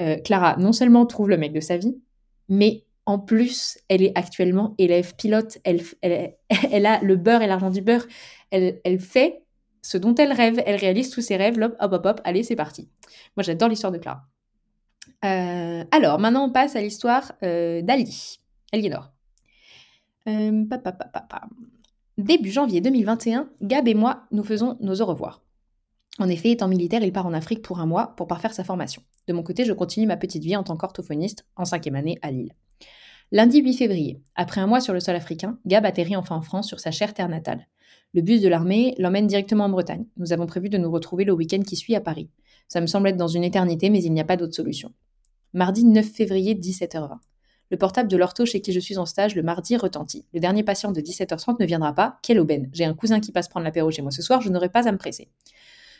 euh, 0.01 0.17
Clara, 0.17 0.57
non 0.57 0.73
seulement 0.73 1.05
trouve 1.05 1.29
le 1.29 1.37
mec 1.37 1.53
de 1.53 1.61
sa 1.61 1.77
vie, 1.77 1.97
mais 2.49 2.83
en 3.05 3.19
plus, 3.19 3.77
elle 3.87 4.01
est 4.01 4.17
actuellement 4.17 4.75
élève 4.77 5.15
pilote. 5.15 5.59
Elle, 5.63 5.83
a 6.85 7.01
le 7.01 7.15
beurre 7.15 7.41
et 7.41 7.47
l'argent 7.47 7.69
du 7.69 7.81
beurre. 7.81 8.05
Elle, 8.51 8.99
fait 8.99 9.42
ce 9.83 9.97
dont 9.97 10.15
elle 10.15 10.33
rêve. 10.33 10.63
Elle 10.65 10.79
réalise 10.79 11.11
tous 11.11 11.21
ses 11.21 11.37
rêves. 11.37 11.61
Hop, 11.61 11.93
hop, 11.93 12.05
hop, 12.05 12.21
allez, 12.23 12.41
c'est 12.41 12.55
parti. 12.55 12.89
Moi, 13.37 13.43
j'adore 13.43 13.69
l'histoire 13.69 13.91
de 13.91 13.99
Clara. 13.99 14.23
Euh, 15.23 15.83
alors, 15.91 16.17
maintenant, 16.17 16.45
on 16.45 16.51
passe 16.51 16.75
à 16.75 16.81
l'histoire 16.81 17.33
euh, 17.43 17.83
d'Ali, 17.83 18.39
Aliénor. 18.71 19.11
Euh, 20.27 20.63
Début 22.17 22.51
janvier 22.51 22.79
2021, 22.79 23.49
Gab 23.61 23.87
et 23.87 23.93
moi, 23.93 24.23
nous 24.31 24.43
faisons 24.43 24.77
nos 24.79 25.01
au 25.01 25.05
revoir. 25.05 25.41
En 26.19 26.29
effet, 26.29 26.51
étant 26.51 26.67
militaire, 26.67 27.03
il 27.03 27.11
part 27.11 27.25
en 27.25 27.33
Afrique 27.33 27.63
pour 27.63 27.79
un 27.79 27.87
mois 27.87 28.13
pour 28.15 28.27
parfaire 28.27 28.53
sa 28.53 28.63
formation. 28.63 29.01
De 29.27 29.33
mon 29.33 29.41
côté, 29.41 29.65
je 29.65 29.73
continue 29.73 30.05
ma 30.05 30.15
petite 30.15 30.43
vie 30.43 30.55
en 30.55 30.63
tant 30.63 30.77
qu'orthophoniste 30.77 31.45
en 31.55 31.65
cinquième 31.65 31.95
année 31.95 32.19
à 32.21 32.31
Lille. 32.31 32.53
Lundi 33.31 33.61
8 33.61 33.73
février, 33.77 34.21
après 34.35 34.61
un 34.61 34.67
mois 34.67 34.79
sur 34.79 34.93
le 34.93 34.99
sol 34.99 35.15
africain, 35.15 35.57
Gab 35.65 35.85
atterrit 35.85 36.15
enfin 36.15 36.35
en 36.35 36.43
France 36.43 36.67
sur 36.67 36.79
sa 36.79 36.91
chère 36.91 37.15
terre 37.15 37.29
natale. 37.29 37.67
Le 38.15 38.21
bus 38.21 38.41
de 38.41 38.47
l'armée 38.47 38.93
l'emmène 38.99 39.25
directement 39.25 39.65
en 39.65 39.69
Bretagne. 39.69 40.05
Nous 40.17 40.33
avons 40.33 40.45
prévu 40.45 40.69
de 40.69 40.77
nous 40.77 40.91
retrouver 40.91 41.23
le 41.23 41.33
week-end 41.33 41.63
qui 41.63 41.75
suit 41.75 41.95
à 41.95 42.01
Paris. 42.01 42.29
Ça 42.67 42.79
me 42.79 42.85
semble 42.85 43.07
être 43.07 43.17
dans 43.17 43.27
une 43.27 43.43
éternité, 43.43 43.89
mais 43.89 44.03
il 44.03 44.13
n'y 44.13 44.21
a 44.21 44.25
pas 44.25 44.37
d'autre 44.37 44.53
solution. 44.53 44.91
Mardi 45.53 45.83
9 45.83 46.05
février, 46.05 46.53
17h20. 46.53 47.17
Le 47.71 47.77
portable 47.77 48.09
de 48.09 48.17
l'ortho 48.17 48.45
chez 48.45 48.61
qui 48.61 48.71
je 48.71 48.79
suis 48.79 48.99
en 48.99 49.07
stage 49.07 49.33
le 49.33 49.41
mardi 49.41 49.77
retentit. 49.77 50.27
Le 50.31 50.39
dernier 50.39 50.61
patient 50.61 50.91
de 50.91 51.01
17h30 51.01 51.55
ne 51.59 51.65
viendra 51.65 51.93
pas. 51.93 52.19
Quelle 52.21 52.39
aubaine 52.39 52.69
J'ai 52.71 52.85
un 52.85 52.93
cousin 52.93 53.19
qui 53.19 53.31
passe 53.31 53.47
prendre 53.47 53.63
l'apéro 53.63 53.89
chez 53.89 54.03
moi 54.03 54.11
ce 54.11 54.21
soir, 54.21 54.41
je 54.41 54.49
n'aurai 54.49 54.69
pas 54.69 54.87
à 54.87 54.91
me 54.91 54.97
presser. 54.99 55.29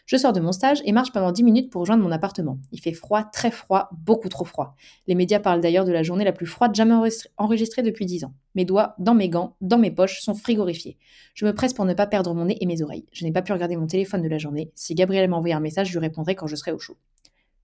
Je 0.06 0.18
sors 0.18 0.34
de 0.34 0.42
mon 0.42 0.52
stage 0.52 0.82
et 0.84 0.92
marche 0.92 1.14
pendant 1.14 1.32
10 1.32 1.44
minutes 1.44 1.70
pour 1.72 1.82
rejoindre 1.82 2.04
mon 2.04 2.12
appartement. 2.12 2.58
Il 2.74 2.82
fait 2.82 2.92
froid, 2.92 3.24
très 3.24 3.52
froid, 3.52 3.90
beaucoup 3.94 4.28
trop 4.28 4.44
froid. 4.44 4.76
Les 5.08 5.16
médias 5.16 5.40
parlent 5.40 5.62
d'ailleurs 5.62 5.86
de 5.86 5.94
la 5.94 6.04
journée 6.04 6.26
la 6.26 6.34
plus 6.34 6.46
froide 6.46 6.76
jamais 6.76 6.94
enregistrée 7.38 7.84
depuis 7.84 8.06
10 8.06 8.26
ans. 8.26 8.34
Mes 8.54 8.66
doigts, 8.66 8.96
dans 9.00 9.16
mes 9.16 9.30
gants, 9.30 9.56
dans 9.62 9.78
mes 9.78 9.92
poches, 9.92 10.20
sont 10.22 10.34
frigorifiés. 10.34 10.98
Je 11.36 11.46
me 11.46 11.54
presse 11.54 11.74
pour 11.74 11.86
ne 11.86 11.94
pas 11.94 12.06
perdre 12.06 12.34
mon 12.34 12.46
nez 12.46 12.58
et 12.60 12.66
mes 12.66 12.82
oreilles. 12.82 13.06
Je 13.14 13.24
n'ai 13.24 13.32
pas 13.32 13.42
pu 13.42 13.54
regarder 13.54 13.78
mon 13.78 13.88
téléphone 13.88 14.22
de 14.22 14.28
la 14.28 14.38
journée. 14.38 14.72
Si 14.76 14.94
Gabriel 14.94 15.30
m'a 15.30 15.38
envoyé 15.38 15.56
un 15.56 15.62
message, 15.62 15.88
je 15.88 15.94
lui 15.94 16.00
répondrai 16.00 16.36
quand 16.36 16.48
je 16.48 16.58
serai 16.58 16.74
au 16.74 16.80
chaud. 16.80 16.98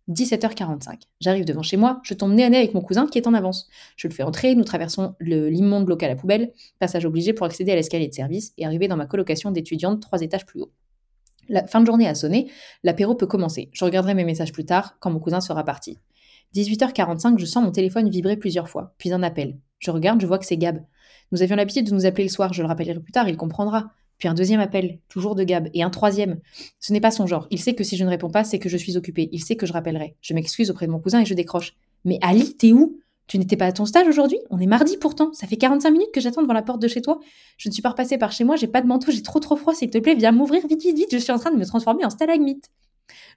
17h45. 0.09 1.01
J'arrive 1.19 1.45
devant 1.45 1.61
chez 1.61 1.77
moi, 1.77 1.99
je 2.03 2.13
tombe 2.13 2.33
nez 2.33 2.43
à 2.43 2.49
nez 2.49 2.57
avec 2.57 2.73
mon 2.73 2.81
cousin 2.81 3.05
qui 3.05 3.19
est 3.19 3.27
en 3.27 3.33
avance. 3.33 3.67
Je 3.95 4.07
le 4.07 4.13
fais 4.13 4.23
entrer, 4.23 4.55
nous 4.55 4.63
traversons 4.63 5.13
l'immonde 5.19 5.87
local 5.87 6.09
à 6.09 6.15
poubelle, 6.15 6.51
passage 6.79 7.05
obligé 7.05 7.33
pour 7.33 7.45
accéder 7.45 7.73
à 7.73 7.75
l'escalier 7.75 8.07
de 8.07 8.13
service 8.13 8.53
et 8.57 8.65
arriver 8.65 8.87
dans 8.87 8.97
ma 8.97 9.05
colocation 9.05 9.51
d'étudiante 9.51 10.01
trois 10.01 10.21
étages 10.21 10.47
plus 10.47 10.61
haut. 10.61 10.71
La 11.49 11.65
fin 11.67 11.81
de 11.81 11.85
journée 11.85 12.07
a 12.07 12.15
sonné, 12.15 12.49
l'apéro 12.83 13.15
peut 13.15 13.27
commencer. 13.27 13.69
Je 13.73 13.83
regarderai 13.83 14.13
mes 14.13 14.23
messages 14.23 14.53
plus 14.53 14.65
tard, 14.65 14.97
quand 14.99 15.09
mon 15.09 15.19
cousin 15.19 15.41
sera 15.41 15.63
parti. 15.63 15.97
18h45, 16.55 17.37
je 17.37 17.45
sens 17.45 17.63
mon 17.63 17.71
téléphone 17.71 18.09
vibrer 18.09 18.37
plusieurs 18.37 18.69
fois, 18.69 18.93
puis 18.97 19.11
un 19.11 19.23
appel. 19.23 19.57
Je 19.79 19.91
regarde, 19.91 20.21
je 20.21 20.27
vois 20.27 20.37
que 20.37 20.45
c'est 20.45 20.57
Gab. 20.57 20.83
Nous 21.31 21.41
avions 21.41 21.55
l'habitude 21.55 21.87
de 21.87 21.93
nous 21.93 22.05
appeler 22.05 22.23
le 22.23 22.29
soir, 22.29 22.53
je 22.53 22.61
le 22.61 22.67
rappellerai 22.67 22.99
plus 22.99 23.11
tard, 23.11 23.27
il 23.27 23.37
comprendra. 23.37 23.91
Puis 24.19 24.27
un 24.27 24.33
deuxième 24.33 24.59
appel, 24.59 24.99
toujours 25.07 25.33
de 25.33 25.43
Gab, 25.43 25.69
et 25.73 25.81
un 25.81 25.89
troisième. 25.89 26.39
Ce 26.79 26.93
n'est 26.93 26.99
pas 26.99 27.11
son 27.11 27.25
genre. 27.25 27.47
Il 27.51 27.59
sait 27.59 27.73
que 27.73 27.83
si 27.83 27.97
je 27.97 28.03
ne 28.03 28.09
réponds 28.09 28.29
pas, 28.29 28.43
c'est 28.43 28.59
que 28.59 28.69
je 28.69 28.77
suis 28.77 28.97
occupée. 28.97 29.29
Il 29.31 29.41
sait 29.41 29.55
que 29.55 29.65
je 29.65 29.73
rappellerai. 29.73 30.15
Je 30.21 30.33
m'excuse 30.33 30.69
auprès 30.69 30.87
de 30.87 30.91
mon 30.91 30.99
cousin 30.99 31.21
et 31.21 31.25
je 31.25 31.33
décroche. 31.33 31.75
Mais 32.03 32.19
Ali, 32.21 32.55
t'es 32.55 32.73
où? 32.73 32.99
Tu 33.29 33.37
n'étais 33.37 33.57
pas 33.57 33.67
à 33.67 33.71
ton 33.71 33.85
stage 33.85 34.07
aujourd'hui? 34.07 34.39
On 34.49 34.59
est 34.59 34.65
mardi 34.65 34.97
pourtant. 34.97 35.31
Ça 35.33 35.45
fait 35.45 35.55
45 35.55 35.91
minutes 35.91 36.11
que 36.11 36.19
j'attends 36.19 36.41
devant 36.41 36.53
la 36.53 36.63
porte 36.63 36.81
de 36.81 36.87
chez 36.87 36.99
toi. 36.99 37.19
Je 37.57 37.69
ne 37.69 37.73
suis 37.73 37.83
pas 37.83 37.89
repassée 37.89 38.17
par 38.17 38.31
chez 38.31 38.43
moi, 38.43 38.55
j'ai 38.55 38.67
pas 38.67 38.81
de 38.81 38.87
manteau, 38.87 39.11
j'ai 39.11 39.21
trop 39.21 39.39
trop 39.39 39.55
froid, 39.55 39.75
s'il 39.75 39.91
te 39.91 39.99
plaît, 39.99 40.15
viens 40.15 40.31
m'ouvrir 40.31 40.65
vite, 40.67 40.81
vite, 40.81 40.97
vite. 40.97 41.09
Je 41.11 41.17
suis 41.17 41.31
en 41.31 41.37
train 41.37 41.51
de 41.51 41.57
me 41.57 41.63
transformer 41.63 42.03
en 42.03 42.09
stalagmite. 42.09 42.71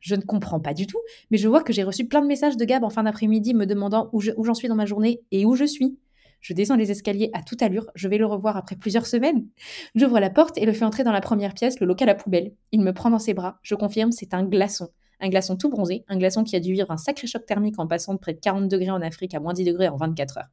Je 0.01 0.15
ne 0.15 0.23
comprends 0.23 0.61
pas 0.61 0.73
du 0.73 0.87
tout, 0.87 0.99
mais 1.31 1.37
je 1.37 1.47
vois 1.47 1.63
que 1.63 1.75
j'ai 1.75 1.83
reçu 1.83 2.07
plein 2.07 2.23
de 2.23 2.27
messages 2.27 2.57
de 2.57 2.65
Gab 2.65 2.85
en 2.85 2.91
fin 2.91 3.03
d'après-midi 3.03 3.53
me 3.53 3.67
demandant 3.67 4.09
où 4.15 4.21
j'en 4.21 4.55
suis 4.55 4.67
dans 4.67 4.75
ma 4.75 4.87
journée 4.87 5.21
et 5.31 5.45
où 5.45 5.57
je 5.57 5.65
suis. 5.65 5.99
Je 6.41 6.55
descends 6.55 6.77
les 6.77 6.91
escaliers 6.91 7.31
à 7.35 7.43
toute 7.43 7.63
allure, 7.63 7.91
je 7.95 8.09
vais 8.09 8.19
le 8.19 8.27
revoir 8.27 8.57
après 8.57 8.77
plusieurs 8.77 9.07
semaines. 9.07 9.47
J'ouvre 9.95 10.21
la 10.21 10.31
porte 10.31 10.57
et 10.57 10.65
le 10.65 10.73
fais 10.73 10.87
entrer 10.87 11.05
dans 11.05 11.13
la 11.13 11.21
première 11.21 11.53
pièce, 11.53 11.81
le 11.81 11.87
local 11.87 12.09
à 12.09 12.15
poubelle. 12.15 12.55
Il 12.73 12.81
me 12.81 12.95
prend 12.95 13.11
dans 13.11 13.19
ses 13.19 13.35
bras, 13.35 13.59
je 13.63 13.75
confirme, 13.75 14.11
c'est 14.11 14.33
un 14.33 14.43
glaçon. 14.43 14.89
Un 15.23 15.31
glaçon 15.31 15.57
tout 15.57 15.71
bronzé, 15.71 16.05
un 16.09 16.19
glaçon 16.19 16.45
qui 16.45 16.57
a 16.57 16.61
dû 16.61 16.73
vivre 16.73 16.91
un 16.91 16.99
sacré 16.99 17.27
choc 17.27 17.47
thermique 17.47 17.79
en 17.79 17.87
passant 17.87 18.13
de 18.13 18.19
près 18.19 18.35
de 18.35 18.41
40 18.41 18.69
degrés 18.69 18.91
en 18.91 19.01
Afrique 19.01 19.35
à 19.35 19.41
moins 19.41 19.55
10 19.55 19.65
degrés 19.65 19.89
en 19.89 19.97
24 19.97 20.39
heures. 20.39 20.49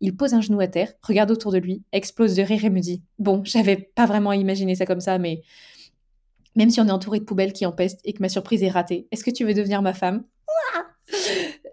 Il 0.00 0.16
pose 0.16 0.34
un 0.34 0.40
genou 0.40 0.58
à 0.60 0.66
terre, 0.66 0.92
regarde 1.02 1.30
autour 1.30 1.52
de 1.52 1.58
lui, 1.58 1.82
explose 1.92 2.34
de 2.34 2.42
rire 2.42 2.64
et 2.64 2.70
me 2.70 2.80
dit 2.80 3.02
Bon, 3.18 3.42
j'avais 3.44 3.76
pas 3.76 4.06
vraiment 4.06 4.32
imaginé 4.32 4.74
ça 4.74 4.86
comme 4.86 5.00
ça, 5.00 5.18
mais 5.18 5.42
même 6.56 6.70
si 6.70 6.80
on 6.80 6.88
est 6.88 6.90
entouré 6.90 7.20
de 7.20 7.24
poubelles 7.24 7.52
qui 7.52 7.66
empestent 7.66 8.00
et 8.04 8.12
que 8.12 8.22
ma 8.22 8.28
surprise 8.28 8.62
est 8.62 8.70
ratée, 8.70 9.06
est-ce 9.12 9.22
que 9.22 9.30
tu 9.30 9.44
veux 9.44 9.54
devenir 9.54 9.82
ma 9.82 9.92
femme? 9.92 10.24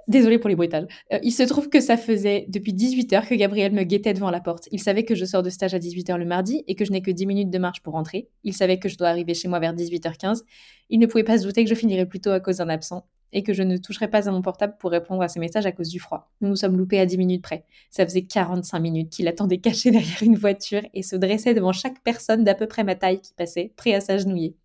Désolée 0.08 0.40
pour 0.40 0.48
les 0.48 0.56
bruitages. 0.56 0.86
Euh, 1.12 1.20
il 1.22 1.32
se 1.32 1.44
trouve 1.44 1.70
que 1.70 1.82
ça 1.82 1.98
faisait 1.98 2.46
depuis 2.48 2.74
18h 2.74 3.28
que 3.28 3.36
Gabriel 3.36 3.74
me 3.74 3.84
guettait 3.84 4.14
devant 4.14 4.32
la 4.32 4.40
porte. 4.40 4.70
Il 4.72 4.80
savait 4.80 5.04
que 5.04 5.16
je 5.16 5.26
sors 5.26 5.44
de 5.44 5.50
stage 5.50 5.74
à 5.74 5.80
18h 5.80 6.18
le 6.18 6.26
mardi 6.26 6.64
et 6.68 6.76
que 6.76 6.86
je 6.86 6.92
n'ai 6.92 7.02
que 7.02 7.12
10 7.12 7.26
minutes 7.26 7.50
de 7.50 7.58
marche 7.58 7.82
pour 7.82 7.94
rentrer. 7.94 8.30
Il 8.46 8.54
savait 8.54 8.80
que 8.80 8.88
je 8.88 8.98
dois 8.98 9.10
arriver 9.10 9.34
chez 9.34 9.50
moi 9.50 9.60
vers 9.60 9.74
18h15. 9.74 10.44
Il 10.90 11.00
ne 11.00 11.08
pouvait 11.08 11.26
pas 11.26 11.38
se 11.38 11.44
douter 11.44 11.64
que 11.66 11.70
je 11.70 11.76
finirais 11.76 12.06
plus 12.06 12.22
tôt 12.22 12.30
à 12.30 12.40
cause 12.40 12.58
d'un 12.58 12.70
absent 12.70 13.06
et 13.34 13.44
que 13.44 13.52
je 13.52 13.64
ne 13.64 13.76
toucherais 13.76 14.10
pas 14.10 14.30
à 14.30 14.32
mon 14.32 14.42
portable 14.42 14.76
pour 14.80 14.92
répondre 14.92 15.22
à 15.22 15.28
ses 15.28 15.42
messages 15.42 15.66
à 15.66 15.74
cause 15.74 15.90
du 15.90 16.00
froid. 16.00 16.32
Nous 16.40 16.48
nous 16.48 16.56
sommes 16.56 16.78
loupés 16.78 17.00
à 17.00 17.06
10 17.06 17.18
minutes 17.18 17.44
près. 17.44 17.66
Ça 17.90 18.06
faisait 18.06 18.24
45 18.24 18.80
minutes 18.80 19.10
qu'il 19.10 19.28
attendait 19.28 19.58
caché 19.58 19.92
derrière 19.92 20.24
une 20.24 20.38
voiture 20.38 20.84
et 20.94 21.04
se 21.04 21.18
dressait 21.18 21.54
devant 21.54 21.74
chaque 21.74 22.02
personne 22.04 22.46
d'à 22.46 22.56
peu 22.56 22.68
près 22.68 22.86
ma 22.86 22.96
taille 22.96 23.20
qui 23.20 23.34
passait, 23.34 23.74
prêt 23.76 23.94
à 23.94 24.00
s'agenouiller. 24.00 24.56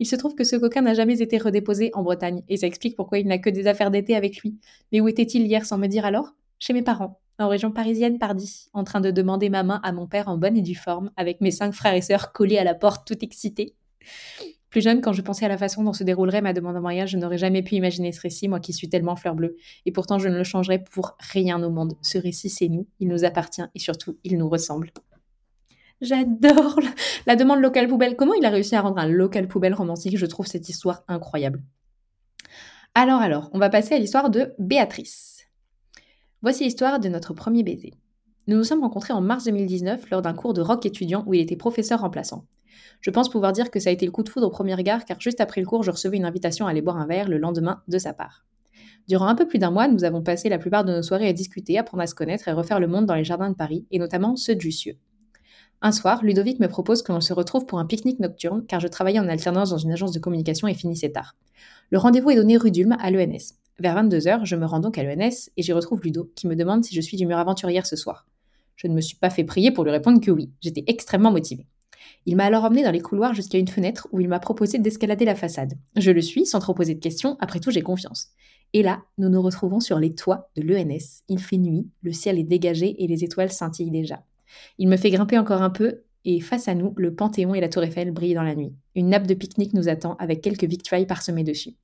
Il 0.00 0.06
se 0.06 0.16
trouve 0.16 0.34
que 0.34 0.44
ce 0.44 0.56
coquin 0.56 0.82
n'a 0.82 0.94
jamais 0.94 1.20
été 1.20 1.38
redéposé 1.38 1.90
en 1.94 2.02
Bretagne, 2.02 2.42
et 2.48 2.56
ça 2.56 2.66
explique 2.66 2.96
pourquoi 2.96 3.18
il 3.18 3.26
n'a 3.26 3.38
que 3.38 3.50
des 3.50 3.66
affaires 3.66 3.90
d'été 3.90 4.16
avec 4.16 4.38
lui. 4.38 4.58
Mais 4.92 5.00
où 5.00 5.08
était-il 5.08 5.46
hier 5.46 5.64
sans 5.64 5.78
me 5.78 5.86
dire 5.86 6.04
alors? 6.04 6.34
Chez 6.58 6.72
mes 6.72 6.82
parents, 6.82 7.20
en 7.38 7.48
région 7.48 7.70
parisienne, 7.70 8.18
pardi, 8.18 8.68
en 8.72 8.84
train 8.84 9.00
de 9.00 9.10
demander 9.10 9.50
ma 9.50 9.62
main 9.62 9.80
à 9.82 9.92
mon 9.92 10.06
père 10.06 10.28
en 10.28 10.38
bonne 10.38 10.56
et 10.56 10.62
due 10.62 10.74
forme, 10.74 11.10
avec 11.16 11.40
mes 11.40 11.50
cinq 11.50 11.72
frères 11.72 11.94
et 11.94 12.00
sœurs 12.00 12.32
collés 12.32 12.58
à 12.58 12.64
la 12.64 12.74
porte, 12.74 13.06
tout 13.06 13.24
excités. 13.24 13.74
Plus 14.70 14.80
jeune, 14.80 15.00
quand 15.00 15.12
je 15.12 15.22
pensais 15.22 15.44
à 15.44 15.48
la 15.48 15.56
façon 15.56 15.84
dont 15.84 15.92
se 15.92 16.02
déroulerait 16.02 16.42
ma 16.42 16.52
demande 16.52 16.76
en 16.76 16.80
mariage, 16.80 17.10
je 17.10 17.16
n'aurais 17.16 17.38
jamais 17.38 17.62
pu 17.62 17.76
imaginer 17.76 18.10
ce 18.10 18.20
récit, 18.20 18.48
moi 18.48 18.58
qui 18.58 18.72
suis 18.72 18.88
tellement 18.88 19.14
fleur 19.14 19.36
bleue. 19.36 19.56
Et 19.86 19.92
pourtant, 19.92 20.18
je 20.18 20.28
ne 20.28 20.36
le 20.36 20.42
changerais 20.42 20.82
pour 20.82 21.16
rien 21.20 21.62
au 21.62 21.70
monde. 21.70 21.94
Ce 22.02 22.18
récit, 22.18 22.48
c'est 22.50 22.68
nous, 22.68 22.88
il 22.98 23.06
nous 23.06 23.24
appartient 23.24 23.62
et 23.74 23.78
surtout, 23.78 24.18
il 24.24 24.36
nous 24.36 24.48
ressemble. 24.48 24.90
J'adore 26.00 26.80
la 27.26 27.36
demande 27.36 27.60
local 27.60 27.88
poubelle. 27.88 28.16
Comment 28.16 28.34
il 28.34 28.44
a 28.44 28.50
réussi 28.50 28.76
à 28.76 28.80
rendre 28.80 28.98
un 28.98 29.08
local 29.08 29.48
poubelle 29.48 29.74
romantique? 29.74 30.18
Je 30.18 30.26
trouve 30.26 30.46
cette 30.46 30.68
histoire 30.68 31.02
incroyable. 31.08 31.62
Alors, 32.94 33.20
alors, 33.20 33.50
on 33.52 33.58
va 33.58 33.70
passer 33.70 33.94
à 33.94 33.98
l'histoire 33.98 34.30
de 34.30 34.54
Béatrice. 34.58 35.46
Voici 36.42 36.64
l'histoire 36.64 37.00
de 37.00 37.08
notre 37.08 37.32
premier 37.32 37.62
baiser. 37.62 37.94
Nous 38.46 38.56
nous 38.56 38.64
sommes 38.64 38.82
rencontrés 38.82 39.14
en 39.14 39.22
mars 39.22 39.44
2019 39.44 40.10
lors 40.10 40.20
d'un 40.20 40.34
cours 40.34 40.52
de 40.52 40.60
rock 40.60 40.84
étudiant 40.84 41.24
où 41.26 41.34
il 41.34 41.40
était 41.40 41.56
professeur 41.56 42.00
remplaçant. 42.00 42.44
Je 43.00 43.10
pense 43.10 43.30
pouvoir 43.30 43.52
dire 43.52 43.70
que 43.70 43.80
ça 43.80 43.88
a 43.90 43.92
été 43.92 44.04
le 44.04 44.12
coup 44.12 44.22
de 44.22 44.28
foudre 44.28 44.48
au 44.48 44.50
premier 44.50 44.74
regard 44.74 45.04
car 45.04 45.20
juste 45.20 45.40
après 45.40 45.60
le 45.60 45.66
cours, 45.66 45.82
je 45.82 45.90
recevais 45.90 46.18
une 46.18 46.24
invitation 46.24 46.66
à 46.66 46.70
aller 46.70 46.82
boire 46.82 46.98
un 46.98 47.06
verre 47.06 47.28
le 47.28 47.38
lendemain 47.38 47.82
de 47.88 47.98
sa 47.98 48.12
part. 48.12 48.44
Durant 49.08 49.26
un 49.26 49.34
peu 49.34 49.46
plus 49.46 49.58
d'un 49.58 49.70
mois, 49.70 49.88
nous 49.88 50.04
avons 50.04 50.22
passé 50.22 50.48
la 50.48 50.58
plupart 50.58 50.84
de 50.84 50.92
nos 50.92 51.02
soirées 51.02 51.28
à 51.28 51.32
discuter, 51.32 51.78
apprendre 51.78 52.02
à 52.02 52.06
se 52.06 52.14
connaître 52.14 52.48
et 52.48 52.52
refaire 52.52 52.80
le 52.80 52.86
monde 52.86 53.06
dans 53.06 53.14
les 53.14 53.24
jardins 53.24 53.50
de 53.50 53.54
Paris, 53.54 53.86
et 53.90 53.98
notamment 53.98 54.36
ceux 54.36 54.54
de 54.54 54.60
Jussieu. 54.60 54.96
Un 55.86 55.92
soir, 55.92 56.24
Ludovic 56.24 56.60
me 56.60 56.66
propose 56.66 57.02
que 57.02 57.12
l'on 57.12 57.20
se 57.20 57.34
retrouve 57.34 57.66
pour 57.66 57.78
un 57.78 57.84
pique-nique 57.84 58.18
nocturne, 58.18 58.64
car 58.66 58.80
je 58.80 58.88
travaillais 58.88 59.18
en 59.18 59.28
alternance 59.28 59.68
dans 59.68 59.76
une 59.76 59.92
agence 59.92 60.12
de 60.12 60.18
communication 60.18 60.66
et 60.66 60.72
finissais 60.72 61.10
tard. 61.10 61.36
Le 61.90 61.98
rendez-vous 61.98 62.30
est 62.30 62.36
donné 62.36 62.56
rue 62.56 62.70
d'Ulm 62.70 62.96
à 62.98 63.10
l'ENS. 63.10 63.52
Vers 63.78 63.94
22h, 64.02 64.46
je 64.46 64.56
me 64.56 64.64
rends 64.64 64.80
donc 64.80 64.96
à 64.96 65.02
l'ENS 65.02 65.50
et 65.58 65.62
j'y 65.62 65.74
retrouve 65.74 66.00
Ludo, 66.02 66.30
qui 66.36 66.46
me 66.46 66.56
demande 66.56 66.84
si 66.84 66.94
je 66.94 67.02
suis 67.02 67.18
d'humeur 67.18 67.38
aventurière 67.38 67.84
ce 67.84 67.96
soir. 67.96 68.26
Je 68.76 68.86
ne 68.86 68.94
me 68.94 69.02
suis 69.02 69.18
pas 69.18 69.28
fait 69.28 69.44
prier 69.44 69.72
pour 69.72 69.84
lui 69.84 69.90
répondre 69.90 70.22
que 70.22 70.30
oui, 70.30 70.50
j'étais 70.62 70.84
extrêmement 70.86 71.30
motivée. 71.30 71.66
Il 72.24 72.36
m'a 72.36 72.44
alors 72.44 72.64
emmené 72.64 72.82
dans 72.82 72.90
les 72.90 73.02
couloirs 73.02 73.34
jusqu'à 73.34 73.58
une 73.58 73.68
fenêtre 73.68 74.08
où 74.10 74.20
il 74.20 74.28
m'a 74.28 74.40
proposé 74.40 74.78
d'escalader 74.78 75.26
la 75.26 75.34
façade. 75.34 75.74
Je 75.96 76.12
le 76.12 76.22
suis, 76.22 76.46
sans 76.46 76.60
trop 76.60 76.72
poser 76.72 76.94
de 76.94 77.00
questions, 77.00 77.36
après 77.40 77.60
tout 77.60 77.70
j'ai 77.70 77.82
confiance. 77.82 78.28
Et 78.72 78.82
là, 78.82 79.02
nous 79.18 79.28
nous 79.28 79.42
retrouvons 79.42 79.80
sur 79.80 79.98
les 79.98 80.14
toits 80.14 80.48
de 80.56 80.62
l'ENS. 80.62 81.24
Il 81.28 81.40
fait 81.40 81.58
nuit, 81.58 81.90
le 82.00 82.12
ciel 82.12 82.38
est 82.38 82.44
dégagé 82.44 83.04
et 83.04 83.06
les 83.06 83.22
étoiles 83.22 83.52
scintillent 83.52 83.90
déjà. 83.90 84.24
Il 84.78 84.88
me 84.88 84.96
fait 84.96 85.10
grimper 85.10 85.38
encore 85.38 85.62
un 85.62 85.70
peu, 85.70 86.02
et 86.24 86.40
face 86.40 86.68
à 86.68 86.74
nous, 86.74 86.94
le 86.96 87.14
Panthéon 87.14 87.54
et 87.54 87.60
la 87.60 87.68
Tour 87.68 87.84
Eiffel 87.84 88.10
brillent 88.10 88.34
dans 88.34 88.42
la 88.42 88.54
nuit. 88.54 88.72
Une 88.94 89.08
nappe 89.08 89.26
de 89.26 89.34
pique-nique 89.34 89.74
nous 89.74 89.88
attend, 89.88 90.16
avec 90.18 90.40
quelques 90.40 90.64
victuailles 90.64 91.06
parsemées 91.06 91.44
dessus. 91.44 91.76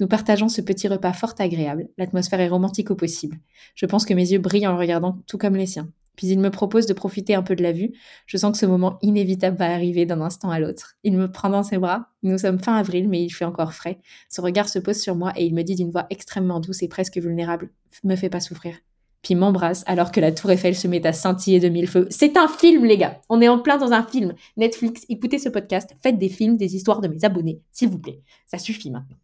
Nous 0.00 0.08
partageons 0.08 0.48
ce 0.48 0.60
petit 0.60 0.88
repas 0.88 1.12
fort 1.12 1.34
agréable. 1.38 1.88
L'atmosphère 1.98 2.40
est 2.40 2.48
romantique 2.48 2.90
au 2.90 2.96
possible. 2.96 3.38
Je 3.74 3.86
pense 3.86 4.04
que 4.04 4.14
mes 4.14 4.32
yeux 4.32 4.38
brillent 4.38 4.66
en 4.66 4.72
le 4.72 4.78
regardant, 4.78 5.18
tout 5.26 5.38
comme 5.38 5.56
les 5.56 5.66
siens. 5.66 5.90
Puis 6.16 6.26
il 6.26 6.40
me 6.40 6.50
propose 6.50 6.86
de 6.86 6.92
profiter 6.92 7.34
un 7.34 7.42
peu 7.42 7.56
de 7.56 7.62
la 7.62 7.72
vue. 7.72 7.92
Je 8.26 8.36
sens 8.36 8.52
que 8.52 8.58
ce 8.58 8.66
moment 8.66 8.98
inévitable 9.00 9.56
va 9.56 9.72
arriver 9.72 10.04
d'un 10.04 10.20
instant 10.20 10.50
à 10.50 10.58
l'autre. 10.58 10.96
Il 11.04 11.16
me 11.16 11.30
prend 11.30 11.48
dans 11.48 11.62
ses 11.62 11.78
bras. 11.78 12.10
Nous 12.22 12.38
sommes 12.38 12.58
fin 12.58 12.76
avril, 12.76 13.08
mais 13.08 13.22
il 13.22 13.30
fait 13.30 13.44
encore 13.46 13.72
frais. 13.72 13.98
Son 14.28 14.42
regard 14.42 14.68
se 14.68 14.78
pose 14.78 15.00
sur 15.00 15.16
moi 15.16 15.32
et 15.36 15.46
il 15.46 15.54
me 15.54 15.62
dit 15.62 15.74
d'une 15.74 15.90
voix 15.90 16.06
extrêmement 16.10 16.60
douce 16.60 16.82
et 16.82 16.88
presque 16.88 17.18
vulnérable 17.18 17.70
Me 18.04 18.16
fais 18.16 18.28
pas 18.28 18.40
souffrir 18.40 18.74
puis 19.22 19.34
m'embrasse 19.34 19.84
alors 19.86 20.12
que 20.12 20.20
la 20.20 20.32
tour 20.32 20.50
Eiffel 20.50 20.74
se 20.74 20.88
met 20.88 21.06
à 21.06 21.12
scintiller 21.12 21.60
de 21.60 21.68
mille 21.68 21.88
feux. 21.88 22.06
C'est 22.10 22.36
un 22.36 22.48
film, 22.48 22.84
les 22.84 22.98
gars. 22.98 23.20
On 23.28 23.40
est 23.40 23.48
en 23.48 23.60
plein 23.60 23.78
dans 23.78 23.92
un 23.92 24.02
film. 24.02 24.34
Netflix, 24.56 25.04
écoutez 25.08 25.38
ce 25.38 25.48
podcast, 25.48 25.94
faites 26.02 26.18
des 26.18 26.28
films, 26.28 26.56
des 26.56 26.74
histoires 26.76 27.00
de 27.00 27.08
mes 27.08 27.24
abonnés, 27.24 27.60
s'il 27.70 27.88
vous 27.88 27.98
plaît. 27.98 28.20
Ça 28.46 28.58
suffit 28.58 28.90
maintenant. 28.90 29.16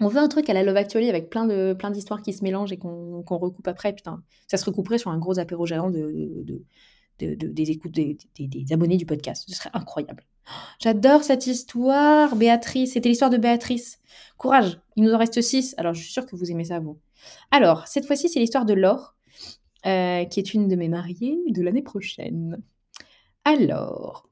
On 0.00 0.08
veut 0.08 0.20
un 0.20 0.28
truc 0.28 0.48
à 0.48 0.52
la 0.52 0.62
Love 0.62 0.76
Actually 0.76 1.08
avec 1.08 1.28
plein 1.28 1.46
de 1.46 1.74
plein 1.76 1.90
d'histoires 1.90 2.22
qui 2.22 2.32
se 2.32 2.44
mélangent 2.44 2.70
et 2.70 2.76
qu'on 2.76 3.22
recoupe 3.26 3.66
après. 3.66 3.92
Putain, 3.92 4.22
ça 4.46 4.56
se 4.56 4.64
recouperait 4.64 4.98
sur 4.98 5.10
un 5.10 5.18
gros 5.18 5.38
apéro 5.38 5.66
géant 5.66 5.90
de, 5.90 6.62
des 7.18 7.70
écoutes 7.70 7.92
des, 7.92 8.16
abonnés 8.70 8.96
du 8.96 9.06
podcast. 9.06 9.44
Ce 9.48 9.54
serait 9.54 9.70
incroyable. 9.72 10.24
J'adore 10.80 11.24
cette 11.24 11.46
histoire, 11.46 12.36
Béatrice. 12.36 12.92
C'était 12.92 13.08
l'histoire 13.08 13.30
de 13.30 13.36
Béatrice. 13.36 13.98
Courage, 14.38 14.80
il 14.96 15.04
nous 15.04 15.12
en 15.12 15.18
reste 15.18 15.40
six. 15.40 15.74
Alors, 15.78 15.94
je 15.94 16.02
suis 16.02 16.12
sûre 16.12 16.26
que 16.26 16.36
vous 16.36 16.50
aimez 16.50 16.64
ça, 16.64 16.78
vous. 16.78 16.98
Alors, 17.50 17.86
cette 17.86 18.06
fois-ci, 18.06 18.28
c'est 18.28 18.40
l'histoire 18.40 18.64
de 18.64 18.74
Laure, 18.74 19.14
euh, 19.86 20.24
qui 20.24 20.40
est 20.40 20.54
une 20.54 20.68
de 20.68 20.76
mes 20.76 20.88
mariées 20.88 21.38
de 21.48 21.62
l'année 21.62 21.82
prochaine. 21.82 22.62
Alors, 23.44 24.28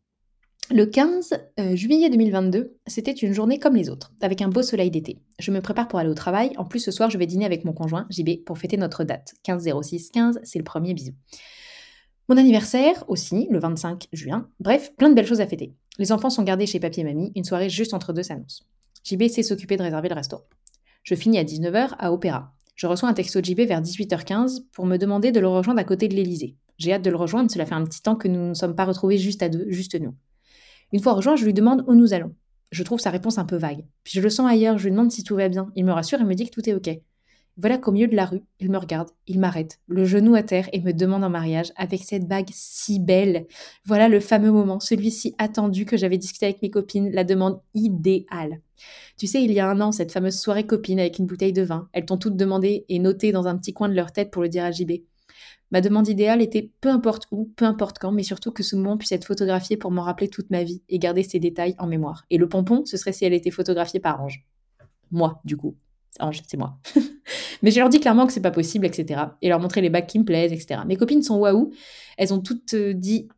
le 0.70 0.84
15 0.84 1.38
euh, 1.60 1.76
juillet 1.76 2.10
2022, 2.10 2.76
c'était 2.88 3.12
une 3.12 3.32
journée 3.32 3.60
comme 3.60 3.76
les 3.76 3.88
autres, 3.88 4.12
avec 4.20 4.42
un 4.42 4.48
beau 4.48 4.62
soleil 4.62 4.90
d'été. 4.90 5.20
Je 5.38 5.52
me 5.52 5.60
prépare 5.60 5.86
pour 5.86 6.00
aller 6.00 6.10
au 6.10 6.14
travail. 6.14 6.52
En 6.56 6.64
plus, 6.64 6.80
ce 6.80 6.90
soir, 6.90 7.08
je 7.08 7.18
vais 7.18 7.26
dîner 7.26 7.44
avec 7.44 7.64
mon 7.64 7.72
conjoint, 7.72 8.06
JB, 8.10 8.44
pour 8.44 8.58
fêter 8.58 8.76
notre 8.76 9.04
date. 9.04 9.34
15 9.44 9.68
06 9.82 10.10
15, 10.10 10.40
c'est 10.42 10.58
le 10.58 10.64
premier 10.64 10.92
bisou. 10.92 11.12
Mon 12.28 12.36
anniversaire 12.38 13.04
aussi, 13.06 13.46
le 13.50 13.60
25 13.60 14.08
juin. 14.12 14.48
Bref, 14.58 14.92
plein 14.96 15.08
de 15.08 15.14
belles 15.14 15.28
choses 15.28 15.40
à 15.40 15.46
fêter. 15.46 15.74
Les 15.98 16.10
enfants 16.10 16.28
sont 16.28 16.42
gardés 16.42 16.66
chez 16.66 16.80
papy 16.80 17.00
et 17.00 17.04
mamie, 17.04 17.30
une 17.36 17.44
soirée 17.44 17.70
juste 17.70 17.94
entre 17.94 18.12
deux 18.12 18.24
s'annonce. 18.24 18.66
JB 19.04 19.28
sait 19.28 19.44
s'occuper 19.44 19.76
de 19.76 19.84
réserver 19.84 20.08
le 20.08 20.16
restaurant. 20.16 20.42
Je 21.04 21.14
finis 21.14 21.38
à 21.38 21.44
19h 21.44 21.94
à 21.96 22.12
Opéra. 22.12 22.52
Je 22.74 22.88
reçois 22.88 23.08
un 23.08 23.14
texto 23.14 23.40
de 23.40 23.44
JB 23.44 23.60
vers 23.60 23.80
18h15 23.80 24.64
pour 24.72 24.86
me 24.86 24.96
demander 24.96 25.30
de 25.30 25.38
le 25.38 25.46
rejoindre 25.46 25.78
à 25.78 25.84
côté 25.84 26.08
de 26.08 26.14
l'Elysée. 26.14 26.56
J'ai 26.78 26.92
hâte 26.92 27.02
de 27.02 27.10
le 27.10 27.16
rejoindre, 27.16 27.48
cela 27.48 27.64
fait 27.64 27.74
un 27.74 27.84
petit 27.84 28.02
temps 28.02 28.16
que 28.16 28.26
nous 28.26 28.48
ne 28.48 28.54
sommes 28.54 28.74
pas 28.74 28.84
retrouvés 28.84 29.18
juste 29.18 29.42
à 29.44 29.48
deux, 29.48 29.66
juste 29.68 29.94
nous. 29.98 30.14
Une 30.92 31.00
fois 31.00 31.12
rejoint, 31.12 31.36
je 31.36 31.44
lui 31.44 31.54
demande 31.54 31.84
où 31.86 31.94
nous 31.94 32.12
allons. 32.12 32.34
Je 32.72 32.82
trouve 32.82 32.98
sa 32.98 33.10
réponse 33.10 33.38
un 33.38 33.44
peu 33.44 33.56
vague. 33.56 33.84
Puis 34.02 34.14
je 34.16 34.20
le 34.20 34.30
sens 34.30 34.50
ailleurs, 34.50 34.78
je 34.78 34.84
lui 34.84 34.90
demande 34.90 35.12
si 35.12 35.22
tout 35.22 35.36
va 35.36 35.48
bien. 35.48 35.70
Il 35.76 35.84
me 35.84 35.92
rassure 35.92 36.20
et 36.20 36.24
me 36.24 36.34
dit 36.34 36.50
que 36.50 36.50
tout 36.50 36.68
est 36.68 36.74
ok. 36.74 37.00
Voilà 37.58 37.78
qu'au 37.78 37.90
milieu 37.90 38.06
de 38.06 38.14
la 38.14 38.26
rue, 38.26 38.42
il 38.60 38.70
me 38.70 38.76
regarde, 38.76 39.08
il 39.26 39.40
m'arrête, 39.40 39.80
le 39.86 40.04
genou 40.04 40.34
à 40.34 40.42
terre 40.42 40.68
et 40.74 40.80
me 40.80 40.92
demande 40.92 41.24
en 41.24 41.30
mariage 41.30 41.72
avec 41.76 42.02
cette 42.02 42.28
bague 42.28 42.50
si 42.50 43.00
belle. 43.00 43.46
Voilà 43.86 44.08
le 44.08 44.20
fameux 44.20 44.52
moment, 44.52 44.78
celui-ci 44.78 45.34
attendu 45.38 45.86
que 45.86 45.96
j'avais 45.96 46.18
discuté 46.18 46.44
avec 46.44 46.60
mes 46.60 46.68
copines, 46.68 47.10
la 47.10 47.24
demande 47.24 47.62
idéale. 47.72 48.60
Tu 49.16 49.26
sais, 49.26 49.42
il 49.42 49.52
y 49.52 49.60
a 49.60 49.70
un 49.70 49.80
an, 49.80 49.90
cette 49.90 50.12
fameuse 50.12 50.38
soirée 50.38 50.66
copine 50.66 51.00
avec 51.00 51.18
une 51.18 51.24
bouteille 51.24 51.54
de 51.54 51.62
vin, 51.62 51.88
elles 51.94 52.04
t'ont 52.04 52.18
toutes 52.18 52.36
demandé 52.36 52.84
et 52.90 52.98
noté 52.98 53.32
dans 53.32 53.46
un 53.48 53.56
petit 53.56 53.72
coin 53.72 53.88
de 53.88 53.94
leur 53.94 54.12
tête 54.12 54.30
pour 54.30 54.42
le 54.42 54.50
dire 54.50 54.64
à 54.64 54.70
JB. 54.70 54.92
Ma 55.70 55.80
demande 55.80 56.08
idéale 56.08 56.42
était 56.42 56.70
peu 56.82 56.90
importe 56.90 57.26
où, 57.30 57.50
peu 57.56 57.64
importe 57.64 57.98
quand, 57.98 58.12
mais 58.12 58.22
surtout 58.22 58.52
que 58.52 58.62
ce 58.62 58.76
moment 58.76 58.98
puisse 58.98 59.12
être 59.12 59.24
photographié 59.24 59.78
pour 59.78 59.90
m'en 59.90 60.02
rappeler 60.02 60.28
toute 60.28 60.50
ma 60.50 60.62
vie 60.62 60.82
et 60.90 60.98
garder 60.98 61.22
ces 61.22 61.40
détails 61.40 61.74
en 61.78 61.86
mémoire. 61.86 62.24
Et 62.30 62.36
le 62.36 62.48
pompon, 62.48 62.84
ce 62.84 62.98
serait 62.98 63.12
si 63.12 63.24
elle 63.24 63.32
était 63.32 63.50
photographiée 63.50 63.98
par 63.98 64.22
Ange. 64.22 64.44
Moi, 65.10 65.40
du 65.44 65.56
coup. 65.56 65.74
C'est 66.48 66.56
moi. 66.56 66.78
mais 67.62 67.70
je 67.70 67.78
leur 67.78 67.88
dis 67.88 68.00
clairement 68.00 68.26
que 68.26 68.32
c'est 68.32 68.40
pas 68.40 68.50
possible, 68.50 68.86
etc. 68.86 69.20
Et 69.42 69.48
leur 69.48 69.60
montrer 69.60 69.80
les 69.80 69.90
bacs 69.90 70.06
qui 70.06 70.18
me 70.18 70.24
plaisent, 70.24 70.52
etc. 70.52 70.80
Mes 70.86 70.96
copines 70.96 71.22
sont 71.22 71.38
waouh. 71.38 71.72
Elles 72.16 72.32
ont 72.32 72.40
toutes 72.40 72.74
euh, 72.74 72.94
dit. 72.94 73.28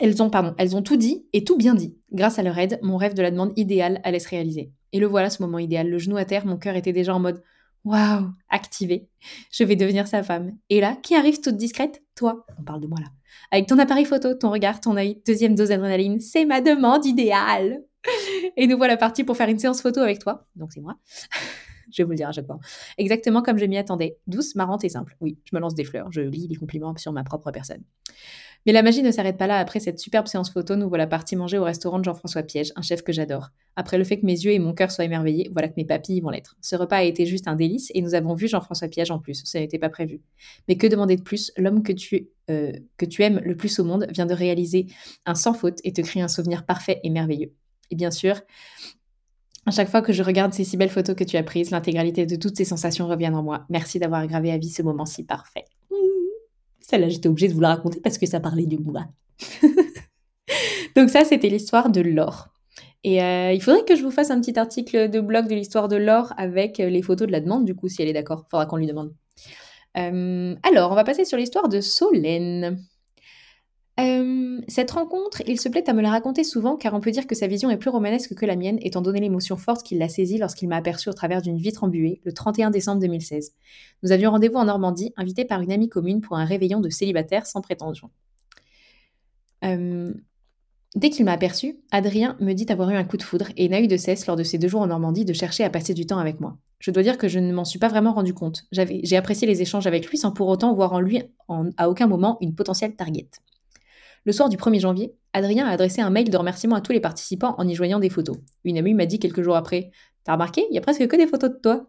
Elles 0.00 0.22
ont, 0.22 0.30
pardon, 0.30 0.54
elles 0.58 0.76
ont 0.76 0.82
tout 0.82 0.96
dit 0.96 1.26
et 1.32 1.44
tout 1.44 1.56
bien 1.56 1.74
dit. 1.74 1.96
Grâce 2.12 2.38
à 2.38 2.42
leur 2.42 2.56
aide, 2.58 2.78
mon 2.82 2.96
rêve 2.96 3.14
de 3.14 3.22
la 3.22 3.30
demande 3.30 3.52
idéale 3.56 4.00
allait 4.04 4.20
se 4.20 4.28
réaliser. 4.28 4.70
Et 4.92 5.00
le 5.00 5.06
voilà, 5.06 5.30
ce 5.30 5.42
moment 5.42 5.58
idéal. 5.58 5.88
Le 5.88 5.98
genou 5.98 6.16
à 6.16 6.24
terre, 6.24 6.46
mon 6.46 6.56
cœur 6.56 6.76
était 6.76 6.92
déjà 6.92 7.14
en 7.14 7.20
mode 7.20 7.42
Waouh, 7.84 8.30
activé. 8.50 9.08
Je 9.50 9.64
vais 9.64 9.76
devenir 9.76 10.06
sa 10.06 10.22
femme. 10.22 10.52
Et 10.68 10.80
là, 10.80 10.96
qui 11.02 11.14
arrive 11.14 11.40
toute 11.40 11.56
discrète? 11.56 12.02
Toi. 12.16 12.44
On 12.58 12.62
parle 12.62 12.80
de 12.80 12.86
moi 12.86 12.98
là. 13.00 13.06
Avec 13.50 13.66
ton 13.66 13.78
appareil 13.78 14.04
photo, 14.04 14.34
ton 14.34 14.50
regard, 14.50 14.80
ton 14.80 14.96
œil, 14.96 15.22
deuxième 15.26 15.54
dose 15.54 15.68
d'adrénaline, 15.68 16.20
c'est 16.20 16.44
ma 16.44 16.60
demande 16.60 17.06
idéale. 17.06 17.82
Et 18.56 18.66
nous 18.66 18.76
voilà 18.76 18.96
partis 18.96 19.24
pour 19.24 19.36
faire 19.36 19.48
une 19.48 19.58
séance 19.58 19.80
photo 19.80 20.00
avec 20.00 20.18
toi. 20.18 20.46
Donc 20.56 20.72
c'est 20.72 20.80
moi. 20.80 20.96
je 21.92 22.02
vais 22.02 22.04
vous 22.04 22.10
le 22.10 22.16
dire 22.16 22.28
à 22.28 22.32
chaque 22.32 22.46
fois. 22.46 22.58
Exactement 22.96 23.42
comme 23.42 23.58
je 23.58 23.64
m'y 23.64 23.78
attendais. 23.78 24.18
Douce, 24.26 24.54
marrante 24.54 24.84
et 24.84 24.88
simple. 24.88 25.16
Oui, 25.20 25.38
je 25.44 25.54
me 25.54 25.60
lance 25.60 25.74
des 25.74 25.84
fleurs, 25.84 26.10
je 26.12 26.20
lis 26.20 26.48
des 26.48 26.56
compliments 26.56 26.96
sur 26.96 27.12
ma 27.12 27.24
propre 27.24 27.50
personne. 27.50 27.82
Mais 28.66 28.72
la 28.72 28.82
magie 28.82 29.02
ne 29.02 29.10
s'arrête 29.10 29.38
pas 29.38 29.46
là. 29.46 29.58
Après 29.58 29.80
cette 29.80 29.98
superbe 29.98 30.26
séance 30.26 30.50
photo, 30.50 30.76
nous 30.76 30.88
voilà 30.88 31.06
partis 31.06 31.36
manger 31.36 31.58
au 31.58 31.64
restaurant 31.64 31.98
de 31.98 32.04
Jean-François 32.04 32.42
Piège, 32.42 32.72
un 32.76 32.82
chef 32.82 33.02
que 33.02 33.12
j'adore. 33.12 33.50
Après 33.76 33.98
le 33.98 34.04
fait 34.04 34.18
que 34.18 34.26
mes 34.26 34.32
yeux 34.32 34.52
et 34.52 34.58
mon 34.58 34.74
cœur 34.74 34.90
soient 34.90 35.04
émerveillés, 35.04 35.48
voilà 35.52 35.68
que 35.68 35.74
mes 35.76 35.84
papilles 35.84 36.20
vont 36.20 36.30
l'être. 36.30 36.56
Ce 36.60 36.76
repas 36.76 36.96
a 36.96 37.02
été 37.04 37.24
juste 37.24 37.48
un 37.48 37.54
délice 37.54 37.90
et 37.94 38.02
nous 38.02 38.14
avons 38.14 38.34
vu 38.34 38.48
Jean-François 38.48 38.88
Piège 38.88 39.10
en 39.10 39.18
plus. 39.18 39.42
Ça 39.44 39.60
n'était 39.60 39.78
pas 39.78 39.88
prévu. 39.88 40.20
Mais 40.66 40.76
que 40.76 40.86
demander 40.86 41.16
de 41.16 41.22
plus? 41.22 41.52
L'homme 41.56 41.82
que 41.82 41.92
tu, 41.92 42.28
euh, 42.50 42.72
que 42.96 43.06
tu 43.06 43.22
aimes 43.22 43.40
le 43.44 43.56
plus 43.56 43.78
au 43.78 43.84
monde 43.84 44.06
vient 44.10 44.26
de 44.26 44.34
réaliser 44.34 44.86
un 45.24 45.34
sans 45.34 45.54
faute 45.54 45.78
et 45.84 45.92
te 45.92 46.00
crée 46.00 46.20
un 46.20 46.28
souvenir 46.28 46.66
parfait 46.66 47.00
et 47.04 47.10
merveilleux. 47.10 47.52
Et 47.90 47.96
bien 47.96 48.10
sûr, 48.10 48.40
à 49.66 49.70
chaque 49.70 49.88
fois 49.88 50.02
que 50.02 50.12
je 50.12 50.22
regarde 50.22 50.52
ces 50.52 50.64
si 50.64 50.76
belles 50.76 50.90
photos 50.90 51.14
que 51.14 51.24
tu 51.24 51.36
as 51.36 51.42
prises, 51.42 51.70
l'intégralité 51.70 52.26
de 52.26 52.36
toutes 52.36 52.56
ces 52.56 52.64
sensations 52.64 53.06
revient 53.06 53.28
en 53.28 53.42
moi. 53.42 53.66
Merci 53.68 53.98
d'avoir 53.98 54.26
gravé 54.26 54.50
à 54.50 54.58
vie 54.58 54.70
ce 54.70 54.82
moment 54.82 55.06
si 55.06 55.24
parfait. 55.24 55.64
Celle-là, 56.80 57.08
j'étais 57.08 57.28
obligée 57.28 57.48
de 57.48 57.54
vous 57.54 57.60
la 57.60 57.68
raconter 57.68 58.00
parce 58.00 58.16
que 58.16 58.26
ça 58.26 58.40
parlait 58.40 58.64
du 58.64 58.78
moi. 58.78 59.06
Donc 60.96 61.10
ça, 61.10 61.24
c'était 61.24 61.50
l'histoire 61.50 61.90
de 61.90 62.00
l'or. 62.00 62.48
Et 63.04 63.22
euh, 63.22 63.52
il 63.52 63.62
faudrait 63.62 63.84
que 63.84 63.94
je 63.94 64.02
vous 64.02 64.10
fasse 64.10 64.30
un 64.30 64.40
petit 64.40 64.58
article 64.58 65.08
de 65.10 65.20
blog 65.20 65.46
de 65.48 65.54
l'histoire 65.54 65.88
de 65.88 65.96
l'or 65.96 66.32
avec 66.36 66.80
euh, 66.80 66.88
les 66.88 67.02
photos 67.02 67.26
de 67.26 67.32
la 67.32 67.40
demande, 67.40 67.64
du 67.64 67.74
coup, 67.74 67.88
si 67.88 68.02
elle 68.02 68.08
est 68.08 68.14
d'accord. 68.14 68.46
Faudra 68.50 68.66
qu'on 68.66 68.76
lui 68.76 68.86
demande. 68.86 69.12
Euh, 69.96 70.54
alors, 70.62 70.90
on 70.90 70.94
va 70.94 71.04
passer 71.04 71.24
sur 71.24 71.38
l'histoire 71.38 71.68
de 71.68 71.80
Solène. 71.80 72.82
Cette 74.68 74.92
rencontre, 74.92 75.42
il 75.48 75.60
se 75.60 75.68
plaît 75.68 75.90
à 75.90 75.92
me 75.92 76.02
la 76.02 76.10
raconter 76.10 76.44
souvent 76.44 76.76
car 76.76 76.94
on 76.94 77.00
peut 77.00 77.10
dire 77.10 77.26
que 77.26 77.34
sa 77.34 77.48
vision 77.48 77.68
est 77.68 77.76
plus 77.76 77.90
romanesque 77.90 78.32
que 78.34 78.46
la 78.46 78.54
mienne, 78.54 78.78
étant 78.80 79.02
donné 79.02 79.18
l'émotion 79.18 79.56
forte 79.56 79.84
qu'il 79.84 79.98
l'a 79.98 80.08
saisie 80.08 80.38
lorsqu'il 80.38 80.68
m'a 80.68 80.76
aperçu 80.76 81.08
au 81.08 81.12
travers 81.12 81.42
d'une 81.42 81.58
vitre 81.58 81.82
embuée 81.82 82.20
le 82.22 82.32
31 82.32 82.70
décembre 82.70 83.00
2016. 83.00 83.54
Nous 84.04 84.12
avions 84.12 84.30
rendez-vous 84.30 84.54
en 84.54 84.66
Normandie, 84.66 85.12
invité 85.16 85.44
par 85.44 85.62
une 85.62 85.72
amie 85.72 85.88
commune 85.88 86.20
pour 86.20 86.36
un 86.36 86.44
réveillon 86.44 86.80
de 86.80 86.90
célibataires 86.90 87.46
sans 87.46 87.60
prétention. 87.60 88.10
dès 89.62 91.10
qu'il 91.10 91.24
m'a 91.24 91.32
aperçu, 91.32 91.80
Adrien 91.90 92.36
me 92.38 92.52
dit 92.52 92.66
avoir 92.68 92.90
eu 92.90 92.94
un 92.94 93.04
coup 93.04 93.16
de 93.16 93.24
foudre 93.24 93.48
et 93.56 93.68
n'a 93.68 93.80
eu 93.80 93.88
de 93.88 93.96
cesse 93.96 94.28
lors 94.28 94.36
de 94.36 94.44
ces 94.44 94.58
deux 94.58 94.68
jours 94.68 94.82
en 94.82 94.86
Normandie 94.86 95.24
de 95.24 95.32
chercher 95.32 95.64
à 95.64 95.70
passer 95.70 95.92
du 95.92 96.06
temps 96.06 96.18
avec 96.18 96.38
moi. 96.38 96.56
Je 96.78 96.92
dois 96.92 97.02
dire 97.02 97.18
que 97.18 97.26
je 97.26 97.40
ne 97.40 97.52
m'en 97.52 97.64
suis 97.64 97.80
pas 97.80 97.88
vraiment 97.88 98.12
rendu 98.12 98.32
compte. 98.32 98.64
J'ai 98.70 99.16
apprécié 99.16 99.48
les 99.48 99.60
échanges 99.60 99.88
avec 99.88 100.06
lui 100.06 100.18
sans 100.18 100.30
pour 100.30 100.46
autant 100.46 100.72
voir 100.72 100.92
en 100.92 101.00
lui 101.00 101.20
à 101.76 101.90
aucun 101.90 102.06
moment 102.06 102.38
une 102.40 102.54
potentielle 102.54 102.94
target. 102.94 103.28
Le 104.28 104.32
soir 104.34 104.50
du 104.50 104.58
1er 104.58 104.80
janvier, 104.80 105.14
Adrien 105.32 105.66
a 105.66 105.70
adressé 105.70 106.02
un 106.02 106.10
mail 106.10 106.28
de 106.28 106.36
remerciement 106.36 106.76
à 106.76 106.82
tous 106.82 106.92
les 106.92 107.00
participants 107.00 107.54
en 107.56 107.66
y 107.66 107.74
joignant 107.74 107.98
des 107.98 108.10
photos. 108.10 108.36
Une 108.62 108.76
amie 108.76 108.92
m'a 108.92 109.06
dit 109.06 109.18
quelques 109.18 109.40
jours 109.40 109.56
après 109.56 109.90
T'as 110.22 110.34
remarqué, 110.34 110.66
il 110.70 110.74
y 110.74 110.76
a 110.76 110.82
presque 110.82 111.08
que 111.08 111.16
des 111.16 111.26
photos 111.26 111.48
de 111.48 111.56
toi? 111.56 111.86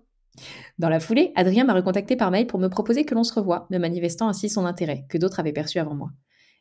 Dans 0.78 0.88
la 0.88 1.02
foulée, 1.02 1.34
Adrien 1.36 1.66
m'a 1.66 1.74
recontacté 1.74 2.16
par 2.16 2.32
mail 2.32 2.48
pour 2.48 2.58
me 2.58 2.70
proposer 2.70 3.04
que 3.04 3.14
l'on 3.14 3.26
se 3.26 3.34
revoie, 3.34 3.68
me 3.72 3.78
manifestant 3.78 4.30
ainsi 4.30 4.48
son 4.48 4.66
intérêt, 4.66 5.04
que 5.10 5.18
d'autres 5.18 5.42
avaient 5.42 5.52
perçu 5.52 5.80
avant 5.80 5.96
moi. 5.96 6.12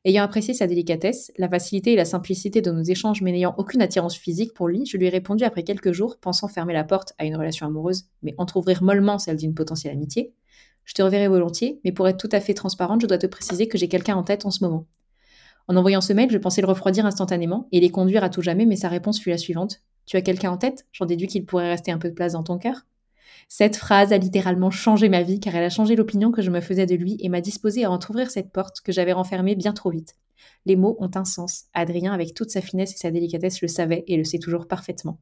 Ayant 0.05 0.25
apprécié 0.25 0.53
sa 0.53 0.67
délicatesse, 0.67 1.31
la 1.39 1.49
facilité 1.49 1.93
et 1.93 1.97
la 1.97 2.05
simplicité 2.05 2.61
de 2.61 2.73
nos 2.73 2.83
échanges, 2.83 3.23
mais 3.23 3.31
n'ayant 3.31 3.55
aucune 3.57 3.81
attirance 3.81 4.17
physique 4.17 4.55
pour 4.55 4.67
lui, 4.67 4.85
je 4.85 4.97
lui 4.97 5.07
ai 5.07 5.11
répondu 5.11 5.45
après 5.45 5.63
quelques 5.63 5.93
jours, 5.93 6.19
pensant 6.21 6.49
fermer 6.49 6.73
la 6.75 6.83
porte 6.83 7.13
à 7.19 7.25
une 7.25 7.37
relation 7.37 7.67
amoureuse, 7.67 8.07
mais 8.25 8.35
entr'ouvrir 8.37 8.83
mollement 8.83 9.21
celle 9.21 9.37
d'une 9.37 9.55
potentielle 9.55 9.93
amitié. 9.93 10.35
Je 10.83 10.95
te 10.95 11.03
reverrai 11.03 11.29
volontiers, 11.29 11.81
mais 11.85 11.93
pour 11.93 12.09
être 12.09 12.19
tout 12.19 12.35
à 12.35 12.41
fait 12.41 12.55
transparente, 12.55 13.01
je 13.01 13.07
dois 13.07 13.19
te 13.19 13.29
préciser 13.29 13.69
que 13.69 13.79
j'ai 13.79 13.87
quelqu'un 13.87 14.17
en 14.17 14.25
tête 14.25 14.45
en 14.45 14.51
ce 14.51 14.65
moment. 14.65 14.89
En 15.71 15.77
envoyant 15.77 16.01
ce 16.01 16.15
mail, 16.15 16.31
je 16.31 16.39
pensais 16.39 16.63
le 16.63 16.67
refroidir 16.67 17.05
instantanément 17.05 17.69
et 17.73 17.81
les 17.81 17.91
conduire 17.91 18.25
à 18.25 18.31
tout 18.31 18.41
jamais, 18.41 18.65
mais 18.65 18.77
sa 18.77 18.89
réponse 18.89 19.21
fut 19.21 19.29
la 19.29 19.37
suivante. 19.37 19.83
Tu 20.07 20.17
as 20.17 20.23
quelqu'un 20.23 20.51
en 20.51 20.57
tête? 20.57 20.87
J'en 20.93 21.05
déduis 21.05 21.29
qu'il 21.29 21.45
pourrait 21.45 21.69
rester 21.69 21.93
un 21.93 21.99
peu 21.99 22.09
de 22.09 22.15
place 22.15 22.33
dans 22.33 22.43
ton 22.43 22.57
cœur 22.57 22.87
Cette 23.49 23.77
phrase 23.77 24.15
a 24.15 24.19
littéralement 24.19 24.71
changé 24.71 25.11
ma 25.11 25.23
vie 25.23 25.41
car 25.41 25.55
elle 25.55 25.65
a 25.65 25.69
changé 25.69 25.95
l'opinion 25.95 26.33
que 26.33 26.41
je 26.41 26.51
me 26.51 26.63
faisais 26.63 26.87
de 26.87 26.95
lui 26.95 27.19
et 27.21 27.29
m'a 27.29 27.43
disposé 27.43 27.85
à 27.85 27.91
entr'ouvrir 27.91 28.31
cette 28.31 28.51
porte 28.51 28.81
que 28.81 28.93
j'avais 28.93 29.13
renfermée 29.13 29.55
bien 29.57 29.75
trop 29.75 29.91
vite. 29.91 30.15
Les 30.65 30.75
mots 30.75 30.97
ont 31.01 31.11
un 31.15 31.27
sens. 31.27 31.65
Adrien, 31.75 32.15
avec 32.15 32.33
toute 32.33 32.51
sa 32.51 32.63
finesse 32.63 32.95
et 32.95 32.97
sa 32.97 33.11
délicatesse, 33.11 33.61
le 33.61 33.69
savait 33.69 34.05
et 34.07 34.17
le 34.17 34.25
sait 34.25 34.39
toujours 34.39 34.69
parfaitement. 34.69 35.21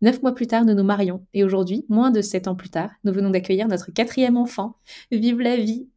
Neuf 0.00 0.22
mois 0.22 0.34
plus 0.34 0.46
tard, 0.46 0.64
nous 0.64 0.74
nous 0.74 0.84
marions. 0.84 1.26
Et 1.34 1.42
aujourd'hui, 1.42 1.84
moins 1.88 2.12
de 2.12 2.22
sept 2.22 2.46
ans 2.46 2.54
plus 2.54 2.70
tard, 2.70 2.90
nous 3.02 3.12
venons 3.12 3.30
d'accueillir 3.30 3.66
notre 3.66 3.90
quatrième 3.90 4.36
enfant. 4.36 4.76
Vive 5.10 5.40
la 5.40 5.56
vie 5.56 5.88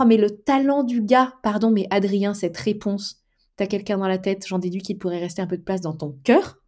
Oh, 0.00 0.04
mais 0.04 0.16
le 0.16 0.30
talent 0.30 0.82
du 0.82 1.02
gars 1.02 1.34
Pardon, 1.42 1.70
mais 1.70 1.86
Adrien, 1.90 2.34
cette 2.34 2.56
réponse 2.56 3.22
t'as 3.58 3.66
quelqu'un 3.66 3.98
dans 3.98 4.08
la 4.08 4.18
tête, 4.18 4.46
j'en 4.46 4.58
déduis 4.58 4.80
qu'il 4.80 4.98
pourrait 4.98 5.18
rester 5.18 5.42
un 5.42 5.46
peu 5.46 5.58
de 5.58 5.62
place 5.62 5.82
dans 5.82 5.92
ton 5.92 6.16
cœur, 6.24 6.58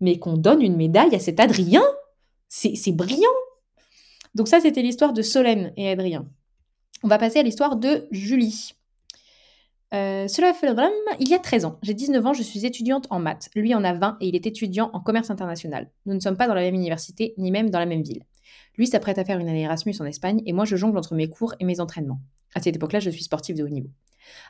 mais 0.00 0.18
qu'on 0.18 0.36
donne 0.36 0.62
une 0.62 0.76
médaille 0.76 1.14
à 1.14 1.18
cet 1.18 1.40
Adrien, 1.40 1.82
c'est 2.48 2.92
brillant. 2.92 3.28
Donc 4.34 4.48
ça, 4.48 4.60
c'était 4.60 4.82
l'histoire 4.82 5.12
de 5.12 5.22
Solène 5.22 5.72
et 5.76 5.90
Adrien. 5.90 6.26
On 7.02 7.08
va 7.08 7.18
passer 7.18 7.40
à 7.40 7.42
l'histoire 7.42 7.76
de 7.76 8.06
Julie. 8.12 8.72
Euh, 9.94 10.28
cela 10.28 10.52
fait 10.54 10.74
il 11.20 11.28
y 11.28 11.34
a 11.34 11.38
13 11.38 11.64
ans. 11.64 11.78
J'ai 11.82 11.94
19 11.94 12.26
ans, 12.26 12.32
je 12.32 12.42
suis 12.42 12.64
étudiante 12.64 13.06
en 13.10 13.18
maths. 13.18 13.48
Lui 13.54 13.74
en 13.74 13.82
a 13.84 13.92
20 13.94 14.18
et 14.20 14.28
il 14.28 14.36
est 14.36 14.46
étudiant 14.46 14.90
en 14.92 15.00
commerce 15.00 15.30
international. 15.30 15.90
Nous 16.06 16.14
ne 16.14 16.20
sommes 16.20 16.36
pas 16.36 16.46
dans 16.46 16.54
la 16.54 16.62
même 16.62 16.74
université, 16.74 17.34
ni 17.38 17.50
même 17.50 17.70
dans 17.70 17.78
la 17.78 17.86
même 17.86 18.02
ville. 18.02 18.22
Lui 18.76 18.86
s'apprête 18.86 19.18
à 19.18 19.24
faire 19.24 19.38
une 19.38 19.48
année 19.48 19.62
Erasmus 19.62 19.94
en 20.00 20.04
Espagne 20.04 20.42
et 20.46 20.52
moi 20.52 20.64
je 20.64 20.76
jongle 20.76 20.98
entre 20.98 21.14
mes 21.14 21.28
cours 21.28 21.54
et 21.60 21.64
mes 21.64 21.80
entraînements. 21.80 22.20
À 22.54 22.60
cette 22.60 22.76
époque-là, 22.76 23.00
je 23.00 23.10
suis 23.10 23.24
sportive 23.24 23.56
de 23.56 23.64
haut 23.64 23.68
niveau. 23.68 23.90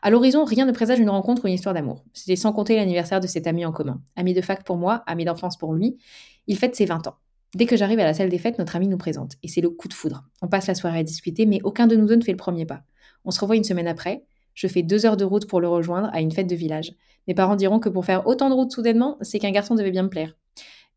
À 0.02 0.10
l'horizon, 0.10 0.44
rien 0.44 0.66
ne 0.66 0.72
présage 0.72 0.98
une 0.98 1.10
rencontre 1.10 1.44
ou 1.44 1.48
une 1.48 1.54
histoire 1.54 1.74
d'amour. 1.74 2.04
C'était 2.12 2.36
sans 2.36 2.52
compter 2.52 2.76
l'anniversaire 2.76 3.20
de 3.20 3.26
cet 3.26 3.46
ami 3.46 3.64
en 3.64 3.72
commun. 3.72 4.00
Ami 4.16 4.34
de 4.34 4.40
fac 4.40 4.64
pour 4.64 4.76
moi, 4.76 5.02
ami 5.06 5.24
d'enfance 5.24 5.56
pour 5.56 5.74
lui. 5.74 5.98
Il 6.46 6.56
fête 6.56 6.76
ses 6.76 6.86
20 6.86 7.06
ans. 7.06 7.16
Dès 7.54 7.66
que 7.66 7.76
j'arrive 7.76 8.00
à 8.00 8.04
la 8.04 8.14
salle 8.14 8.28
des 8.28 8.38
fêtes, 8.38 8.58
notre 8.58 8.76
ami 8.76 8.88
nous 8.88 8.98
présente. 8.98 9.36
Et 9.42 9.48
c'est 9.48 9.60
le 9.60 9.70
coup 9.70 9.88
de 9.88 9.94
foudre. 9.94 10.24
On 10.42 10.48
passe 10.48 10.66
la 10.66 10.74
soirée 10.74 10.98
à 10.98 11.02
discuter, 11.02 11.46
mais 11.46 11.60
aucun 11.64 11.86
de 11.86 11.96
nous 11.96 12.06
deux 12.06 12.16
ne 12.16 12.22
fait 12.22 12.32
le 12.32 12.36
premier 12.36 12.66
pas. 12.66 12.82
On 13.24 13.30
se 13.30 13.40
revoit 13.40 13.56
une 13.56 13.64
semaine 13.64 13.88
après. 13.88 14.24
Je 14.54 14.66
fais 14.68 14.82
deux 14.82 15.06
heures 15.06 15.16
de 15.16 15.24
route 15.24 15.46
pour 15.46 15.60
le 15.60 15.68
rejoindre 15.68 16.10
à 16.12 16.20
une 16.20 16.32
fête 16.32 16.46
de 16.46 16.54
village. 16.54 16.92
Mes 17.28 17.34
parents 17.34 17.56
diront 17.56 17.78
que 17.80 17.88
pour 17.88 18.04
faire 18.04 18.26
autant 18.26 18.48
de 18.50 18.54
route 18.54 18.72
soudainement, 18.72 19.16
c'est 19.20 19.38
qu'un 19.38 19.50
garçon 19.50 19.74
devait 19.74 19.90
bien 19.90 20.02
me 20.02 20.08
plaire. 20.08 20.36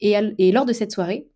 Et, 0.01 0.15
et 0.37 0.51
lors 0.51 0.65
de 0.65 0.73
cette 0.73 0.91
soirée, 0.91 1.27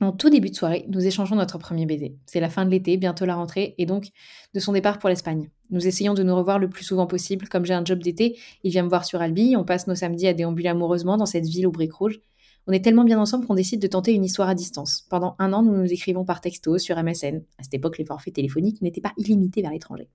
en 0.00 0.12
tout 0.12 0.30
début 0.30 0.50
de 0.50 0.56
soirée, 0.56 0.86
nous 0.88 1.06
échangeons 1.06 1.36
notre 1.36 1.58
premier 1.58 1.86
baiser. 1.86 2.16
C'est 2.26 2.40
la 2.40 2.48
fin 2.48 2.64
de 2.64 2.70
l'été, 2.70 2.96
bientôt 2.96 3.26
la 3.26 3.34
rentrée, 3.34 3.74
et 3.78 3.86
donc 3.86 4.08
de 4.54 4.60
son 4.60 4.72
départ 4.72 4.98
pour 4.98 5.08
l'Espagne. 5.08 5.50
Nous 5.70 5.86
essayons 5.86 6.14
de 6.14 6.22
nous 6.22 6.34
revoir 6.34 6.58
le 6.58 6.68
plus 6.68 6.84
souvent 6.84 7.06
possible. 7.06 7.48
Comme 7.48 7.64
j'ai 7.64 7.74
un 7.74 7.84
job 7.84 8.02
d'été, 8.02 8.38
il 8.64 8.70
vient 8.70 8.82
me 8.82 8.88
voir 8.88 9.04
sur 9.04 9.20
Albi, 9.20 9.56
on 9.56 9.64
passe 9.64 9.86
nos 9.86 9.94
samedis 9.94 10.26
à 10.26 10.34
déambuler 10.34 10.68
amoureusement 10.68 11.16
dans 11.16 11.26
cette 11.26 11.46
ville 11.46 11.66
aux 11.66 11.72
briques 11.72 11.92
rouges. 11.92 12.20
On 12.66 12.72
est 12.72 12.84
tellement 12.84 13.04
bien 13.04 13.18
ensemble 13.18 13.46
qu'on 13.46 13.54
décide 13.54 13.80
de 13.80 13.86
tenter 13.86 14.12
une 14.12 14.24
histoire 14.24 14.48
à 14.48 14.54
distance. 14.54 15.06
Pendant 15.10 15.34
un 15.38 15.52
an, 15.52 15.62
nous 15.62 15.76
nous 15.76 15.92
écrivons 15.92 16.24
par 16.24 16.40
texto 16.40 16.78
sur 16.78 17.02
MSN. 17.02 17.42
À 17.58 17.62
cette 17.62 17.74
époque, 17.74 17.98
les 17.98 18.04
forfaits 18.04 18.34
téléphoniques 18.34 18.82
n'étaient 18.82 19.00
pas 19.00 19.12
illimités 19.16 19.62
vers 19.62 19.70
l'étranger. 19.70 20.08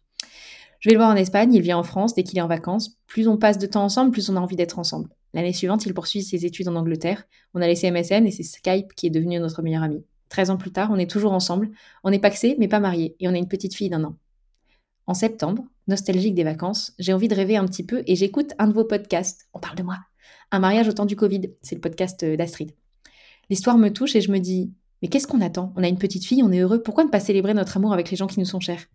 Je 0.85 0.91
vais 0.91 0.93
le 0.93 0.99
voir 0.99 1.09
en 1.09 1.15
Espagne, 1.15 1.51
il 1.51 1.63
vient 1.63 1.79
en 1.79 1.83
France 1.83 2.13
dès 2.13 2.21
qu'il 2.21 2.37
est 2.37 2.43
en 2.43 2.47
vacances. 2.47 2.95
Plus 3.07 3.27
on 3.27 3.37
passe 3.37 3.57
de 3.57 3.65
temps 3.65 3.83
ensemble, 3.83 4.11
plus 4.11 4.29
on 4.29 4.35
a 4.35 4.39
envie 4.39 4.55
d'être 4.55 4.77
ensemble. 4.77 5.09
L'année 5.33 5.51
suivante, 5.51 5.83
il 5.87 5.95
poursuit 5.95 6.21
ses 6.21 6.45
études 6.45 6.67
en 6.67 6.75
Angleterre. 6.75 7.23
On 7.55 7.61
a 7.63 7.65
laissé 7.65 7.89
MSN 7.89 8.27
et 8.27 8.29
c'est 8.29 8.43
Skype 8.43 8.93
qui 8.93 9.07
est 9.07 9.09
devenu 9.09 9.39
notre 9.39 9.63
meilleur 9.63 9.81
ami. 9.81 10.05
13 10.29 10.51
ans 10.51 10.57
plus 10.57 10.71
tard, 10.71 10.89
on 10.91 10.99
est 10.99 11.09
toujours 11.09 11.33
ensemble. 11.33 11.71
On 12.03 12.11
est 12.11 12.19
paxés, 12.19 12.55
mais 12.59 12.67
pas 12.67 12.79
mariés, 12.79 13.15
et 13.19 13.27
on 13.27 13.33
a 13.33 13.37
une 13.37 13.47
petite 13.47 13.73
fille 13.73 13.89
d'un 13.89 14.03
an. 14.03 14.15
En 15.07 15.15
septembre, 15.15 15.63
nostalgique 15.87 16.35
des 16.35 16.43
vacances, 16.43 16.93
j'ai 16.99 17.13
envie 17.13 17.29
de 17.29 17.35
rêver 17.35 17.57
un 17.57 17.65
petit 17.65 17.83
peu 17.83 18.03
et 18.05 18.15
j'écoute 18.15 18.53
un 18.59 18.67
de 18.67 18.73
vos 18.73 18.85
podcasts. 18.85 19.47
On 19.55 19.59
parle 19.59 19.77
de 19.77 19.83
moi. 19.83 19.97
Un 20.51 20.59
mariage 20.59 20.87
au 20.87 20.93
temps 20.93 21.07
du 21.07 21.15
Covid, 21.15 21.49
c'est 21.63 21.73
le 21.73 21.81
podcast 21.81 22.21
euh, 22.21 22.37
d'Astrid. 22.37 22.69
L'histoire 23.49 23.79
me 23.79 23.89
touche 23.89 24.15
et 24.15 24.21
je 24.21 24.31
me 24.31 24.37
dis, 24.37 24.71
Mais 25.01 25.07
qu'est-ce 25.07 25.25
qu'on 25.25 25.41
attend? 25.41 25.73
On 25.77 25.83
a 25.83 25.87
une 25.87 25.97
petite 25.97 26.25
fille, 26.25 26.43
on 26.43 26.51
est 26.51 26.59
heureux, 26.59 26.83
pourquoi 26.83 27.05
ne 27.05 27.09
pas 27.09 27.19
célébrer 27.19 27.55
notre 27.55 27.75
amour 27.75 27.91
avec 27.91 28.11
les 28.11 28.17
gens 28.17 28.27
qui 28.27 28.39
nous 28.39 28.45
sont 28.45 28.59
chers? 28.59 28.85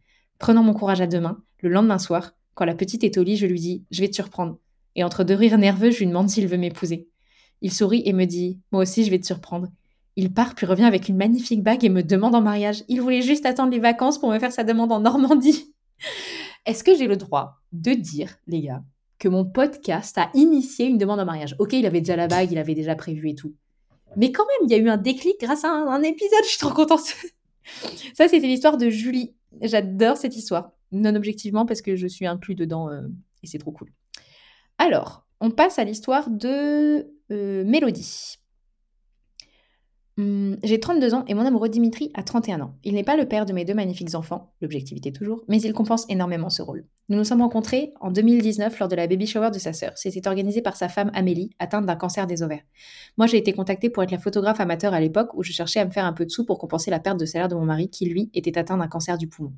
Prenant 0.40 0.62
mon 0.62 0.72
courage 0.72 1.02
à 1.02 1.06
deux 1.06 1.20
mains, 1.20 1.40
le 1.60 1.68
lendemain 1.68 1.98
soir, 1.98 2.32
quand 2.54 2.64
la 2.64 2.74
petite 2.74 3.04
est 3.04 3.18
au 3.18 3.22
lit, 3.22 3.36
je 3.36 3.46
lui 3.46 3.60
dis 3.60 3.84
Je 3.90 4.00
vais 4.00 4.08
te 4.08 4.14
surprendre. 4.14 4.58
Et 4.96 5.04
entre 5.04 5.22
deux 5.22 5.34
rires 5.34 5.58
nerveux, 5.58 5.90
je 5.90 5.98
lui 5.98 6.06
demande 6.06 6.30
s'il 6.30 6.48
veut 6.48 6.56
m'épouser. 6.56 7.08
Il 7.60 7.70
sourit 7.72 8.02
et 8.06 8.14
me 8.14 8.24
dit 8.24 8.58
Moi 8.72 8.82
aussi, 8.82 9.04
je 9.04 9.10
vais 9.10 9.18
te 9.18 9.26
surprendre. 9.26 9.68
Il 10.16 10.32
part 10.32 10.54
puis 10.54 10.64
revient 10.64 10.84
avec 10.84 11.10
une 11.10 11.18
magnifique 11.18 11.62
bague 11.62 11.84
et 11.84 11.90
me 11.90 12.02
demande 12.02 12.34
en 12.34 12.40
mariage. 12.40 12.84
Il 12.88 13.02
voulait 13.02 13.20
juste 13.20 13.44
attendre 13.44 13.70
les 13.70 13.78
vacances 13.78 14.18
pour 14.18 14.30
me 14.30 14.38
faire 14.38 14.50
sa 14.50 14.64
demande 14.64 14.92
en 14.92 15.00
Normandie. 15.00 15.74
Est-ce 16.66 16.82
que 16.82 16.96
j'ai 16.96 17.06
le 17.06 17.16
droit 17.16 17.58
de 17.72 17.92
dire, 17.92 18.36
les 18.46 18.62
gars, 18.62 18.82
que 19.18 19.28
mon 19.28 19.44
podcast 19.44 20.16
a 20.16 20.30
initié 20.32 20.86
une 20.86 20.96
demande 20.96 21.20
en 21.20 21.26
mariage? 21.26 21.54
Ok, 21.58 21.74
il 21.74 21.84
avait 21.84 22.00
déjà 22.00 22.16
la 22.16 22.28
bague, 22.28 22.50
il 22.50 22.58
avait 22.58 22.74
déjà 22.74 22.94
prévu 22.94 23.28
et 23.28 23.34
tout. 23.34 23.52
Mais 24.16 24.32
quand 24.32 24.46
même, 24.46 24.68
il 24.68 24.72
y 24.72 24.74
a 24.74 24.82
eu 24.82 24.88
un 24.88 24.96
déclic 24.96 25.36
grâce 25.38 25.64
à 25.64 25.70
un, 25.70 26.02
épisode, 26.02 26.44
je 26.44 26.48
suis 26.48 26.58
trop 26.58 26.72
contente. 26.72 27.14
Ça, 28.14 28.28
c'était 28.28 28.46
l'histoire 28.46 28.76
de 28.76 28.88
Julie. 28.88 29.34
J'adore 29.60 30.16
cette 30.16 30.36
histoire. 30.36 30.72
Non 30.92 31.14
objectivement, 31.14 31.66
parce 31.66 31.82
que 31.82 31.96
je 31.96 32.06
suis 32.06 32.26
inclus 32.26 32.54
dedans 32.54 32.90
euh, 32.90 33.02
et 33.42 33.46
c'est 33.46 33.58
trop 33.58 33.72
cool. 33.72 33.92
Alors, 34.78 35.26
on 35.40 35.50
passe 35.50 35.78
à 35.78 35.84
l'histoire 35.84 36.30
de 36.30 37.06
euh, 37.30 37.64
Mélodie. 37.64 38.39
Hum, 40.20 40.58
j'ai 40.62 40.78
32 40.78 41.14
ans 41.14 41.24
et 41.28 41.34
mon 41.34 41.46
amoureux 41.46 41.70
Dimitri 41.70 42.10
a 42.12 42.22
31 42.22 42.60
ans. 42.60 42.74
Il 42.84 42.92
n'est 42.92 43.04
pas 43.04 43.16
le 43.16 43.26
père 43.26 43.46
de 43.46 43.54
mes 43.54 43.64
deux 43.64 43.72
magnifiques 43.72 44.14
enfants, 44.14 44.52
l'objectivité 44.60 45.12
toujours, 45.12 45.42
mais 45.48 45.62
il 45.62 45.72
compense 45.72 46.04
énormément 46.10 46.50
ce 46.50 46.60
rôle. 46.60 46.84
Nous 47.08 47.16
nous 47.16 47.24
sommes 47.24 47.40
rencontrés 47.40 47.94
en 48.00 48.10
2019 48.10 48.78
lors 48.78 48.88
de 48.88 48.96
la 48.96 49.06
baby 49.06 49.26
shower 49.26 49.50
de 49.50 49.58
sa 49.58 49.72
sœur. 49.72 49.92
C'était 49.96 50.28
organisé 50.28 50.60
par 50.60 50.76
sa 50.76 50.90
femme 50.90 51.10
Amélie, 51.14 51.54
atteinte 51.58 51.86
d'un 51.86 51.96
cancer 51.96 52.26
des 52.26 52.42
ovaires. 52.42 52.64
Moi, 53.16 53.28
j'ai 53.28 53.38
été 53.38 53.54
contactée 53.54 53.88
pour 53.88 54.02
être 54.02 54.10
la 54.10 54.18
photographe 54.18 54.60
amateur 54.60 54.92
à 54.92 55.00
l'époque 55.00 55.30
où 55.32 55.42
je 55.42 55.52
cherchais 55.52 55.80
à 55.80 55.86
me 55.86 55.90
faire 55.90 56.04
un 56.04 56.12
peu 56.12 56.26
de 56.26 56.30
sous 56.30 56.44
pour 56.44 56.58
compenser 56.58 56.90
la 56.90 57.00
perte 57.00 57.18
de 57.18 57.24
salaire 57.24 57.48
de 57.48 57.54
mon 57.54 57.64
mari 57.64 57.88
qui, 57.88 58.04
lui, 58.04 58.30
était 58.34 58.58
atteint 58.58 58.76
d'un 58.76 58.88
cancer 58.88 59.16
du 59.16 59.26
poumon. 59.26 59.52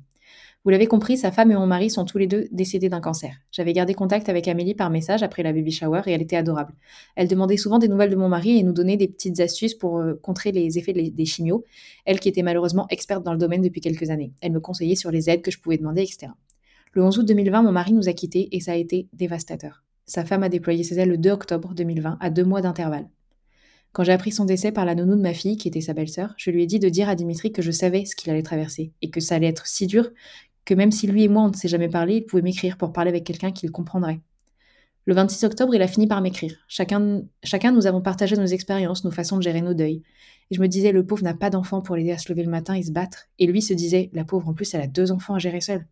Vous 0.63 0.69
l'avez 0.69 0.87
compris, 0.87 1.17
sa 1.17 1.31
femme 1.31 1.51
et 1.51 1.55
mon 1.55 1.67
mari 1.67 1.89
sont 1.89 2.05
tous 2.05 2.17
les 2.17 2.27
deux 2.27 2.47
décédés 2.51 2.87
d'un 2.87 3.01
cancer. 3.01 3.35
J'avais 3.51 3.73
gardé 3.73 3.93
contact 3.93 4.29
avec 4.29 4.47
Amélie 4.47 4.75
par 4.75 4.89
message 4.89 5.21
après 5.21 5.43
la 5.43 5.51
baby 5.51 5.71
shower 5.71 6.03
et 6.05 6.11
elle 6.11 6.21
était 6.21 6.37
adorable. 6.37 6.73
Elle 7.15 7.27
demandait 7.27 7.57
souvent 7.57 7.79
des 7.79 7.89
nouvelles 7.89 8.11
de 8.11 8.15
mon 8.15 8.29
mari 8.29 8.57
et 8.57 8.63
nous 8.63 8.71
donnait 8.71 8.95
des 8.95 9.09
petites 9.09 9.41
astuces 9.41 9.73
pour 9.73 9.99
euh, 9.99 10.13
contrer 10.21 10.53
les 10.53 10.77
effets 10.77 10.93
des 10.93 11.25
chimios, 11.25 11.65
elle 12.05 12.19
qui 12.21 12.29
était 12.29 12.43
malheureusement 12.43 12.87
experte 12.89 13.23
dans 13.23 13.33
le 13.33 13.39
domaine 13.39 13.61
depuis 13.61 13.81
quelques 13.81 14.09
années. 14.09 14.31
Elle 14.41 14.53
me 14.53 14.61
conseillait 14.61 14.95
sur 14.95 15.11
les 15.11 15.29
aides 15.29 15.41
que 15.41 15.51
je 15.51 15.59
pouvais 15.59 15.77
demander, 15.77 16.01
etc. 16.01 16.31
Le 16.93 17.03
11 17.03 17.19
août 17.19 17.25
2020, 17.25 17.63
mon 17.63 17.71
mari 17.73 17.91
nous 17.91 18.07
a 18.07 18.13
quittés 18.13 18.47
et 18.55 18.61
ça 18.61 18.71
a 18.71 18.75
été 18.75 19.09
dévastateur. 19.11 19.83
Sa 20.05 20.23
femme 20.23 20.43
a 20.43 20.49
déployé 20.49 20.83
ses 20.83 20.99
ailes 20.99 21.09
le 21.09 21.17
2 21.17 21.29
octobre 21.31 21.73
2020, 21.73 22.17
à 22.21 22.29
deux 22.29 22.43
mois 22.43 22.61
d'intervalle. 22.61 23.09
Quand 23.93 24.03
j'ai 24.03 24.11
appris 24.11 24.31
son 24.31 24.45
décès 24.45 24.71
par 24.71 24.85
la 24.85 24.95
nounou 24.95 25.15
de 25.15 25.21
ma 25.21 25.33
fille, 25.33 25.55
qui 25.55 25.67
était 25.67 25.81
sa 25.81 25.93
belle-sœur, 25.93 26.33
je 26.35 26.49
lui 26.49 26.63
ai 26.63 26.65
dit 26.65 26.79
de 26.79 26.89
dire 26.89 27.09
à 27.09 27.15
Dimitri 27.15 27.51
que 27.51 27.61
je 27.61 27.71
savais 27.71 28.05
ce 28.05 28.15
qu'il 28.15 28.31
allait 28.31 28.41
traverser 28.41 28.91
et 29.03 29.11
que 29.11 29.19
ça 29.19 29.35
allait 29.35 29.47
être 29.47 29.67
si 29.67 29.87
dur 29.87 30.09
que 30.65 30.73
même 30.73 30.91
si 30.91 31.07
lui 31.07 31.23
et 31.23 31.27
moi 31.27 31.43
on 31.43 31.49
ne 31.49 31.55
s'est 31.55 31.67
jamais 31.67 31.89
parlé, 31.89 32.15
il 32.17 32.25
pouvait 32.25 32.41
m'écrire 32.41 32.77
pour 32.77 32.93
parler 32.93 33.09
avec 33.09 33.23
quelqu'un 33.23 33.51
qui 33.51 33.65
le 33.65 33.71
comprendrait. 33.71 34.21
Le 35.05 35.13
26 35.13 35.43
octobre, 35.43 35.75
il 35.75 35.81
a 35.81 35.87
fini 35.87 36.07
par 36.07 36.21
m'écrire. 36.21 36.55
Chacun, 36.67 37.23
chacun 37.43 37.71
nous 37.71 37.87
avons 37.87 38.01
partagé 38.01 38.37
nos 38.37 38.45
expériences, 38.45 39.03
nos 39.03 39.11
façons 39.11 39.35
de 39.37 39.41
gérer 39.41 39.61
nos 39.61 39.73
deuils. 39.73 40.01
Et 40.49 40.55
je 40.55 40.61
me 40.61 40.67
disais, 40.67 40.93
le 40.93 41.05
pauvre 41.05 41.23
n'a 41.23 41.33
pas 41.33 41.49
d'enfant 41.49 41.81
pour 41.81 41.97
l'aider 41.97 42.11
à 42.11 42.17
se 42.17 42.31
lever 42.31 42.43
le 42.43 42.49
matin 42.49 42.73
et 42.73 42.83
se 42.83 42.91
battre. 42.91 43.25
Et 43.37 43.45
lui 43.45 43.61
se 43.61 43.73
disait, 43.73 44.09
la 44.13 44.23
pauvre 44.23 44.47
en 44.47 44.53
plus, 44.53 44.73
elle 44.73 44.81
a 44.81 44.87
deux 44.87 45.11
enfants 45.11 45.35
à 45.35 45.39
gérer 45.39 45.59
seule. 45.59 45.85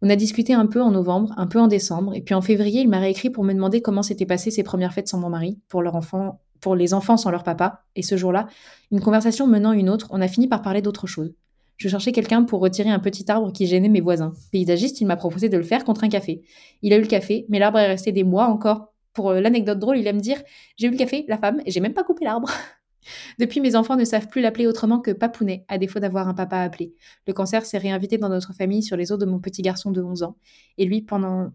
On 0.00 0.08
a 0.08 0.16
discuté 0.16 0.54
un 0.54 0.66
peu 0.66 0.80
en 0.80 0.92
novembre, 0.92 1.34
un 1.36 1.48
peu 1.48 1.58
en 1.58 1.66
décembre, 1.66 2.14
et 2.14 2.22
puis 2.22 2.34
en 2.34 2.40
février, 2.40 2.82
il 2.82 2.88
m'a 2.88 3.00
réécrit 3.00 3.30
pour 3.30 3.42
me 3.42 3.52
demander 3.52 3.82
comment 3.82 4.02
s'étaient 4.02 4.26
passées 4.26 4.52
ses 4.52 4.62
premières 4.62 4.94
fêtes 4.94 5.08
sans 5.08 5.18
mon 5.18 5.28
mari, 5.28 5.58
pour 5.68 5.82
leur 5.82 5.96
enfant, 5.96 6.40
pour 6.60 6.76
les 6.76 6.94
enfants 6.94 7.16
sans 7.16 7.30
leur 7.30 7.42
papa. 7.42 7.84
Et 7.96 8.02
ce 8.02 8.16
jour-là, 8.16 8.46
une 8.90 9.00
conversation 9.00 9.46
menant 9.46 9.72
une 9.72 9.90
autre, 9.90 10.08
on 10.10 10.20
a 10.20 10.28
fini 10.28 10.48
par 10.48 10.62
parler 10.62 10.82
d'autre 10.82 11.06
chose. 11.06 11.32
Je 11.80 11.88
cherchais 11.88 12.12
quelqu'un 12.12 12.42
pour 12.42 12.60
retirer 12.60 12.90
un 12.90 12.98
petit 12.98 13.30
arbre 13.30 13.52
qui 13.52 13.66
gênait 13.66 13.88
mes 13.88 14.02
voisins. 14.02 14.34
Paysagiste, 14.52 15.00
il 15.00 15.06
m'a 15.06 15.16
proposé 15.16 15.48
de 15.48 15.56
le 15.56 15.62
faire 15.62 15.84
contre 15.84 16.04
un 16.04 16.10
café. 16.10 16.42
Il 16.82 16.92
a 16.92 16.96
eu 16.96 17.00
le 17.00 17.06
café, 17.06 17.46
mais 17.48 17.58
l'arbre 17.58 17.78
est 17.78 17.86
resté 17.86 18.12
des 18.12 18.22
mois 18.22 18.48
encore. 18.48 18.92
Pour 19.14 19.30
euh, 19.30 19.40
l'anecdote 19.40 19.78
drôle, 19.78 19.96
il 19.96 20.06
aime 20.06 20.16
me 20.16 20.20
dire 20.20 20.42
J'ai 20.76 20.88
eu 20.88 20.90
le 20.90 20.98
café, 20.98 21.24
la 21.26 21.38
femme, 21.38 21.62
et 21.64 21.70
j'ai 21.70 21.80
même 21.80 21.94
pas 21.94 22.04
coupé 22.04 22.26
l'arbre. 22.26 22.50
Depuis, 23.38 23.62
mes 23.62 23.76
enfants 23.76 23.96
ne 23.96 24.04
savent 24.04 24.28
plus 24.28 24.42
l'appeler 24.42 24.66
autrement 24.66 25.00
que 25.00 25.10
Papounet, 25.10 25.64
à 25.68 25.78
défaut 25.78 26.00
d'avoir 26.00 26.28
un 26.28 26.34
papa 26.34 26.58
à 26.58 26.64
appeler. 26.64 26.92
Le 27.26 27.32
cancer 27.32 27.64
s'est 27.64 27.78
réinvité 27.78 28.18
dans 28.18 28.28
notre 28.28 28.52
famille 28.52 28.82
sur 28.82 28.98
les 28.98 29.10
os 29.10 29.18
de 29.18 29.24
mon 29.24 29.38
petit 29.38 29.62
garçon 29.62 29.90
de 29.90 30.02
11 30.02 30.22
ans. 30.22 30.36
Et 30.76 30.84
lui, 30.84 31.00
pendant 31.00 31.50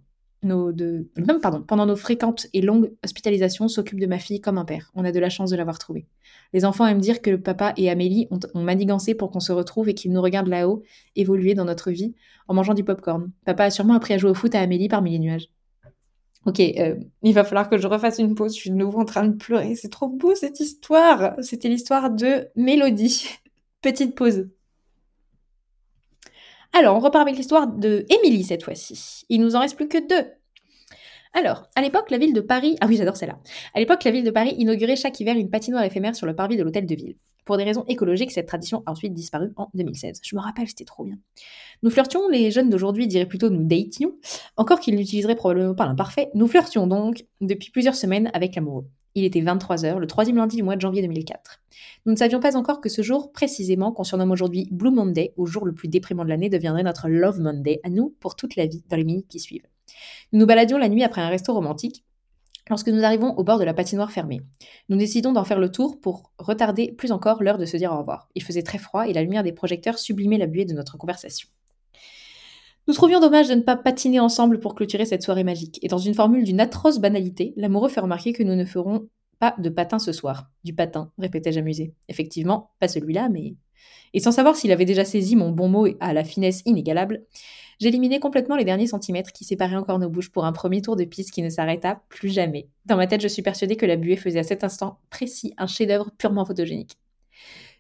de, 0.46 1.08
pendant 1.68 1.86
nos 1.86 1.96
fréquentes 1.96 2.48
et 2.54 2.62
longues 2.62 2.92
hospitalisations, 3.04 3.68
s'occupe 3.68 4.00
de 4.00 4.06
ma 4.06 4.20
fille 4.20 4.42
comme 4.42 4.58
un 4.58 4.66
père. 4.66 4.92
On 4.96 5.04
a 5.04 5.12
de 5.12 5.20
la 5.20 5.30
chance 5.30 5.50
de 5.50 5.56
l'avoir 5.56 5.80
trouvé. 5.80 6.06
Les 6.54 6.66
enfants 6.66 6.86
aiment 6.86 7.00
dire 7.00 7.22
que 7.22 7.30
le 7.30 7.42
papa 7.42 7.74
et 7.78 7.90
Amélie 7.90 8.28
ont, 8.32 8.62
manigancé 8.62 9.16
pour 9.16 9.32
qu'on 9.32 9.40
se 9.40 9.52
retrouve 9.52 9.90
et 9.90 9.94
qu'ils 9.94 10.12
nous 10.12 10.22
regardent 10.22 10.48
là-haut, 10.48 10.84
évoluer 11.16 11.54
dans 11.54 11.66
notre 11.66 11.92
vie, 11.92 12.14
en 12.48 12.54
mangeant 12.54 12.74
du 12.74 12.84
popcorn. 12.84 13.32
Papa 13.46 13.66
a 13.66 13.70
sûrement 13.70 13.96
appris 13.96 14.14
à 14.14 14.18
jouer 14.18 14.30
au 14.30 14.36
foot 14.36 14.56
à 14.56 14.62
Amélie 14.62 14.88
parmi 14.88 15.12
les 15.12 15.20
nuages. 15.20 15.50
Ok, 16.46 16.60
euh, 16.60 16.96
il 17.24 17.34
va 17.34 17.44
falloir 17.44 17.70
que 17.70 17.78
je 17.78 17.88
refasse 17.88 18.20
une 18.20 18.36
pause. 18.36 18.54
Je 18.56 18.62
suis 18.62 18.70
de 18.70 18.76
nouveau 18.76 19.00
en 19.00 19.06
train 19.06 19.28
de 19.28 19.36
pleurer. 19.36 19.76
C'est 19.76 19.90
trop 19.90 20.08
beau 20.08 20.36
cette 20.36 20.60
histoire. 20.60 21.34
C'était 21.42 21.70
l'histoire 21.70 22.12
de 22.12 22.48
Mélodie. 22.56 23.28
Petite 23.82 24.16
pause. 24.16 24.48
Alors, 26.78 26.98
on 26.98 27.00
repart 27.00 27.22
avec 27.22 27.38
l'histoire 27.38 27.68
de 27.68 28.06
Émilie 28.10 28.44
cette 28.44 28.64
fois-ci. 28.64 29.24
Il 29.30 29.40
nous 29.40 29.56
en 29.56 29.62
reste 29.62 29.78
plus 29.78 29.88
que 29.88 29.98
deux. 29.98 30.30
Alors, 31.32 31.70
à 31.78 31.82
l'époque, 31.82 32.12
la 32.12 32.18
ville 32.18 32.34
de 32.34 32.42
Paris. 32.42 32.76
Ah 32.82 32.88
oui, 32.88 32.98
j'adore 32.98 33.16
celle-là. 33.16 33.40
À 33.74 33.80
l'époque, 33.80 34.04
la 34.04 34.12
ville 34.12 34.26
de 34.26 34.32
Paris 34.32 34.56
inaugurait 34.58 34.98
chaque 34.98 35.18
hiver 35.22 35.38
une 35.38 35.50
patinoire 35.50 35.86
éphémère 35.86 36.18
sur 36.18 36.28
le 36.28 36.36
parvis 36.36 36.58
de 36.58 36.64
l'hôtel 36.64 36.86
de 36.86 36.94
ville. 36.94 37.16
Pour 37.46 37.56
des 37.56 37.64
raisons 37.64 37.86
écologiques, 37.88 38.32
cette 38.32 38.48
tradition 38.48 38.84
a 38.86 38.92
ensuite 38.92 39.14
disparu 39.14 39.54
en 39.56 39.70
2016. 39.74 40.20
Je 40.22 40.36
me 40.36 40.42
rappelle, 40.42 40.68
c'était 40.68 40.84
trop 40.84 41.06
bien. 41.06 41.16
Nous 41.82 41.90
flirtions, 41.90 42.28
les 42.28 42.52
jeunes 42.52 42.70
d'aujourd'hui 42.70 43.08
diraient 43.08 43.26
plutôt 43.26 43.50
nous 43.50 43.64
dations, 43.64 44.14
encore 44.58 44.82
qu'ils 44.82 44.98
n'utiliseraient 44.98 45.36
probablement 45.38 45.76
pas 45.76 45.86
l'imparfait. 45.86 46.30
Nous 46.34 46.48
flirtions 46.48 46.88
donc 46.88 47.24
depuis 47.40 47.72
plusieurs 47.72 47.96
semaines 47.96 48.30
avec 48.34 48.54
l'amoureux. 48.54 48.86
Il 49.18 49.24
était 49.24 49.40
23h, 49.40 49.98
le 49.98 50.08
troisième 50.08 50.36
lundi 50.36 50.58
du 50.58 50.64
mois 50.64 50.76
de 50.76 50.82
janvier 50.82 51.02
2004. 51.02 51.62
Nous 52.06 52.12
ne 52.12 52.18
savions 52.18 52.42
pas 52.42 52.58
encore 52.58 52.82
que 52.82 52.90
ce 52.90 53.02
jour, 53.02 53.32
précisément, 53.32 53.94
qu'on 53.94 54.04
surnomme 54.04 54.32
aujourd'hui 54.32 54.68
Blue 54.72 54.92
Monday, 54.92 55.34
au 55.38 55.46
jour 55.46 55.66
le 55.66 55.74
plus 55.74 55.88
déprimant 55.88 56.26
de 56.26 56.30
l'année, 56.30 56.50
deviendrait 56.50 56.84
notre 56.84 57.08
Love 57.08 57.40
Monday, 57.40 57.80
à 57.84 57.90
nous, 57.90 58.14
pour 58.20 58.36
toute 58.36 58.58
la 58.58 58.66
vie, 58.66 58.84
dans 58.90 58.98
les 58.98 59.06
minutes 59.06 59.30
qui 59.30 59.40
suivent. 59.40 59.66
Nous 60.34 60.40
nous 60.42 60.46
baladions 60.46 60.78
la 60.78 60.90
nuit 60.90 61.04
après 61.04 61.22
un 61.22 61.30
resto 61.30 61.54
romantique, 61.54 62.04
lorsque 62.70 62.90
nous 62.90 63.06
arrivons 63.06 63.34
au 63.38 63.46
bord 63.46 63.58
de 63.58 63.64
la 63.64 63.74
patinoire 63.74 64.12
fermée. 64.12 64.42
Nous 64.90 64.98
décidons 64.98 65.32
d'en 65.32 65.46
faire 65.46 65.60
le 65.60 65.72
tour 65.72 66.02
pour 66.02 66.32
retarder 66.38 66.92
plus 66.92 67.14
encore 67.14 67.42
l'heure 67.42 67.58
de 67.58 67.66
se 67.66 67.78
dire 67.78 67.94
au 67.94 67.98
revoir. 68.00 68.28
Il 68.36 68.44
faisait 68.44 68.64
très 68.64 68.80
froid 68.80 69.08
et 69.08 69.14
la 69.14 69.22
lumière 69.22 69.44
des 69.44 69.54
projecteurs 69.54 69.98
sublimait 69.98 70.38
la 70.38 70.48
buée 70.48 70.66
de 70.66 70.74
notre 70.74 70.98
conversation. 70.98 71.48
Nous 72.88 72.94
trouvions 72.94 73.20
dommage 73.20 73.48
de 73.48 73.56
ne 73.56 73.62
pas 73.62 73.76
patiner 73.76 74.20
ensemble 74.20 74.60
pour 74.60 74.76
clôturer 74.76 75.06
cette 75.06 75.24
soirée 75.24 75.44
magique, 75.44 75.80
et 75.82 75.88
dans 75.88 75.98
une 75.98 76.14
formule 76.14 76.44
d'une 76.44 76.60
atroce 76.60 77.00
banalité, 77.00 77.52
l'amoureux 77.58 77.90
fait 77.90 78.00
remarquer 78.00 78.32
que 78.32 78.44
nous 78.44 78.54
ne 78.54 78.64
ferons 78.64 79.10
pas 79.40 79.56
de 79.58 79.70
patin 79.70 79.98
ce 79.98 80.12
soir. 80.12 80.52
Du 80.64 80.76
patin, 80.76 81.12
répétais-je 81.18 81.60
amusé. 81.60 81.94
Effectivement, 82.10 82.70
pas 82.80 82.88
celui-là, 82.88 83.28
mais. 83.28 83.56
Et 84.14 84.20
sans 84.20 84.32
savoir 84.32 84.56
s'il 84.56 84.72
avait 84.72 84.86
déjà 84.86 85.04
saisi 85.04 85.36
mon 85.36 85.50
bon 85.50 85.68
mot 85.68 85.88
à 86.00 86.14
la 86.14 86.24
finesse 86.24 86.62
inégalable, 86.66 87.26
j'éliminais 87.80 88.20
complètement 88.20 88.56
les 88.56 88.66
derniers 88.66 88.86
centimètres 88.86 89.32
qui 89.32 89.46
séparaient 89.46 89.76
encore 89.76 89.98
nos 89.98 90.10
bouches 90.10 90.32
pour 90.32 90.46
un 90.46 90.54
premier 90.54 90.84
tour 90.84 90.96
de 90.96 91.06
piste 91.06 91.32
qui 91.32 91.42
ne 91.42 91.50
s'arrêta 91.50 92.04
plus 92.10 92.30
jamais. 92.30 92.70
Dans 92.86 92.98
ma 92.98 93.08
tête, 93.08 93.22
je 93.22 93.28
suis 93.28 93.42
persuadée 93.42 93.78
que 93.78 93.88
la 93.88 93.96
buée 93.96 94.16
faisait 94.16 94.40
à 94.40 94.44
cet 94.44 94.64
instant 94.64 95.00
précis 95.10 95.56
un 95.58 95.66
chef-d'œuvre 95.66 96.12
purement 96.20 96.46
photogénique. 96.46 97.00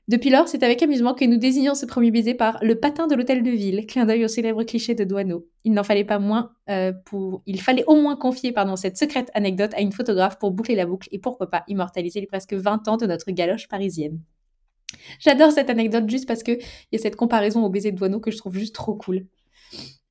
Depuis 0.08 0.30
lors, 0.30 0.48
c'est 0.48 0.62
avec 0.62 0.84
amusement 0.84 1.16
que 1.16 1.26
nous 1.26 1.38
désignons 1.38 1.74
ce 1.74 1.88
premier 1.88 2.12
baiser 2.12 2.36
par 2.36 2.60
le 2.62 2.80
patin 2.80 3.08
de 3.08 3.16
l'hôtel 3.16 3.42
de 3.42 3.50
ville, 3.50 3.88
clin 3.88 4.06
d'œil 4.06 4.24
au 4.24 4.28
célèbre 4.28 4.64
cliché 4.64 4.94
de 4.94 5.04
Douaneau. 5.04 5.48
Il 5.64 5.74
n'en 5.74 5.84
fallait 5.84 6.04
pas 6.04 6.20
moins 6.20 6.54
euh, 6.70 6.94
pour, 7.06 7.42
il 7.48 7.60
fallait 7.60 7.84
au 7.88 7.96
moins 7.96 8.16
confier 8.16 8.52
pardon 8.52 8.76
cette 8.76 8.98
secrète 8.98 9.32
anecdote 9.34 9.74
à 9.74 9.82
une 9.82 9.92
photographe 9.92 10.38
pour 10.38 10.52
boucler 10.52 10.76
la 10.76 10.86
boucle 10.86 11.10
et 11.12 11.18
pourquoi 11.18 11.50
pas 11.50 11.64
immortaliser 11.68 12.20
les 12.22 12.28
presque 12.28 12.54
20 12.54 12.88
ans 12.88 12.98
de 12.98 13.08
notre 13.08 13.32
galoche 13.32 13.68
parisienne. 13.68 14.20
J'adore 15.20 15.52
cette 15.52 15.72
anecdote 15.72 16.08
juste 16.08 16.28
parce 16.28 16.44
qu'il 16.44 16.60
y 16.92 16.96
a 16.96 17.00
cette 17.00 17.16
comparaison 17.16 17.66
au 17.66 17.70
baiser 17.70 17.92
de 17.92 17.98
Douaneau 17.98 18.20
que 18.20 18.30
je 18.30 18.38
trouve 18.38 18.56
juste 18.56 18.76
trop 18.76 18.94
cool. 18.94 19.26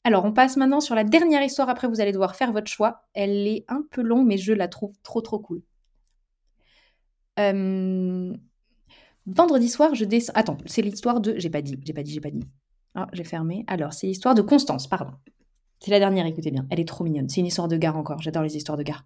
Alors, 0.02 0.26
on 0.26 0.32
passe 0.32 0.56
maintenant 0.58 0.80
sur 0.80 0.94
la 0.94 1.02
dernière 1.02 1.42
histoire. 1.42 1.70
Après, 1.70 1.88
vous 1.88 2.00
allez 2.00 2.12
devoir 2.12 2.36
faire 2.36 2.52
votre 2.52 2.70
choix. 2.70 3.04
Elle 3.14 3.46
est 3.48 3.64
un 3.68 3.82
peu 3.90 4.02
longue, 4.02 4.26
mais 4.26 4.36
je 4.36 4.52
la 4.52 4.68
trouve 4.68 4.92
trop 5.02 5.22
trop 5.22 5.38
cool. 5.38 5.62
Euh, 7.38 8.34
Vendredi 9.26 9.68
soir, 9.68 9.94
je 9.94 10.04
descends. 10.04 10.32
Attends, 10.34 10.58
c'est 10.66 10.82
l'histoire 10.82 11.20
de. 11.20 11.34
J'ai 11.38 11.50
pas 11.50 11.62
dit, 11.62 11.78
j'ai 11.82 11.92
pas 11.94 12.02
dit, 12.02 12.12
j'ai 12.12 12.20
pas 12.20 12.30
dit. 12.30 12.44
Ah, 12.94 13.08
j'ai 13.12 13.24
fermé. 13.24 13.64
Alors, 13.66 13.92
c'est 13.92 14.06
l'histoire 14.06 14.34
de 14.34 14.42
Constance, 14.42 14.86
pardon. 14.86 15.12
C'est 15.80 15.90
la 15.90 15.98
dernière, 15.98 16.26
écoutez 16.26 16.50
bien. 16.50 16.66
Elle 16.70 16.80
est 16.80 16.88
trop 16.88 17.04
mignonne. 17.04 17.28
C'est 17.28 17.40
une 17.40 17.46
histoire 17.46 17.68
de 17.68 17.76
gare 17.76 17.96
encore. 17.96 18.20
J'adore 18.20 18.42
les 18.42 18.56
histoires 18.56 18.78
de 18.78 18.82
gare. 18.82 19.04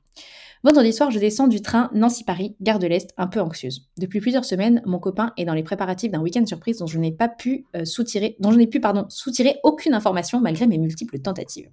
Vendredi 0.64 0.92
soir, 0.92 1.10
je 1.12 1.20
descends 1.20 1.46
du 1.46 1.62
train 1.62 1.88
Nancy-Paris, 1.94 2.56
gare 2.60 2.80
de 2.80 2.88
l'Est, 2.88 3.14
un 3.16 3.28
peu 3.28 3.40
anxieuse. 3.40 3.88
Depuis 3.96 4.20
plusieurs 4.20 4.44
semaines, 4.44 4.82
mon 4.84 4.98
copain 4.98 5.32
est 5.36 5.44
dans 5.44 5.54
les 5.54 5.62
préparatifs 5.62 6.10
d'un 6.10 6.20
week-end 6.20 6.44
surprise 6.46 6.78
dont 6.78 6.86
je 6.86 6.98
n'ai 6.98 7.12
pas 7.12 7.28
pu 7.28 7.66
euh, 7.76 7.84
soutirer, 7.84 8.36
dont 8.40 8.50
je 8.50 8.58
n'ai 8.58 8.66
pu, 8.66 8.80
pardon, 8.80 9.06
soutirer 9.08 9.56
aucune 9.62 9.94
information 9.94 10.40
malgré 10.40 10.66
mes 10.66 10.78
multiples 10.78 11.20
tentatives. 11.20 11.70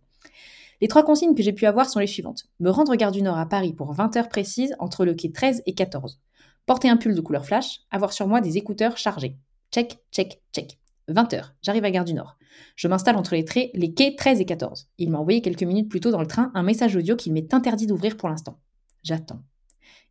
Les 0.82 0.88
trois 0.88 1.04
consignes 1.04 1.34
que 1.34 1.42
j'ai 1.42 1.54
pu 1.54 1.66
avoir 1.66 1.90
sont 1.90 2.00
les 2.00 2.08
suivantes. 2.08 2.46
Me 2.60 2.70
rendre 2.70 2.96
gare 2.96 3.12
du 3.12 3.24
Nord 3.24 3.40
à 3.40 3.48
Paris 3.48 3.74
pour 3.74 3.94
20 3.94 4.16
heures 4.18 4.30
précises 4.30 4.76
entre 4.78 5.04
le 5.04 5.16
quai 5.16 5.32
13 5.32 5.64
et 5.66 5.74
14 5.74 6.20
porter 6.66 6.90
un 6.90 6.98
pull 6.98 7.16
de 7.16 7.22
couleur 7.22 7.46
flash, 7.46 7.82
avoir 7.92 8.14
sur 8.14 8.28
moi 8.28 8.42
des 8.42 8.58
écouteurs 8.58 8.98
chargés. 8.98 9.38
Check, 9.72 10.00
check, 10.12 10.42
check. 10.54 10.80
20h, 11.10 11.52
j'arrive 11.62 11.86
à 11.86 11.92
Gare 11.92 12.06
du 12.06 12.14
Nord. 12.14 12.38
Je 12.76 12.88
m'installe 12.88 13.16
entre 13.16 13.36
les, 13.36 13.46
traits, 13.46 13.70
les 13.74 13.94
quais 13.94 14.16
13 14.16 14.42
et 14.42 14.46
14. 14.46 14.88
Il 14.98 15.12
m'a 15.12 15.20
envoyé 15.20 15.42
quelques 15.42 15.64
minutes 15.64 15.90
plus 15.90 16.00
tôt 16.00 16.12
dans 16.12 16.22
le 16.22 16.28
train 16.28 16.52
un 16.56 16.64
message 16.64 16.96
audio 16.96 17.16
qu'il 17.16 17.34
m'est 17.34 17.54
interdit 17.54 17.86
d'ouvrir 17.86 18.18
pour 18.18 18.30
l'instant. 18.30 18.60
J'attends. 19.04 19.44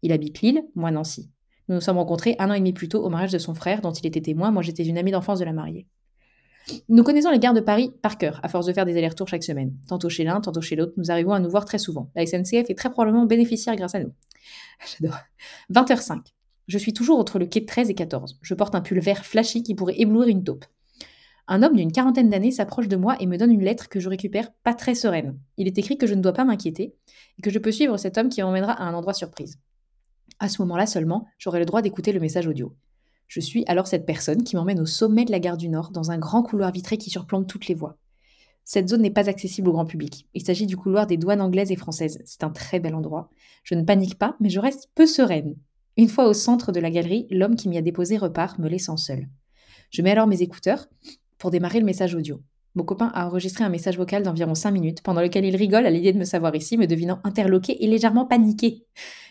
Il 0.02 0.12
habite 0.12 0.40
Lille, 0.40 0.62
moi 0.74 0.90
Nancy. 0.90 1.30
Nous 1.68 1.74
nous 1.74 1.80
sommes 1.80 1.98
rencontrés 1.98 2.36
un 2.38 2.50
an 2.50 2.54
et 2.54 2.58
demi 2.58 2.72
plus 2.72 2.88
tôt 2.88 3.02
au 3.02 3.08
mariage 3.08 3.32
de 3.32 3.38
son 3.38 3.54
frère, 3.54 3.80
dont 3.80 3.92
il 3.92 4.06
était 4.06 4.20
témoin, 4.20 4.50
moi 4.50 4.62
j'étais 4.62 4.84
une 4.84 4.98
amie 4.98 5.10
d'enfance 5.10 5.38
de 5.38 5.44
la 5.44 5.52
mariée. 5.52 5.88
Nous 6.88 7.02
connaissons 7.02 7.30
les 7.30 7.38
gares 7.38 7.54
de 7.54 7.60
Paris 7.60 7.92
par 8.02 8.16
cœur, 8.16 8.40
à 8.42 8.48
force 8.48 8.66
de 8.66 8.72
faire 8.72 8.86
des 8.86 8.96
allers-retours 8.96 9.28
chaque 9.28 9.42
semaine. 9.42 9.74
Tantôt 9.88 10.08
chez 10.08 10.24
l'un, 10.24 10.40
tantôt 10.40 10.60
chez 10.60 10.76
l'autre, 10.76 10.92
nous 10.96 11.10
arrivons 11.10 11.32
à 11.32 11.40
nous 11.40 11.50
voir 11.50 11.64
très 11.64 11.78
souvent. 11.78 12.10
La 12.14 12.24
SNCF 12.24 12.70
est 12.70 12.76
très 12.76 12.90
probablement 12.90 13.26
bénéficiaire 13.26 13.76
grâce 13.76 13.94
à 13.94 14.00
nous. 14.00 14.12
J'adore. 15.00 15.18
20h05. 15.72 16.20
Je 16.66 16.78
suis 16.78 16.92
toujours 16.92 17.18
entre 17.18 17.38
le 17.38 17.46
quai 17.46 17.64
13 17.64 17.90
et 17.90 17.94
14. 17.94 18.38
Je 18.40 18.54
porte 18.54 18.74
un 18.74 18.80
pull 18.80 19.00
vert 19.00 19.24
flashy 19.24 19.62
qui 19.62 19.74
pourrait 19.74 20.00
éblouir 20.00 20.28
une 20.28 20.44
taupe. 20.44 20.64
Un 21.46 21.62
homme 21.62 21.76
d'une 21.76 21.92
quarantaine 21.92 22.30
d'années 22.30 22.50
s'approche 22.50 22.88
de 22.88 22.96
moi 22.96 23.16
et 23.20 23.26
me 23.26 23.36
donne 23.36 23.52
une 23.52 23.64
lettre 23.64 23.90
que 23.90 24.00
je 24.00 24.08
récupère 24.08 24.50
pas 24.62 24.72
très 24.72 24.94
sereine. 24.94 25.38
Il 25.58 25.66
est 25.66 25.76
écrit 25.76 25.98
que 25.98 26.06
je 26.06 26.14
ne 26.14 26.22
dois 26.22 26.32
pas 26.32 26.44
m'inquiéter 26.44 26.94
et 27.38 27.42
que 27.42 27.50
je 27.50 27.58
peux 27.58 27.72
suivre 27.72 27.98
cet 27.98 28.16
homme 28.16 28.30
qui 28.30 28.42
m'emmènera 28.42 28.72
à 28.72 28.84
un 28.84 28.94
endroit 28.94 29.12
surprise. 29.12 29.58
À 30.38 30.48
ce 30.48 30.62
moment-là 30.62 30.86
seulement, 30.86 31.26
j'aurai 31.38 31.58
le 31.58 31.66
droit 31.66 31.82
d'écouter 31.82 32.12
le 32.12 32.20
message 32.20 32.46
audio. 32.46 32.74
Je 33.28 33.40
suis 33.40 33.64
alors 33.66 33.86
cette 33.86 34.06
personne 34.06 34.42
qui 34.42 34.56
m'emmène 34.56 34.80
au 34.80 34.86
sommet 34.86 35.26
de 35.26 35.32
la 35.32 35.40
gare 35.40 35.58
du 35.58 35.68
Nord, 35.68 35.90
dans 35.90 36.10
un 36.10 36.18
grand 36.18 36.42
couloir 36.42 36.72
vitré 36.72 36.96
qui 36.96 37.10
surplombe 37.10 37.46
toutes 37.46 37.68
les 37.68 37.74
voies. 37.74 37.98
Cette 38.64 38.88
zone 38.88 39.02
n'est 39.02 39.10
pas 39.10 39.28
accessible 39.28 39.68
au 39.68 39.72
grand 39.72 39.84
public. 39.84 40.26
Il 40.32 40.42
s'agit 40.42 40.66
du 40.66 40.76
couloir 40.76 41.06
des 41.06 41.18
douanes 41.18 41.42
anglaises 41.42 41.70
et 41.70 41.76
françaises. 41.76 42.22
C'est 42.24 42.44
un 42.44 42.50
très 42.50 42.80
bel 42.80 42.94
endroit. 42.94 43.28
Je 43.62 43.74
ne 43.74 43.82
panique 43.82 44.18
pas, 44.18 44.36
mais 44.40 44.48
je 44.48 44.60
reste 44.60 44.88
peu 44.94 45.06
sereine. 45.06 45.56
Une 45.96 46.08
fois 46.08 46.26
au 46.26 46.32
centre 46.32 46.72
de 46.72 46.80
la 46.80 46.90
galerie, 46.90 47.28
l'homme 47.30 47.54
qui 47.54 47.68
m'y 47.68 47.78
a 47.78 47.82
déposé 47.82 48.16
repart, 48.16 48.58
me 48.58 48.68
laissant 48.68 48.96
seule. 48.96 49.28
Je 49.90 50.02
mets 50.02 50.10
alors 50.10 50.26
mes 50.26 50.42
écouteurs 50.42 50.86
pour 51.38 51.52
démarrer 51.52 51.78
le 51.78 51.86
message 51.86 52.16
audio. 52.16 52.42
Mon 52.74 52.82
copain 52.82 53.12
a 53.14 53.28
enregistré 53.28 53.62
un 53.62 53.68
message 53.68 53.96
vocal 53.96 54.24
d'environ 54.24 54.56
5 54.56 54.72
minutes, 54.72 55.02
pendant 55.02 55.20
lequel 55.20 55.44
il 55.44 55.54
rigole 55.54 55.86
à 55.86 55.90
l'idée 55.90 56.12
de 56.12 56.18
me 56.18 56.24
savoir 56.24 56.56
ici, 56.56 56.76
me 56.76 56.88
devinant 56.88 57.20
interloqué 57.22 57.84
et 57.84 57.86
légèrement 57.86 58.26
paniqué. 58.26 58.84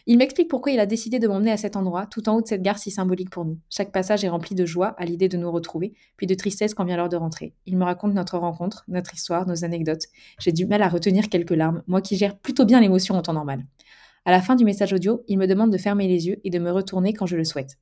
Il 0.05 0.17
m'explique 0.17 0.49
pourquoi 0.49 0.71
il 0.71 0.79
a 0.79 0.85
décidé 0.85 1.19
de 1.19 1.27
m'emmener 1.27 1.51
à 1.51 1.57
cet 1.57 1.75
endroit, 1.75 2.05
tout 2.05 2.29
en 2.29 2.37
haut 2.37 2.41
de 2.41 2.47
cette 2.47 2.61
gare 2.61 2.77
si 2.77 2.91
symbolique 2.91 3.29
pour 3.29 3.43
nous. 3.43 3.59
Chaque 3.69 3.91
passage 3.91 4.23
est 4.23 4.29
rempli 4.29 4.55
de 4.55 4.65
joie 4.65 4.95
à 4.97 5.03
l'idée 5.03 5.27
de 5.27 5.35
nous 5.35 5.51
retrouver, 5.51 5.93
puis 6.15 6.27
de 6.27 6.33
tristesse 6.33 6.73
quand 6.73 6.85
vient 6.85 6.95
l'heure 6.95 7.09
de 7.09 7.17
rentrer. 7.17 7.53
Il 7.65 7.77
me 7.77 7.83
raconte 7.83 8.13
notre 8.13 8.37
rencontre, 8.37 8.85
notre 8.87 9.13
histoire, 9.13 9.45
nos 9.47 9.65
anecdotes. 9.65 10.05
J'ai 10.39 10.53
du 10.53 10.65
mal 10.65 10.81
à 10.81 10.87
retenir 10.87 11.27
quelques 11.27 11.51
larmes, 11.51 11.83
moi 11.87 11.99
qui 11.99 12.15
gère 12.15 12.37
plutôt 12.37 12.63
bien 12.63 12.79
l'émotion 12.79 13.15
en 13.15 13.21
temps 13.21 13.33
normal. 13.33 13.65
À 14.25 14.31
la 14.31 14.41
fin 14.41 14.55
du 14.55 14.63
message 14.63 14.93
audio, 14.93 15.21
il 15.27 15.37
me 15.37 15.47
demande 15.47 15.71
de 15.71 15.77
fermer 15.77 16.07
les 16.07 16.27
yeux 16.27 16.39
et 16.45 16.49
de 16.49 16.59
me 16.59 16.71
retourner 16.71 17.13
quand 17.13 17.25
je 17.25 17.35
le 17.35 17.43
souhaite. 17.43 17.77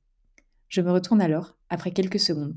Je 0.68 0.80
me 0.80 0.90
retourne 0.90 1.20
alors, 1.20 1.56
après 1.68 1.92
quelques 1.92 2.18
secondes. 2.18 2.56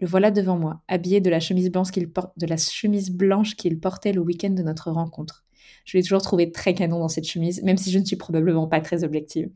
Le 0.00 0.06
voilà 0.06 0.30
devant 0.30 0.56
moi, 0.56 0.82
habillé 0.86 1.20
de 1.20 1.30
la 1.30 1.40
chemise 1.40 1.70
blanche 1.70 1.90
qu'il 1.90 2.10
de 2.36 2.46
la 2.46 2.56
chemise 2.56 3.10
blanche 3.10 3.56
qu'il 3.56 3.80
portait 3.80 4.12
le 4.12 4.20
week-end 4.20 4.50
de 4.50 4.62
notre 4.62 4.90
rencontre. 4.92 5.44
Je 5.84 5.96
l'ai 5.96 6.02
toujours 6.02 6.22
trouvé 6.22 6.52
très 6.52 6.74
canon 6.74 7.00
dans 7.00 7.08
cette 7.08 7.26
chemise, 7.26 7.62
même 7.62 7.76
si 7.76 7.90
je 7.90 7.98
ne 7.98 8.04
suis 8.04 8.16
probablement 8.16 8.68
pas 8.68 8.80
très 8.80 9.02
objective. 9.02 9.50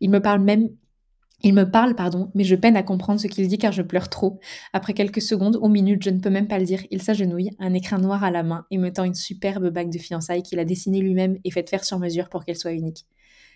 Il 0.00 0.10
me 0.10 0.20
parle 0.20 0.40
même 0.40 0.70
il 1.42 1.54
me 1.54 1.64
parle, 1.64 1.94
pardon, 1.94 2.30
mais 2.34 2.44
je 2.44 2.54
peine 2.54 2.76
à 2.76 2.82
comprendre 2.82 3.20
ce 3.20 3.26
qu'il 3.26 3.48
dit 3.48 3.58
car 3.58 3.72
je 3.72 3.82
pleure 3.82 4.08
trop. 4.08 4.40
Après 4.72 4.92
quelques 4.92 5.22
secondes 5.22 5.58
ou 5.60 5.68
minutes, 5.68 6.02
je 6.02 6.10
ne 6.10 6.20
peux 6.20 6.30
même 6.30 6.48
pas 6.48 6.58
le 6.58 6.64
dire. 6.64 6.82
Il 6.90 7.02
s'agenouille, 7.02 7.50
un 7.58 7.72
écrin 7.72 7.98
noir 7.98 8.24
à 8.24 8.30
la 8.30 8.42
main, 8.42 8.66
et 8.70 8.78
me 8.78 8.92
tend 8.92 9.04
une 9.04 9.14
superbe 9.14 9.70
bague 9.70 9.90
de 9.90 9.98
fiançailles 9.98 10.42
qu'il 10.42 10.58
a 10.58 10.64
dessinée 10.64 11.00
lui-même 11.00 11.38
et 11.44 11.50
faite 11.50 11.70
faire 11.70 11.84
sur 11.84 11.98
mesure 11.98 12.28
pour 12.28 12.44
qu'elle 12.44 12.56
soit 12.56 12.72
unique. 12.72 13.06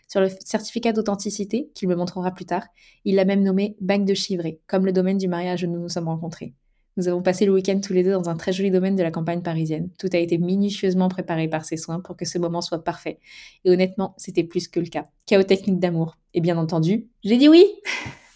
Sur 0.08 0.20
le 0.20 0.28
certificat 0.44 0.92
d'authenticité, 0.92 1.70
qu'il 1.74 1.88
me 1.88 1.96
montrera 1.96 2.30
plus 2.30 2.44
tard, 2.44 2.66
il 3.04 3.16
l'a 3.16 3.24
même 3.24 3.42
nommé 3.42 3.76
bague 3.80 4.04
de 4.04 4.14
chivré, 4.14 4.60
comme 4.66 4.86
le 4.86 4.92
domaine 4.92 5.18
du 5.18 5.28
mariage 5.28 5.64
où 5.64 5.66
nous 5.66 5.80
nous 5.80 5.88
sommes 5.88 6.08
rencontrés. 6.08 6.54
Nous 6.96 7.08
avons 7.08 7.22
passé 7.22 7.44
le 7.44 7.52
week-end 7.52 7.80
tous 7.80 7.92
les 7.92 8.04
deux 8.04 8.12
dans 8.12 8.28
un 8.28 8.36
très 8.36 8.52
joli 8.52 8.70
domaine 8.70 8.94
de 8.94 9.02
la 9.02 9.10
campagne 9.10 9.42
parisienne. 9.42 9.90
Tout 9.98 10.08
a 10.12 10.18
été 10.18 10.38
minutieusement 10.38 11.08
préparé 11.08 11.48
par 11.48 11.64
ses 11.64 11.76
soins 11.76 12.00
pour 12.00 12.16
que 12.16 12.24
ce 12.24 12.38
moment 12.38 12.60
soit 12.60 12.84
parfait. 12.84 13.18
Et 13.64 13.70
honnêtement, 13.70 14.14
c'était 14.16 14.44
plus 14.44 14.68
que 14.68 14.78
le 14.78 14.86
cas. 14.86 15.08
Chaos 15.26 15.42
technique 15.42 15.80
d'amour. 15.80 16.16
Et 16.34 16.40
bien 16.40 16.56
entendu, 16.56 17.08
j'ai 17.24 17.36
dit 17.36 17.48
oui 17.48 17.66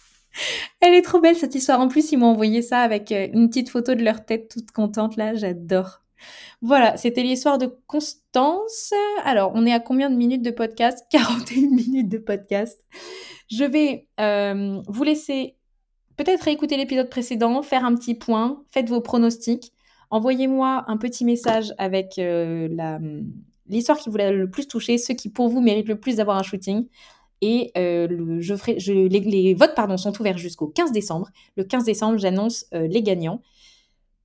Elle 0.81 0.93
est 0.93 1.01
trop 1.01 1.19
belle 1.19 1.35
cette 1.35 1.55
histoire. 1.55 1.79
En 1.79 1.87
plus, 1.87 2.11
ils 2.11 2.17
m'ont 2.17 2.27
envoyé 2.27 2.61
ça 2.61 2.79
avec 2.79 3.11
euh, 3.11 3.27
une 3.33 3.47
petite 3.47 3.69
photo 3.69 3.95
de 3.95 4.03
leur 4.03 4.25
tête 4.25 4.49
toute 4.49 4.71
contente 4.71 5.15
là. 5.15 5.35
J'adore. 5.35 6.01
Voilà, 6.61 6.97
c'était 6.97 7.23
l'histoire 7.23 7.57
de 7.57 7.73
Constance. 7.87 8.93
Alors, 9.23 9.53
on 9.55 9.65
est 9.65 9.71
à 9.71 9.79
combien 9.79 10.09
de 10.09 10.15
minutes 10.15 10.43
de 10.43 10.51
podcast? 10.51 11.05
41 11.11 11.69
minutes 11.69 12.09
de 12.09 12.17
podcast. 12.17 12.83
Je 13.49 13.63
vais 13.63 14.07
euh, 14.19 14.81
vous 14.87 15.03
laisser 15.03 15.55
peut-être 16.23 16.43
réécouter 16.43 16.77
l'épisode 16.77 17.09
précédent, 17.09 17.61
faire 17.61 17.85
un 17.85 17.95
petit 17.95 18.13
point, 18.13 18.63
faites 18.71 18.89
vos 18.89 19.01
pronostics. 19.01 19.71
Envoyez-moi 20.09 20.83
un 20.87 20.97
petit 20.97 21.23
message 21.23 21.73
avec 21.77 22.17
euh, 22.19 22.67
l'histoire 23.67 23.97
qui 23.97 24.09
vous 24.09 24.17
a 24.19 24.31
le 24.31 24.49
plus 24.49 24.67
touché, 24.67 24.97
ceux 24.97 25.13
qui 25.13 25.29
pour 25.29 25.47
vous 25.49 25.61
méritent 25.61 25.87
le 25.87 25.99
plus 25.99 26.17
d'avoir 26.17 26.37
un 26.37 26.43
shooting. 26.43 26.87
Et 27.41 27.71
euh, 27.77 28.37
je 28.41 28.55
ferai, 28.55 28.75
les, 28.75 29.53
votes 29.53 29.75
pardon, 29.75 29.95
sont 29.95 30.19
ouverts 30.19 30.37
jusqu'au 30.37 30.67
15 30.67 30.91
décembre. 30.91 31.29
Le 31.55 31.63
15 31.63 31.85
décembre, 31.85 32.17
j'annonce 32.17 32.65
les 32.73 33.01
gagnants. 33.01 33.41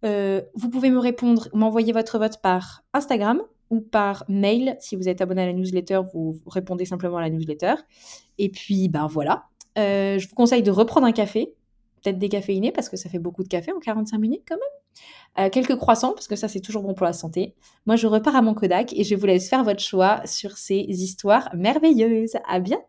Euh, 0.04 0.42
vous 0.54 0.68
pouvez 0.68 0.90
me 0.90 0.98
répondre, 0.98 1.48
m'envoyer 1.54 1.92
votre 1.92 2.18
vote 2.18 2.40
par 2.42 2.82
Instagram 2.92 3.40
ou 3.70 3.80
par 3.80 4.24
mail. 4.28 4.76
Si 4.80 4.96
vous 4.96 5.08
êtes 5.08 5.20
abonné 5.20 5.42
à 5.42 5.46
la 5.46 5.52
newsletter, 5.52 6.00
vous 6.12 6.40
répondez 6.46 6.84
simplement 6.84 7.16
à 7.16 7.22
la 7.22 7.30
newsletter. 7.30 7.74
Et 8.38 8.50
puis, 8.50 8.88
ben 8.88 9.06
voilà. 9.06 9.46
Euh, 9.78 10.18
je 10.18 10.28
vous 10.28 10.34
conseille 10.34 10.62
de 10.62 10.70
reprendre 10.70 11.06
un 11.06 11.12
café, 11.12 11.54
peut-être 12.04 12.18
décaféiné 12.18 12.70
parce 12.70 12.88
que 12.88 12.96
ça 12.96 13.08
fait 13.08 13.18
beaucoup 13.18 13.42
de 13.42 13.48
café 13.48 13.72
en 13.72 13.80
45 13.80 14.18
minutes 14.18 14.42
quand 14.46 14.56
même. 14.56 15.44
Euh, 15.46 15.50
quelques 15.50 15.76
croissants 15.76 16.12
parce 16.12 16.28
que 16.28 16.36
ça 16.36 16.46
c'est 16.46 16.60
toujours 16.60 16.82
bon 16.82 16.94
pour 16.94 17.06
la 17.06 17.12
santé. 17.12 17.54
Moi 17.86 17.96
je 17.96 18.06
repars 18.06 18.36
à 18.36 18.42
mon 18.42 18.54
Kodak 18.54 18.92
et 18.92 19.02
je 19.02 19.16
vous 19.16 19.26
laisse 19.26 19.48
faire 19.48 19.64
votre 19.64 19.80
choix 19.80 20.20
sur 20.26 20.56
ces 20.56 20.84
histoires 20.88 21.50
merveilleuses. 21.54 22.36
À 22.48 22.60
bientôt 22.60 22.84